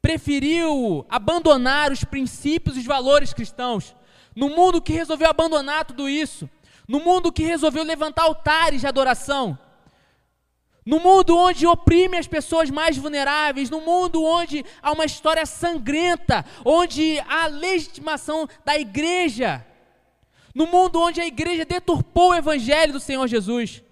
preferiu 0.00 1.06
abandonar 1.08 1.92
os 1.92 2.04
princípios 2.04 2.76
e 2.76 2.80
os 2.80 2.86
valores 2.86 3.32
cristãos, 3.32 3.94
no 4.34 4.48
mundo 4.48 4.82
que 4.82 4.92
resolveu 4.92 5.28
abandonar 5.28 5.84
tudo 5.84 6.08
isso, 6.08 6.48
no 6.88 7.00
mundo 7.00 7.32
que 7.32 7.42
resolveu 7.42 7.84
levantar 7.84 8.22
altares 8.22 8.80
de 8.80 8.86
adoração, 8.86 9.58
no 10.84 10.98
mundo 10.98 11.36
onde 11.36 11.66
oprime 11.66 12.16
as 12.16 12.26
pessoas 12.26 12.68
mais 12.70 12.96
vulneráveis, 12.96 13.70
no 13.70 13.80
mundo 13.80 14.22
onde 14.24 14.64
há 14.82 14.92
uma 14.92 15.04
história 15.04 15.46
sangrenta, 15.46 16.44
onde 16.64 17.20
há 17.28 17.46
legitimação 17.46 18.48
da 18.64 18.76
igreja, 18.76 19.64
no 20.54 20.66
mundo 20.66 21.00
onde 21.00 21.20
a 21.20 21.26
igreja 21.26 21.64
deturpou 21.64 22.30
o 22.30 22.34
evangelho 22.34 22.92
do 22.92 23.00
Senhor 23.00 23.26
Jesus, 23.28 23.82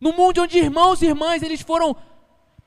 no 0.00 0.12
mundo 0.12 0.42
onde 0.42 0.58
irmãos 0.58 1.02
e 1.02 1.06
irmãs 1.06 1.42
eles 1.42 1.60
foram 1.60 1.96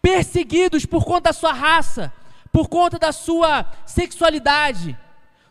perseguidos 0.02 0.86
por 0.86 1.04
conta 1.04 1.30
da 1.30 1.34
sua 1.34 1.52
raça, 1.52 2.14
por 2.52 2.70
conta 2.70 2.98
da 2.98 3.12
sua 3.12 3.66
sexualidade, 3.86 4.98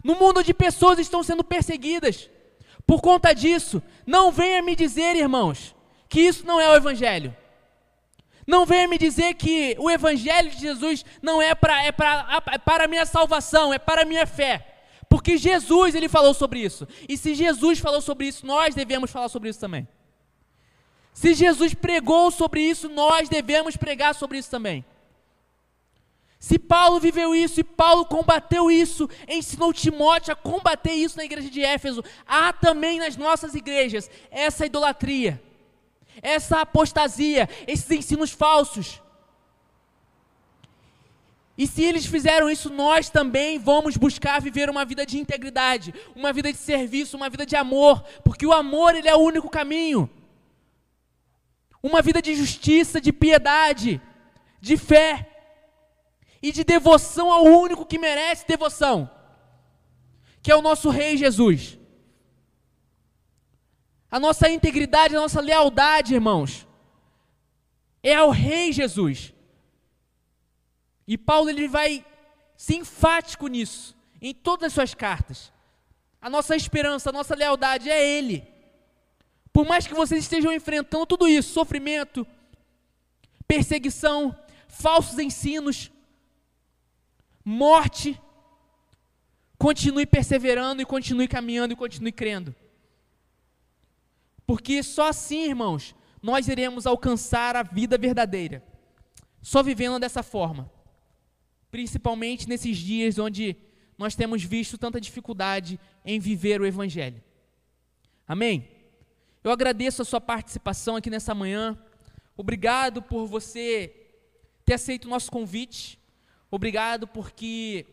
no 0.02 0.14
mundo 0.14 0.40
onde 0.40 0.54
pessoas 0.54 0.98
estão 0.98 1.22
sendo 1.22 1.44
perseguidas 1.44 2.30
por 2.86 3.00
conta 3.00 3.34
disso, 3.34 3.82
não 4.06 4.30
venha 4.30 4.62
me 4.62 4.76
dizer, 4.76 5.16
irmãos, 5.16 5.74
que 6.08 6.20
isso 6.20 6.46
não 6.46 6.60
é 6.60 6.70
o 6.70 6.76
evangelho. 6.76 7.36
Não 8.47 8.64
venha 8.64 8.86
me 8.86 8.97
dizer 8.97 9.34
que 9.34 9.74
o 9.78 9.90
Evangelho 9.90 10.51
de 10.51 10.61
Jesus 10.61 11.05
não 11.20 11.42
é, 11.42 11.55
pra, 11.55 11.82
é, 11.82 11.90
pra, 11.90 12.42
é 12.53 12.59
para 12.59 12.84
a 12.84 12.88
minha 12.88 13.05
salvação, 13.05 13.74
é 13.74 13.78
para 13.78 14.03
a 14.03 14.05
minha 14.05 14.26
fé. 14.26 14.74
Porque 15.09 15.36
Jesus, 15.36 15.94
ele 15.94 16.09
falou 16.09 16.32
sobre 16.32 16.61
isso. 16.61 16.86
E 17.09 17.16
se 17.16 17.34
Jesus 17.34 17.80
falou 17.80 18.01
sobre 18.01 18.28
isso, 18.28 18.47
nós 18.47 18.74
devemos 18.74 19.11
falar 19.11 19.28
sobre 19.28 19.49
isso 19.49 19.59
também. 19.59 19.88
Se 21.12 21.34
Jesus 21.34 21.74
pregou 21.74 22.30
sobre 22.30 22.61
isso, 22.61 22.88
nós 22.88 23.28
devemos 23.28 23.76
pregar 23.76 24.14
sobre 24.14 24.38
isso 24.38 24.51
também. 24.51 24.84
Se 26.38 26.59
Paulo 26.59 27.01
viveu 27.01 27.34
isso 27.34 27.59
e 27.59 27.64
Paulo 27.64 28.05
combateu 28.05 28.70
isso, 28.70 29.09
ensinou 29.26 29.72
Timóteo 29.72 30.32
a 30.32 30.36
combater 30.36 30.92
isso 30.92 31.16
na 31.16 31.24
igreja 31.24 31.51
de 31.51 31.64
Éfeso, 31.64 32.05
há 32.26 32.53
também 32.53 32.99
nas 32.99 33.16
nossas 33.16 33.55
igrejas 33.55 34.11
essa 34.30 34.66
idolatria 34.66 35.42
essa 36.22 36.60
apostasia, 36.60 37.48
esses 37.66 37.90
ensinos 37.90 38.30
falsos. 38.30 39.00
E 41.58 41.66
se 41.66 41.82
eles 41.82 42.04
fizeram 42.04 42.50
isso, 42.50 42.68
nós 42.68 43.08
também 43.08 43.58
vamos 43.58 43.96
buscar 43.96 44.40
viver 44.40 44.68
uma 44.68 44.84
vida 44.84 45.06
de 45.06 45.18
integridade, 45.18 45.94
uma 46.14 46.32
vida 46.32 46.52
de 46.52 46.58
serviço, 46.58 47.16
uma 47.16 47.30
vida 47.30 47.46
de 47.46 47.56
amor, 47.56 48.04
porque 48.22 48.46
o 48.46 48.52
amor 48.52 48.94
ele 48.94 49.08
é 49.08 49.16
o 49.16 49.20
único 49.20 49.48
caminho. 49.48 50.10
Uma 51.82 52.02
vida 52.02 52.20
de 52.20 52.34
justiça, 52.34 53.00
de 53.00 53.12
piedade, 53.12 54.00
de 54.60 54.76
fé 54.76 55.30
e 56.42 56.52
de 56.52 56.62
devoção 56.62 57.32
ao 57.32 57.44
único 57.44 57.86
que 57.86 57.98
merece 57.98 58.46
devoção, 58.46 59.10
que 60.42 60.50
é 60.50 60.56
o 60.56 60.62
nosso 60.62 60.90
Rei 60.90 61.16
Jesus. 61.16 61.78
A 64.11 64.20
nossa 64.20 64.48
integridade, 64.48 65.16
a 65.16 65.20
nossa 65.20 65.40
lealdade, 65.40 66.14
irmãos, 66.14 66.66
é 68.02 68.14
ao 68.14 68.30
Rei 68.30 68.72
Jesus. 68.72 69.32
E 71.07 71.18
Paulo 71.18 71.50
ele 71.50 71.68
vai 71.68 72.04
ser 72.57 72.76
enfático 72.76 73.46
nisso, 73.48 73.96
em 74.20 74.32
todas 74.34 74.68
as 74.68 74.72
suas 74.72 74.94
cartas. 74.94 75.52
A 76.20 76.30
nossa 76.30 76.57
esperança, 76.57 77.11
a 77.11 77.12
nossa 77.12 77.34
lealdade 77.34 77.90
é 77.90 78.04
Ele. 78.04 78.46
Por 79.52 79.66
mais 79.66 79.86
que 79.86 79.94
vocês 79.94 80.22
estejam 80.22 80.52
enfrentando 80.52 81.07
tudo 81.07 81.28
isso, 81.28 81.52
sofrimento, 81.52 82.26
perseguição, 83.46 84.36
falsos 84.68 85.18
ensinos, 85.18 85.90
morte, 87.44 88.20
continue 89.57 90.04
perseverando 90.04 90.82
e 90.82 90.84
continue 90.84 91.28
caminhando 91.28 91.72
e 91.72 91.76
continue 91.76 92.12
crendo. 92.12 92.54
Porque 94.47 94.82
só 94.82 95.09
assim, 95.09 95.44
irmãos, 95.44 95.94
nós 96.22 96.49
iremos 96.49 96.86
alcançar 96.86 97.57
a 97.57 97.62
vida 97.62 97.99
verdadeira. 97.99 98.62
Só 99.42 99.62
vivendo 99.62 99.99
dessa 99.99 100.22
forma. 100.22 100.70
Principalmente 101.70 102.49
nesses 102.49 102.78
dias 102.78 103.18
onde 103.18 103.57
nós 103.99 104.14
temos 104.14 104.42
visto 104.42 104.78
tanta 104.78 105.01
dificuldade 105.01 105.80
em 106.05 106.20
viver 106.20 106.61
o 106.61 106.66
Evangelho. 106.66 107.22
Amém? 108.26 108.68
Eu 109.42 109.51
agradeço 109.51 110.03
a 110.03 110.05
sua 110.05 110.20
participação 110.20 110.97
aqui 110.97 111.09
nessa 111.09 111.34
manhã. 111.34 111.78
Obrigado 112.36 113.03
por 113.03 113.26
você 113.26 113.94
ter 114.64 114.74
aceito 114.74 115.05
o 115.05 115.09
nosso 115.09 115.30
convite. 115.30 115.99
Obrigado 116.51 117.07
porque 117.07 117.86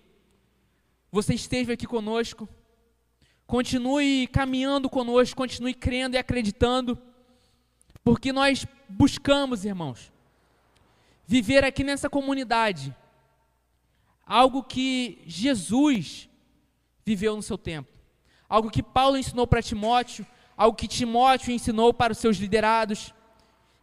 você 1.11 1.33
esteve 1.33 1.73
aqui 1.73 1.85
conosco. 1.85 2.49
Continue 3.53 4.25
caminhando 4.25 4.89
conosco, 4.89 5.37
continue 5.37 5.75
crendo 5.75 6.15
e 6.15 6.17
acreditando, 6.17 6.97
porque 8.03 8.33
nós 8.33 8.65
buscamos, 8.89 9.63
irmãos, 9.63 10.11
viver 11.27 11.63
aqui 11.63 11.83
nessa 11.83 12.09
comunidade 12.09 12.95
algo 14.25 14.63
que 14.63 15.21
Jesus 15.27 16.27
viveu 17.05 17.35
no 17.35 17.43
seu 17.43 17.55
tempo, 17.55 17.93
algo 18.49 18.71
que 18.71 18.81
Paulo 18.81 19.17
ensinou 19.17 19.45
para 19.45 19.61
Timóteo, 19.61 20.25
algo 20.57 20.75
que 20.75 20.87
Timóteo 20.87 21.53
ensinou 21.53 21.93
para 21.93 22.13
os 22.13 22.17
seus 22.17 22.37
liderados, 22.37 23.13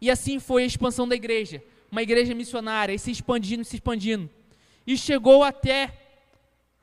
e 0.01 0.11
assim 0.11 0.41
foi 0.41 0.65
a 0.65 0.67
expansão 0.67 1.07
da 1.07 1.15
igreja, 1.15 1.63
uma 1.93 2.03
igreja 2.03 2.35
missionária, 2.35 2.93
e 2.93 2.99
se 2.99 3.13
expandindo, 3.13 3.65
se 3.65 3.77
expandindo, 3.77 4.29
e 4.85 4.99
chegou 4.99 5.45
até 5.45 5.97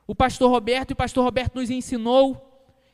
o 0.08 0.16
pastor 0.16 0.50
Roberto, 0.50 0.92
e 0.92 0.94
o 0.94 0.96
pastor 0.96 1.26
Roberto 1.26 1.56
nos 1.56 1.70
ensinou 1.70 2.47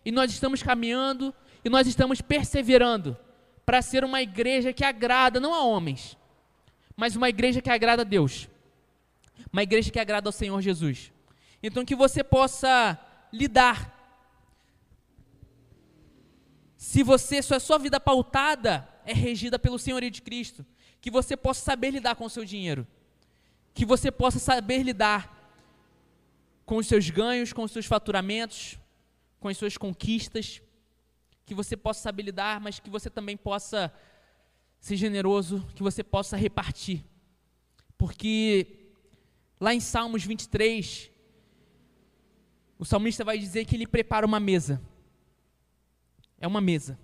e 0.06 0.12
nós 0.12 0.32
estamos 0.32 0.62
caminhando 0.62 1.34
e 1.64 1.70
nós 1.70 1.88
estamos 1.88 2.22
perseverando 2.22 3.18
para 3.66 3.82
ser 3.82 4.04
uma 4.04 4.22
igreja 4.22 4.74
que 4.74 4.84
agrada 4.84 5.40
não 5.40 5.54
a 5.54 5.64
homens, 5.64 6.18
mas 6.96 7.16
uma 7.16 7.30
igreja 7.30 7.62
que 7.62 7.70
agrada 7.70 8.02
a 8.02 8.06
Deus. 8.06 8.50
Uma 9.52 9.64
igreja 9.64 9.90
que 9.90 10.00
agrada 10.00 10.28
ao 10.28 10.34
Senhor 10.34 10.62
Jesus. 10.62 11.12
Então 11.62 11.86
que 11.86 11.96
você 11.96 12.24
possa 12.24 13.00
lidar 13.32 13.94
se 16.78 17.02
você, 17.02 17.42
se 17.42 17.56
a 17.56 17.62
sua 17.62 17.78
vida 17.80 17.98
pautada 17.98 18.88
é 19.06 19.14
regida 19.14 19.58
pelo 19.58 19.80
Senhorio 19.80 20.12
de 20.12 20.22
Cristo, 20.22 20.66
que 21.00 21.10
você 21.10 21.38
possa 21.38 21.64
saber 21.64 21.92
lidar 21.92 22.16
com 22.16 22.26
o 22.26 22.30
seu 22.30 22.44
dinheiro, 22.44 22.86
que 23.74 23.86
você 23.86 24.12
possa 24.12 24.38
saber 24.38 24.84
lidar 24.84 25.34
com 26.66 26.76
os 26.76 26.86
seus 26.86 27.10
ganhos, 27.10 27.54
com 27.54 27.64
os 27.64 27.72
seus 27.72 27.86
faturamentos, 27.86 28.78
com 29.44 29.50
as 29.50 29.58
suas 29.58 29.78
conquistas, 29.78 30.62
que 31.46 31.54
você 31.54 31.78
possa 31.78 32.02
saber 32.02 32.24
lidar, 32.24 32.60
mas 32.60 32.80
que 32.80 32.90
você 32.90 33.10
também 33.10 33.38
possa 33.38 33.94
ser 34.80 34.96
generoso, 34.96 35.64
que 35.76 35.84
você 35.84 36.04
possa 36.04 36.36
repartir. 36.36 37.04
Porque 37.98 38.84
Lá 39.64 39.74
em 39.74 39.80
Salmos 39.80 40.26
23, 40.26 41.10
o 42.78 42.84
salmista 42.84 43.24
vai 43.24 43.40
dizer 43.40 43.64
que 43.64 43.78
ele 43.78 43.88
prepara 43.88 44.26
uma 44.26 44.38
mesa. 44.38 44.82
É 46.38 46.46
uma 46.46 46.60
mesa. 46.60 47.00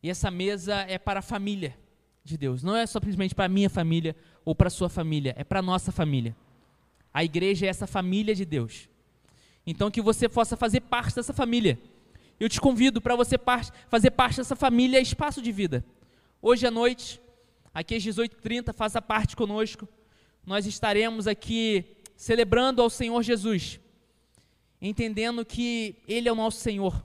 E 0.00 0.08
essa 0.08 0.30
mesa 0.30 0.76
é 0.82 0.96
para 0.96 1.18
a 1.18 1.22
família 1.22 1.76
de 2.22 2.38
Deus. 2.38 2.62
Não 2.62 2.76
é 2.76 2.86
simplesmente 2.86 3.34
para 3.34 3.46
a 3.46 3.48
minha 3.48 3.68
família 3.68 4.14
ou 4.44 4.54
para 4.54 4.68
a 4.68 4.70
sua 4.70 4.88
família, 4.88 5.34
é 5.36 5.42
para 5.42 5.58
a 5.58 5.62
nossa 5.62 5.90
família. 5.90 6.36
A 7.12 7.24
igreja 7.24 7.66
é 7.66 7.68
essa 7.68 7.88
família 7.88 8.32
de 8.32 8.44
Deus. 8.44 8.88
Então 9.66 9.90
que 9.90 10.02
você 10.02 10.28
possa 10.28 10.56
fazer 10.56 10.80
parte 10.80 11.14
dessa 11.14 11.32
família. 11.32 11.78
Eu 12.38 12.48
te 12.48 12.60
convido 12.60 13.00
para 13.00 13.16
você 13.16 13.36
fazer 13.88 14.10
parte 14.10 14.36
dessa 14.36 14.56
família 14.56 15.00
Espaço 15.00 15.40
de 15.40 15.52
Vida. 15.52 15.84
Hoje 16.42 16.66
à 16.66 16.70
noite, 16.70 17.20
aqui 17.72 17.94
às 17.94 18.02
18h30, 18.02 18.74
faça 18.74 19.00
parte 19.00 19.34
conosco. 19.36 19.88
Nós 20.44 20.66
estaremos 20.66 21.26
aqui 21.26 21.96
celebrando 22.16 22.82
ao 22.82 22.90
Senhor 22.90 23.22
Jesus, 23.22 23.80
entendendo 24.80 25.44
que 25.44 25.96
Ele 26.06 26.28
é 26.28 26.32
o 26.32 26.36
nosso 26.36 26.58
Senhor 26.58 27.04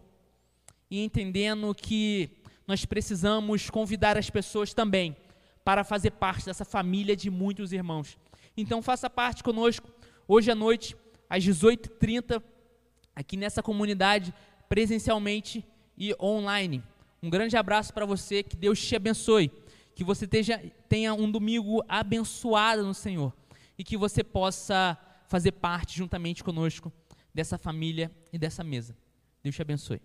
e 0.92 1.04
entendendo 1.04 1.74
que 1.74 2.30
nós 2.68 2.84
precisamos 2.86 3.70
convidar 3.70 4.18
as 4.18 4.30
pessoas 4.30 4.74
também 4.74 5.16
para 5.64 5.84
fazer 5.84 6.12
parte 6.12 6.46
dessa 6.46 6.66
família 6.66 7.16
de 7.16 7.30
muitos 7.30 7.72
irmãos. 7.72 8.18
Então 8.58 8.82
faça 8.82 9.10
parte 9.10 9.44
conosco 9.44 9.90
hoje 10.28 10.52
à 10.52 10.56
noite, 10.56 10.96
às 11.30 11.44
18h30, 11.44 12.42
aqui 13.16 13.38
nessa 13.38 13.62
comunidade, 13.62 14.34
presencialmente 14.68 15.66
e 15.98 16.16
online. 16.20 16.84
Um 17.22 17.30
grande 17.30 17.56
abraço 17.56 17.94
para 17.94 18.06
você, 18.06 18.42
que 18.42 18.56
Deus 18.56 18.82
te 18.82 18.96
abençoe, 18.96 19.52
que 19.94 20.04
você 20.04 20.26
tenha, 20.26 20.72
tenha 20.88 21.14
um 21.14 21.30
domingo 21.30 21.84
abençoado 21.88 22.84
no 22.84 22.94
Senhor 22.94 23.34
e 23.78 23.84
que 23.84 23.98
você 23.98 24.24
possa 24.24 24.98
fazer 25.28 25.52
parte 25.52 25.98
juntamente 25.98 26.44
conosco 26.44 26.92
dessa 27.34 27.58
família 27.58 28.12
e 28.34 28.38
dessa 28.38 28.64
mesa. 28.64 28.98
Deus 29.44 29.56
te 29.56 29.62
abençoe. 29.62 30.02